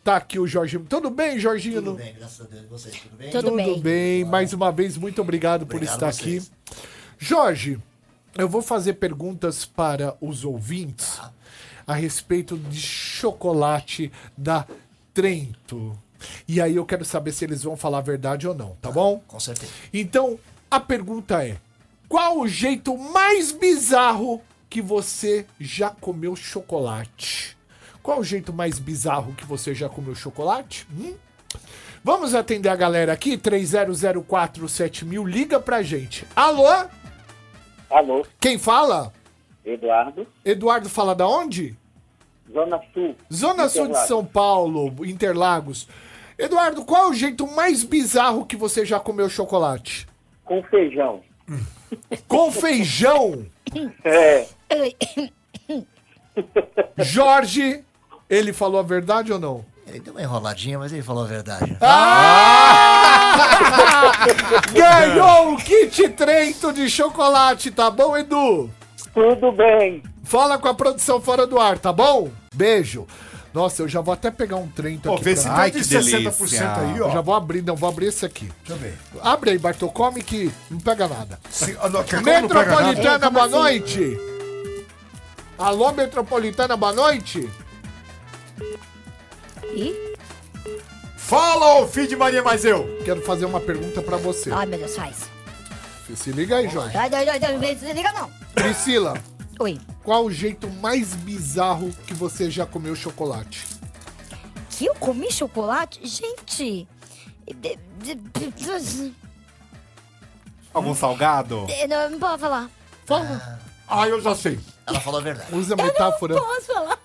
tá 0.03 0.17
aqui 0.17 0.39
o 0.39 0.47
Jorge. 0.47 0.79
Tudo 0.81 1.09
bem, 1.11 1.39
Jorginho? 1.39 1.83
Tudo 1.83 1.95
bem, 1.95 2.15
graças 2.15 2.41
a 2.41 2.45
Deus. 2.49 2.67
Vocês, 2.69 2.97
tudo 3.01 3.17
bem? 3.17 3.31
Tudo 3.31 3.43
Tudo 3.51 3.57
bem. 3.57 3.81
bem. 3.81 4.25
Mais 4.25 4.53
uma 4.53 4.73
vez, 4.73 4.97
muito 4.97 5.21
obrigado, 5.23 5.67
por 5.67 5.77
Obrigado 5.77 5.95
estar 5.95 6.09
a 6.09 6.13
vocês. 6.13 6.51
aqui. 6.51 6.77
Jorge, 7.19 7.79
eu 8.37 8.49
vou 8.49 8.63
fazer 8.63 8.95
perguntas 8.95 9.65
para 9.65 10.17
os 10.21 10.45
ouvintes 10.45 11.21
a 11.87 11.95
respeito 11.95 12.57
de 12.57 12.81
chocolate 12.81 14.11
da 14.37 14.67
Trento. 15.15 15.97
E 16.47 16.61
aí 16.61 16.77
eu 16.77 16.85
quero 16.85 17.05
saber 17.05 17.33
se 17.33 17.45
eles 17.45 17.63
vão 17.63 17.77
falar 17.77 17.99
a 17.99 18.03
verdade 18.03 18.47
ou 18.47 18.55
não, 18.55 18.77
tá 18.81 18.91
bom? 18.91 19.23
Com 19.27 19.41
certeza. 19.41 19.73
Então, 19.93 20.39
a 20.71 20.79
pergunta 20.79 21.45
é: 21.45 21.57
Qual 22.09 22.39
o 22.39 22.47
jeito 22.49 22.97
mais 22.97 23.53
bizarro 23.53 24.41
que 24.69 24.81
você 24.81 25.47
já 25.59 25.91
comeu 25.91 26.37
chocolate? 26.37 27.57
Qual 28.03 28.21
o 28.21 28.25
jeito 28.25 28.53
mais 28.53 28.79
bizarro 28.79 29.35
que 29.35 29.45
você 29.45 29.75
já 29.75 29.89
comeu 29.89 30.15
chocolate? 30.15 30.87
Hum? 30.97 31.15
Vamos 32.03 32.35
atender 32.35 32.71
a 32.71 32.77
galera 32.77 33.13
aqui, 33.13 33.37
30047000, 33.37 35.29
liga 35.29 35.61
pra 35.61 35.83
gente. 35.83 36.27
Alô? 36.35 36.67
Alô, 37.91 38.25
Quem 38.41 38.59
fala? 38.59 39.13
Eduardo, 39.65 40.27
Eduardo 40.45 40.89
fala 40.89 41.15
da 41.15 41.29
onde? 41.29 41.77
Zona 42.51 42.81
Sul. 42.95 43.17
Zona 43.33 43.69
Sul 43.69 43.89
de. 43.89 44.07
São 44.07 44.25
Paulo, 44.25 45.05
Interlagos. 45.05 45.87
Eduardo, 46.39 46.85
qual 46.85 47.07
é 47.07 47.11
o 47.11 47.15
jeito 47.15 47.47
mais 47.47 47.85
bizarro 47.85 48.47
que 48.47 48.57
você 48.57 48.87
já 48.87 48.99
comeu 48.99 49.29
chocolate? 49.29 50.07
Com 50.51 50.63
feijão. 50.65 51.21
Com 52.27 52.51
feijão? 52.51 53.47
É. 54.03 54.49
Jorge, 56.99 57.85
ele 58.29 58.53
falou 58.53 58.81
a 58.81 58.83
verdade 58.83 59.33
ou 59.33 59.39
não? 59.39 59.65
Ele 59.87 60.01
deu 60.01 60.13
uma 60.13 60.21
enroladinha, 60.21 60.77
mas 60.77 60.93
ele 60.93 61.05
falou 61.05 61.23
a 61.23 61.27
verdade. 61.29 61.79
Ganhou 64.75 65.53
o 65.53 65.57
kit 65.57 66.09
Trento 66.09 66.73
de 66.73 66.91
chocolate, 66.91 67.71
tá 67.71 67.89
bom, 67.89 68.17
Edu? 68.17 68.69
Tudo 69.15 69.53
bem. 69.53 70.03
Fala 70.25 70.59
com 70.59 70.67
a 70.67 70.75
produção 70.75 71.21
fora 71.21 71.47
do 71.47 71.61
ar, 71.61 71.79
tá 71.79 71.93
bom? 71.93 72.29
Beijo. 72.53 73.07
Nossa, 73.53 73.83
eu 73.83 73.89
já 73.89 74.01
vou 74.01 74.15
até 74.15 74.31
pegar 74.31 74.57
um 74.57 74.69
Trento 74.69 75.09
Pô, 75.09 75.15
aqui. 75.15 75.25
vê 75.25 75.37
se 75.37 75.43
pra- 75.43 75.55
tá 75.55 75.61
Ai, 75.63 75.71
de 75.73 75.79
que 75.81 75.85
60% 75.85 76.39
delícia. 76.39 76.75
aí, 76.77 77.01
ó. 77.01 77.09
Eu 77.09 77.13
já 77.13 77.21
vou 77.21 77.35
abrir, 77.35 77.63
não, 77.63 77.75
vou 77.75 77.89
abrir 77.89 78.07
esse 78.07 78.25
aqui. 78.25 78.49
Deixa 78.65 78.73
eu 78.73 78.77
ver. 78.77 78.97
Abre 79.23 79.51
aí, 79.51 79.59
Bartol, 79.59 79.91
come 79.91 80.23
que 80.23 80.53
não 80.71 80.79
pega 80.79 81.09
nada. 81.09 81.39
Se, 81.51 81.73
não, 81.73 81.81
como 81.81 81.93
não 81.93 82.05
pega 82.05 82.23
nada? 82.23 82.43
Metropolitana, 82.43 83.31
boa 83.31 83.45
assim? 83.47 83.55
noite. 83.57 84.19
Alô, 85.59 85.93
Metropolitana, 85.93 86.77
boa 86.77 86.93
noite. 86.93 87.51
Ih, 89.75 89.95
Fala, 91.17 91.81
ô 91.81 91.87
filho 91.87 92.09
de 92.09 92.17
Maria, 92.17 92.43
mas 92.43 92.65
eu. 92.65 93.01
Quero 93.05 93.21
fazer 93.23 93.45
uma 93.45 93.61
pergunta 93.61 94.03
pra 94.03 94.17
você. 94.17 94.51
ai 94.53 94.67
meu 94.67 94.79
Deus, 94.79 94.97
faz. 94.97 95.29
Se 96.17 96.33
liga 96.33 96.57
aí, 96.57 96.69
Jorge. 96.69 96.97
Ai, 96.97 97.09
ai, 97.13 97.29
ai, 97.29 97.41
ai, 97.43 97.53
não 97.57 97.61
se 97.79 97.93
liga 97.93 98.13
não. 98.13 98.29
Priscila, 98.53 99.15
Oi. 99.61 99.79
qual 100.03 100.25
o 100.25 100.33
jeito 100.33 100.67
mais 100.71 101.15
bizarro 101.15 101.93
que 102.07 102.15
você 102.15 102.51
já 102.51 102.65
comeu 102.65 102.97
chocolate? 102.97 103.67
Que 104.71 104.87
eu 104.87 104.95
comi 104.95 105.31
chocolate? 105.31 106.01
Gente. 106.03 106.89
Algum 110.73 110.95
salgado? 110.95 111.67
Não, 111.87 112.09
não 112.09 112.19
pode 112.19 112.41
falar. 112.41 112.71
Fala. 113.05 113.61
Ah, 113.87 114.09
eu 114.09 114.19
já 114.23 114.35
sei. 114.35 114.59
Ela 114.87 114.99
falou 114.99 115.21
a 115.21 115.23
verdade. 115.23 115.55
Usa 115.55 115.77
metáfora. 115.77 116.41
Posso 116.41 116.73
falar? 116.73 116.99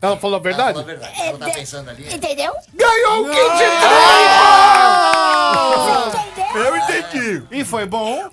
Ela 0.00 0.16
falou 0.16 0.36
a 0.36 0.38
Ela 0.38 0.42
verdade? 0.42 0.68
falou 0.74 0.82
a 0.82 0.86
verdade. 0.86 1.22
Ela 1.22 1.38
tá 1.38 1.50
pensando 1.50 1.90
ali. 1.90 2.14
Entendeu? 2.14 2.54
Ganhou 2.74 3.22
o 3.22 3.30
kit 3.30 3.40
Você 5.74 6.18
entendeu? 6.28 6.64
Eu 6.64 6.76
entendi. 6.76 7.42
E 7.50 7.64
foi 7.64 7.84
bom? 7.86 8.28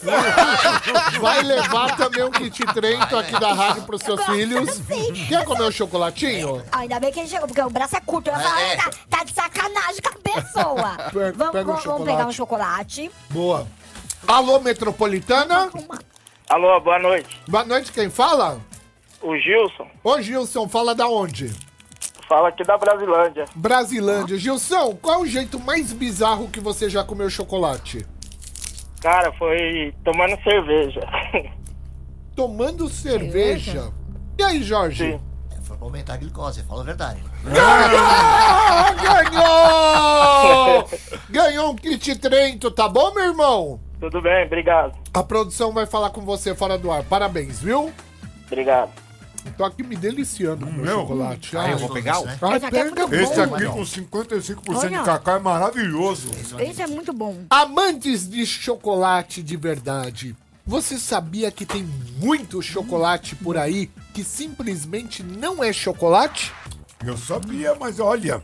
Vai 1.20 1.42
levar 1.42 1.96
também 1.96 2.22
um 2.24 2.30
kit 2.30 2.64
Trento 2.72 3.16
aqui 3.18 3.38
da 3.38 3.52
rádio 3.52 3.82
pros 3.82 4.00
seus 4.02 4.24
filhos. 4.24 4.70
Sim. 4.70 5.12
Quer 5.28 5.44
comer 5.44 5.64
o 5.64 5.72
chocolatinho? 5.72 6.64
Ainda 6.72 6.98
bem 6.98 7.12
que 7.12 7.20
ele 7.20 7.28
chegou, 7.28 7.46
porque 7.46 7.60
o 7.60 7.68
braço 7.70 7.96
é 7.96 8.00
curto. 8.00 8.28
Eu 8.30 8.34
ia 8.34 8.40
falar, 8.40 8.62
É. 8.62 8.76
tá, 8.76 8.90
tá 9.10 9.24
de 9.24 9.34
sacanagem 9.34 10.00
com 10.02 10.08
a 10.08 10.12
pessoa. 10.42 10.96
Pega- 11.12 11.32
vamos, 11.36 11.52
pega 11.52 11.60
um 11.70 11.74
vamos- 11.74 11.84
vamos 11.84 12.04
pegar 12.06 12.26
um 12.26 12.32
chocolate. 12.32 13.10
Boa. 13.28 13.66
Alô, 14.26 14.58
Metropolitana? 14.60 15.70
Alô, 16.48 16.80
boa 16.80 16.98
noite. 16.98 17.38
Boa 17.46 17.64
noite, 17.64 17.92
quem 17.92 18.08
fala? 18.10 18.58
O 19.22 19.36
Gilson 19.36 19.86
Ô, 20.02 20.20
Gilson, 20.20 20.68
fala 20.68 20.94
da 20.94 21.08
onde? 21.08 21.50
fala 22.30 22.48
aqui 22.48 22.62
da 22.62 22.78
Brasilândia. 22.78 23.44
Brasilândia. 23.56 24.38
Gilson, 24.38 24.94
qual 25.02 25.16
é 25.16 25.18
o 25.22 25.26
jeito 25.26 25.58
mais 25.58 25.92
bizarro 25.92 26.48
que 26.48 26.60
você 26.60 26.88
já 26.88 27.02
comeu 27.02 27.28
chocolate? 27.28 28.06
Cara, 29.00 29.32
foi 29.32 29.92
tomando 30.04 30.40
cerveja. 30.42 31.00
Tomando 32.36 32.88
cerveja. 32.88 33.92
E 34.38 34.42
aí, 34.44 34.62
Jorge? 34.62 35.12
Sim. 35.12 35.20
Foi 35.64 35.76
pra 35.76 35.86
aumentar 35.86 36.14
a 36.14 36.16
glicose. 36.18 36.62
Falou 36.62 36.82
a 36.82 36.86
verdade. 36.86 37.20
Ah, 37.46 38.94
ganhou! 39.02 40.88
Ganhou 41.28 41.72
um 41.72 41.76
kit 41.76 42.16
Trento, 42.16 42.70
tá 42.70 42.88
bom, 42.88 43.12
meu 43.12 43.24
irmão? 43.24 43.80
Tudo 43.98 44.22
bem, 44.22 44.46
obrigado. 44.46 44.96
A 45.12 45.22
produção 45.22 45.72
vai 45.72 45.84
falar 45.84 46.10
com 46.10 46.22
você 46.22 46.54
fora 46.54 46.78
do 46.78 46.90
ar. 46.90 47.02
Parabéns, 47.02 47.60
viu? 47.60 47.92
Obrigado. 48.46 48.90
Tô 49.56 49.64
aqui 49.64 49.82
me 49.82 49.96
deliciando 49.96 50.66
com 50.66 50.72
meu 50.72 50.84
meu? 50.84 51.00
chocolate. 51.00 51.56
Aí 51.56 51.72
eu 51.72 51.78
vou 51.78 51.90
pegar 51.90 52.20
o... 52.20 52.24
Né? 52.26 52.38
Ai, 52.40 52.56
Esse 52.56 52.66
aqui 52.66 52.76
é 52.76 52.90
pega 52.90 53.16
Esse 53.16 53.34
bom, 53.34 53.42
aqui 53.42 53.64
mano. 53.64 53.72
com 53.72 53.82
55% 53.82 54.62
de 54.64 54.70
Olha. 54.70 55.02
cacau 55.02 55.36
é 55.36 55.38
maravilhoso. 55.38 56.30
Esse 56.58 56.82
é 56.82 56.86
muito 56.86 57.12
bom. 57.12 57.44
Amantes 57.50 58.28
de 58.28 58.44
chocolate 58.46 59.42
de 59.42 59.56
verdade, 59.56 60.36
você 60.66 60.98
sabia 60.98 61.50
que 61.50 61.66
tem 61.66 61.82
muito 62.18 62.62
chocolate 62.62 63.34
por 63.36 63.56
aí 63.56 63.90
que 64.14 64.22
simplesmente 64.22 65.22
não 65.22 65.64
é 65.64 65.72
chocolate? 65.72 66.52
Eu 67.04 67.16
sabia, 67.16 67.74
mas 67.74 67.98
olha. 67.98 68.42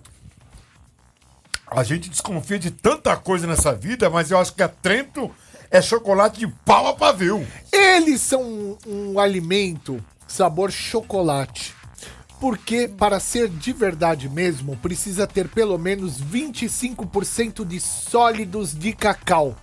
A 1.70 1.82
gente 1.82 2.08
desconfia 2.08 2.58
de 2.58 2.70
tanta 2.70 3.16
coisa 3.16 3.46
nessa 3.46 3.74
vida, 3.74 4.08
mas 4.08 4.30
eu 4.30 4.38
acho 4.38 4.54
que 4.54 4.62
a 4.62 4.68
Trento 4.68 5.30
é 5.70 5.82
chocolate 5.82 6.38
de 6.40 6.46
pau 6.64 6.86
a 6.86 6.94
pavio. 6.94 7.46
Eles 7.72 8.20
são 8.20 8.42
um, 8.42 8.76
um 8.86 9.20
alimento 9.20 10.02
sabor 10.26 10.70
chocolate. 10.70 11.74
Porque 12.40 12.86
para 12.86 13.18
ser 13.18 13.48
de 13.48 13.72
verdade 13.72 14.28
mesmo, 14.28 14.76
precisa 14.76 15.26
ter 15.26 15.48
pelo 15.48 15.78
menos 15.78 16.22
25% 16.22 17.64
de 17.64 17.80
sólidos 17.80 18.74
de 18.74 18.92
cacau. 18.92 19.56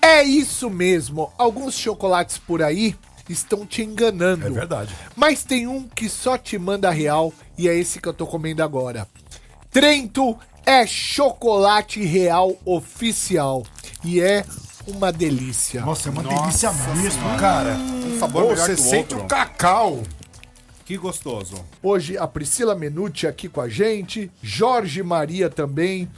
É 0.00 0.22
isso 0.22 0.68
mesmo. 0.68 1.32
Alguns 1.38 1.74
chocolates 1.74 2.38
por 2.38 2.62
aí 2.62 2.96
estão 3.28 3.64
te 3.64 3.82
enganando. 3.82 4.46
É 4.46 4.50
verdade. 4.50 4.94
Mas 5.14 5.44
tem 5.44 5.66
um 5.66 5.88
que 5.88 6.08
só 6.08 6.36
te 6.36 6.58
manda 6.58 6.90
real 6.90 7.32
e 7.56 7.68
é 7.68 7.74
esse 7.76 8.00
que 8.00 8.08
eu 8.08 8.14
tô 8.14 8.26
comendo 8.26 8.62
agora. 8.62 9.06
Trento 9.70 10.36
é 10.66 10.86
chocolate 10.86 12.04
real 12.04 12.56
oficial 12.64 13.64
e 14.04 14.20
é 14.20 14.44
uma 14.86 15.12
delícia. 15.12 15.80
Nossa, 15.80 16.08
é 16.08 16.12
uma 16.12 16.22
delícia 16.22 16.72
mesmo, 16.96 17.22
cara. 17.38 17.74
Um 17.74 18.18
sabor 18.18 18.42
Pô, 18.42 18.48
melhor 18.50 18.66
você 18.66 18.74
que 18.74 18.80
o 18.80 18.84
sente 18.84 19.14
outro. 19.14 19.20
o 19.20 19.28
cacau. 19.28 20.02
Que 20.84 20.96
gostoso. 20.96 21.54
Hoje 21.82 22.18
a 22.18 22.26
Priscila 22.26 22.74
Menucci 22.74 23.26
aqui 23.26 23.48
com 23.48 23.60
a 23.60 23.68
gente, 23.68 24.30
Jorge 24.42 25.02
Maria 25.02 25.48
também. 25.48 26.08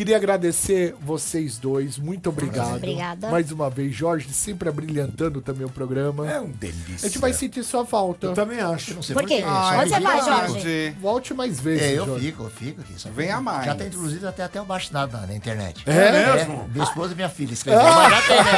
Queria 0.00 0.16
agradecer 0.16 0.94
vocês 0.98 1.58
dois, 1.58 1.98
muito 1.98 2.30
obrigado. 2.30 2.76
Obrigada. 2.76 3.28
Mais 3.28 3.52
uma 3.52 3.68
vez, 3.68 3.94
Jorge, 3.94 4.32
sempre 4.32 4.66
abrilhantando 4.66 5.42
também 5.42 5.66
o 5.66 5.68
programa. 5.68 6.26
É 6.26 6.40
um 6.40 6.48
delícia. 6.48 7.06
A 7.06 7.08
gente 7.10 7.18
vai 7.18 7.34
sentir 7.34 7.62
sua 7.62 7.84
falta. 7.84 8.28
Eu 8.28 8.32
também 8.32 8.60
acho. 8.60 8.94
Não 8.94 9.02
sei 9.02 9.12
Por 9.14 9.26
quê? 9.26 9.44
Onde 9.44 9.90
você 9.90 9.94
que- 9.96 10.00
vai, 10.00 10.20
Ah, 10.20 10.46
Jorge? 10.46 10.96
Volte 10.98 11.34
mais 11.34 11.60
vezes, 11.60 11.82
É, 11.82 11.98
eu 11.98 12.06
Jorge. 12.06 12.24
fico, 12.24 12.42
eu 12.44 12.48
fico 12.50 12.80
aqui. 12.80 12.94
só 12.96 13.10
Venha 13.10 13.36
que 13.36 13.42
mais. 13.42 13.66
Já 13.66 13.74
tem 13.74 13.88
introduzido 13.88 14.26
até, 14.26 14.42
até 14.42 14.58
o 14.62 14.64
bastinado 14.64 15.12
na, 15.18 15.26
na 15.26 15.34
internet. 15.36 15.82
É 15.84 16.34
mesmo? 16.34 16.66
Minha 16.72 16.84
esposa 16.84 17.12
e 17.12 17.16
minha 17.16 17.28
filha 17.28 17.52
escreveram, 17.52 17.92
mas 17.94 18.10
já 18.10 18.22
tem, 18.22 18.36
né? 18.42 18.50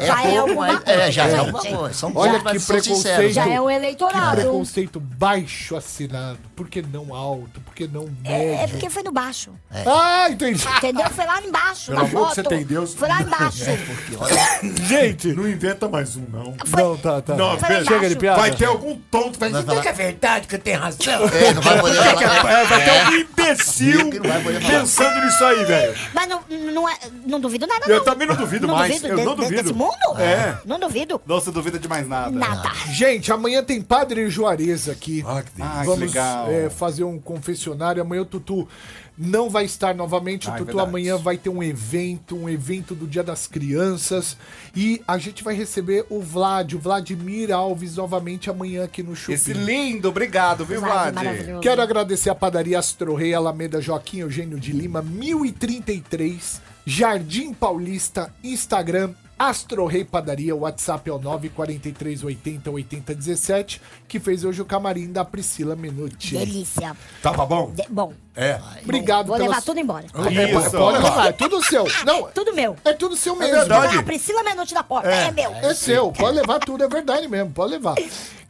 É 0.00 0.06
já 0.06 0.22
é 0.24 0.36
alguma 0.38 0.66
mas... 0.66 0.82
É, 0.86 1.12
já 1.12 1.22
é 1.26 1.28
coisa. 1.28 1.40
alguma 1.42 1.78
coisa. 1.78 1.94
São 1.94 2.12
Olha 2.16 2.40
que 2.40 2.58
preconceito. 2.58 3.32
Já 3.32 3.46
é 3.48 3.60
um 3.60 3.68
Que 3.68 3.72
eleitorado. 3.74 4.40
preconceito 4.40 4.98
baixo 4.98 5.76
assinado. 5.76 6.38
Por 6.56 6.68
que 6.68 6.82
não 6.82 7.14
alto? 7.14 7.60
Por 7.60 7.72
que 7.72 7.86
não 7.86 8.08
É, 8.24 8.32
é 8.32 8.56
médio? 8.56 8.70
porque 8.70 8.90
foi 8.90 9.02
no 9.04 9.12
baixo. 9.12 9.52
Ah, 9.70 10.28
entendi. 10.48 10.66
Entendeu? 10.76 11.10
Foi 11.10 11.24
lá 11.26 11.40
embaixo, 11.42 11.86
Pelo 11.86 11.96
na 11.96 12.00
amor 12.02 12.10
que 12.10 12.16
foto. 12.26 12.34
você 12.34 12.42
tem 12.42 12.64
Deus. 12.64 12.94
Foi 12.94 13.08
lá 13.08 13.22
embaixo. 13.22 13.64
Porque, 13.64 14.16
olha, 14.16 14.86
Gente, 14.86 15.28
Não 15.32 15.48
inventa 15.48 15.88
mais 15.88 16.16
um, 16.16 16.24
não. 16.32 16.54
não, 16.76 16.96
tá, 16.96 17.20
tá. 17.22 17.34
Não, 17.34 17.58
Foi 17.58 17.84
Chega 17.84 18.08
de 18.08 18.16
piada. 18.16 18.40
Vai 18.40 18.50
ter 18.50 18.64
algum 18.66 18.96
tonto 19.10 19.32
que 19.32 19.38
vai 19.38 19.50
dizer 19.50 19.64
falar- 19.64 19.82
que 19.82 19.88
é 19.88 19.92
verdade, 19.92 20.46
que 20.48 20.58
tem 20.58 20.74
razão. 20.74 21.12
é, 21.28 21.54
não 21.54 21.62
vai 21.62 21.80
poder 21.80 21.94
falar. 22.02 22.50
É, 22.60 22.64
vai 22.64 22.84
ter 22.84 22.90
algum 22.90 23.16
imbecil 23.16 24.10
Que 24.10 24.20
pensando 24.66 25.24
nisso 25.24 25.44
aí, 25.44 25.64
velho. 25.64 25.94
Mas 26.14 26.28
não, 26.28 26.42
não, 26.72 26.88
é, 26.88 26.96
não 27.26 27.40
duvido 27.40 27.66
nada, 27.66 27.84
Eu 27.86 27.98
não. 27.98 28.04
também 28.04 28.26
não 28.26 28.36
duvido 28.36 28.66
não 28.66 28.74
mais. 28.76 28.92
Duvido 28.94 29.08
Eu 29.08 29.16
de- 29.18 29.24
não 29.24 29.36
duvido. 29.36 29.62
Desse 29.62 29.74
mundo? 29.74 30.18
É. 30.18 30.56
Não 30.64 30.78
duvido. 30.78 31.20
Não 31.26 31.40
se 31.40 31.50
duvida 31.50 31.78
de 31.78 31.88
mais 31.88 32.06
nada. 32.08 32.30
Nada. 32.30 32.70
Gente, 32.92 33.32
amanhã 33.32 33.62
tem 33.62 33.80
Padre 33.80 34.28
Juarez 34.30 34.88
aqui. 34.88 35.24
Ah, 35.26 35.42
que 35.42 35.50
delícia. 35.52 35.76
Ah, 35.76 35.80
que 35.80 35.86
Vamos 35.86 36.00
legal. 36.00 36.50
é, 36.50 36.70
fazer 36.70 37.04
um 37.04 37.18
confessionário. 37.18 38.02
Amanhã 38.02 38.22
o 38.22 38.24
Tutu 38.26 38.68
não 39.22 39.50
vai 39.50 39.66
estar 39.66 39.94
novamente. 39.94 40.48
O 40.48 40.50
Ah, 40.50 40.54
é 40.54 40.58
Tutu 40.58 40.66
verdade. 40.68 40.88
amanhã 40.88 41.16
vai 41.18 41.36
ter 41.36 41.50
um 41.50 41.62
evento, 41.62 42.34
um 42.34 42.48
evento 42.48 42.94
do 42.94 43.06
Dia 43.06 43.22
das 43.22 43.46
Crianças. 43.46 44.34
E 44.74 45.02
a 45.06 45.18
gente 45.18 45.44
vai 45.44 45.54
receber 45.54 46.06
o 46.08 46.20
Vlad, 46.22 46.72
o 46.72 46.78
Vladimir 46.78 47.52
Alves, 47.52 47.96
novamente 47.96 48.48
amanhã 48.48 48.84
aqui 48.84 49.02
no 49.02 49.14
Chupim. 49.14 49.34
Esse 49.34 49.52
lindo, 49.52 50.08
obrigado, 50.08 50.64
viu, 50.64 50.80
Vlad. 50.80 51.14
Quero 51.60 51.82
agradecer 51.82 52.30
a 52.30 52.34
padaria 52.34 52.78
Astro 52.78 53.14
Rei, 53.14 53.34
Alameda 53.34 53.78
Joaquim 53.80 54.20
Eugênio 54.20 54.58
de 54.58 54.72
Lima, 54.72 55.02
1033, 55.02 56.60
Jardim 56.86 57.52
Paulista, 57.52 58.32
Instagram, 58.42 59.12
Astro 59.38 59.86
Rei 59.86 60.04
Padaria, 60.04 60.54
o 60.54 60.60
WhatsApp 60.60 61.08
é 61.08 61.12
o 61.14 61.18
94380 61.18 62.70
8017, 62.70 63.80
que 64.06 64.20
fez 64.20 64.44
hoje 64.44 64.60
o 64.60 64.66
camarim 64.66 65.10
da 65.10 65.24
Priscila 65.24 65.74
Menuti. 65.74 66.36
Delícia. 66.36 66.94
Tava 67.22 67.46
bom? 67.46 67.70
De- 67.70 67.86
bom, 67.88 68.12
É. 68.40 68.60
Obrigado 68.82 69.26
vou 69.26 69.36
pela 69.36 69.48
levar 69.48 69.62
tudo 69.62 69.78
embora. 69.80 70.06
É, 70.14 70.50
Isso. 70.50 70.70
pode 70.70 71.02
levar, 71.02 71.26
é 71.28 71.32
tudo 71.32 71.62
seu. 71.64 71.84
Não, 72.06 72.22
Tudo 72.32 72.54
meu. 72.54 72.76
é 72.84 72.92
tudo 72.94 73.16
seu 73.16 73.36
mesmo. 73.36 73.54
verdade. 73.54 73.98
Ah, 73.98 74.02
Priscila 74.02 74.42
Menuti 74.42 74.72
da 74.72 74.82
porta. 74.82 75.08
É, 75.08 75.30
meu. 75.30 75.50
É 75.56 75.74
seu, 75.74 76.10
pode 76.12 76.36
levar 76.36 76.58
tudo, 76.60 76.82
é 76.84 76.88
verdade 76.88 77.28
mesmo, 77.28 77.50
pode 77.52 77.72
levar. 77.72 77.96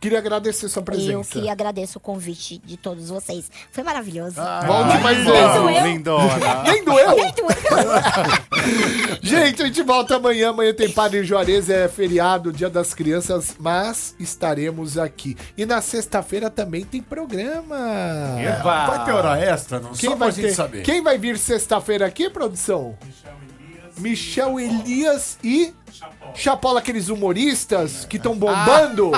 Queria 0.00 0.18
agradecer 0.18 0.66
sua 0.70 0.82
presença. 0.82 1.12
Eu 1.12 1.42
que 1.42 1.48
agradeço 1.50 1.98
o 1.98 2.00
convite 2.00 2.56
de 2.64 2.78
todos 2.78 3.10
vocês. 3.10 3.50
Foi 3.70 3.84
maravilhoso. 3.84 4.36
Volte 4.66 4.96
mais 4.98 5.18
Nem 5.18 5.26
vezes. 5.26 5.54
doeu. 5.54 5.84
Lindona. 5.86 6.62
Nem 6.64 6.84
doeu? 6.84 7.16
Nem 7.16 7.34
doeu. 7.34 7.50
Gente, 9.22 9.62
a 9.62 9.66
gente 9.66 9.82
volta 9.82 10.16
amanhã. 10.16 10.50
Amanhã 10.50 10.72
tem 10.72 10.90
Padre 10.90 11.22
Juarez, 11.22 11.68
é 11.68 11.86
feriado, 11.86 12.50
Dia 12.52 12.70
das 12.70 12.94
Crianças, 12.94 13.54
mas 13.58 14.14
estaremos 14.18 14.96
aqui. 14.96 15.36
E 15.56 15.66
na 15.66 15.82
sexta-feira 15.82 16.48
também 16.48 16.82
tem 16.84 17.02
programa. 17.02 17.76
Vai 18.64 19.04
ter 19.04 19.12
hora 19.12 19.38
extra, 19.38 19.79
Quem 19.98 20.10
Só 20.10 20.16
pra 20.16 20.26
vai, 20.26 20.32
gente 20.32 20.46
ter, 20.46 20.54
saber. 20.54 20.82
quem 20.82 21.02
vai 21.02 21.18
vir 21.18 21.38
sexta-feira 21.38 22.06
aqui, 22.06 22.28
produção? 22.30 22.96
Michel 23.98 24.58
Elias 24.58 25.38
e 25.44 25.74
Chapola, 26.34 26.80
aqueles 26.80 27.08
humoristas 27.08 28.04
que 28.04 28.16
estão 28.16 28.34
bombando. 28.34 29.10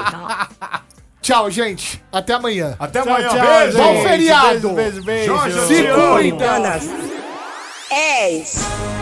Tchau, 1.23 1.49
gente. 1.51 2.03
Até 2.11 2.35
amanhã. 2.35 2.75
Até 2.81 3.01
Tchau, 3.01 3.13
amanhã, 3.15 3.29
tchau, 3.29 3.47
beijo. 3.47 3.79
Bom 3.79 4.03
feriado. 4.03 4.69
Beijo, 4.71 4.75
beijo, 4.75 5.03
beijo. 5.05 5.27
Jorge, 5.27 5.67
Se 5.67 5.85
cuida. 5.85 6.81
És. 7.91 9.02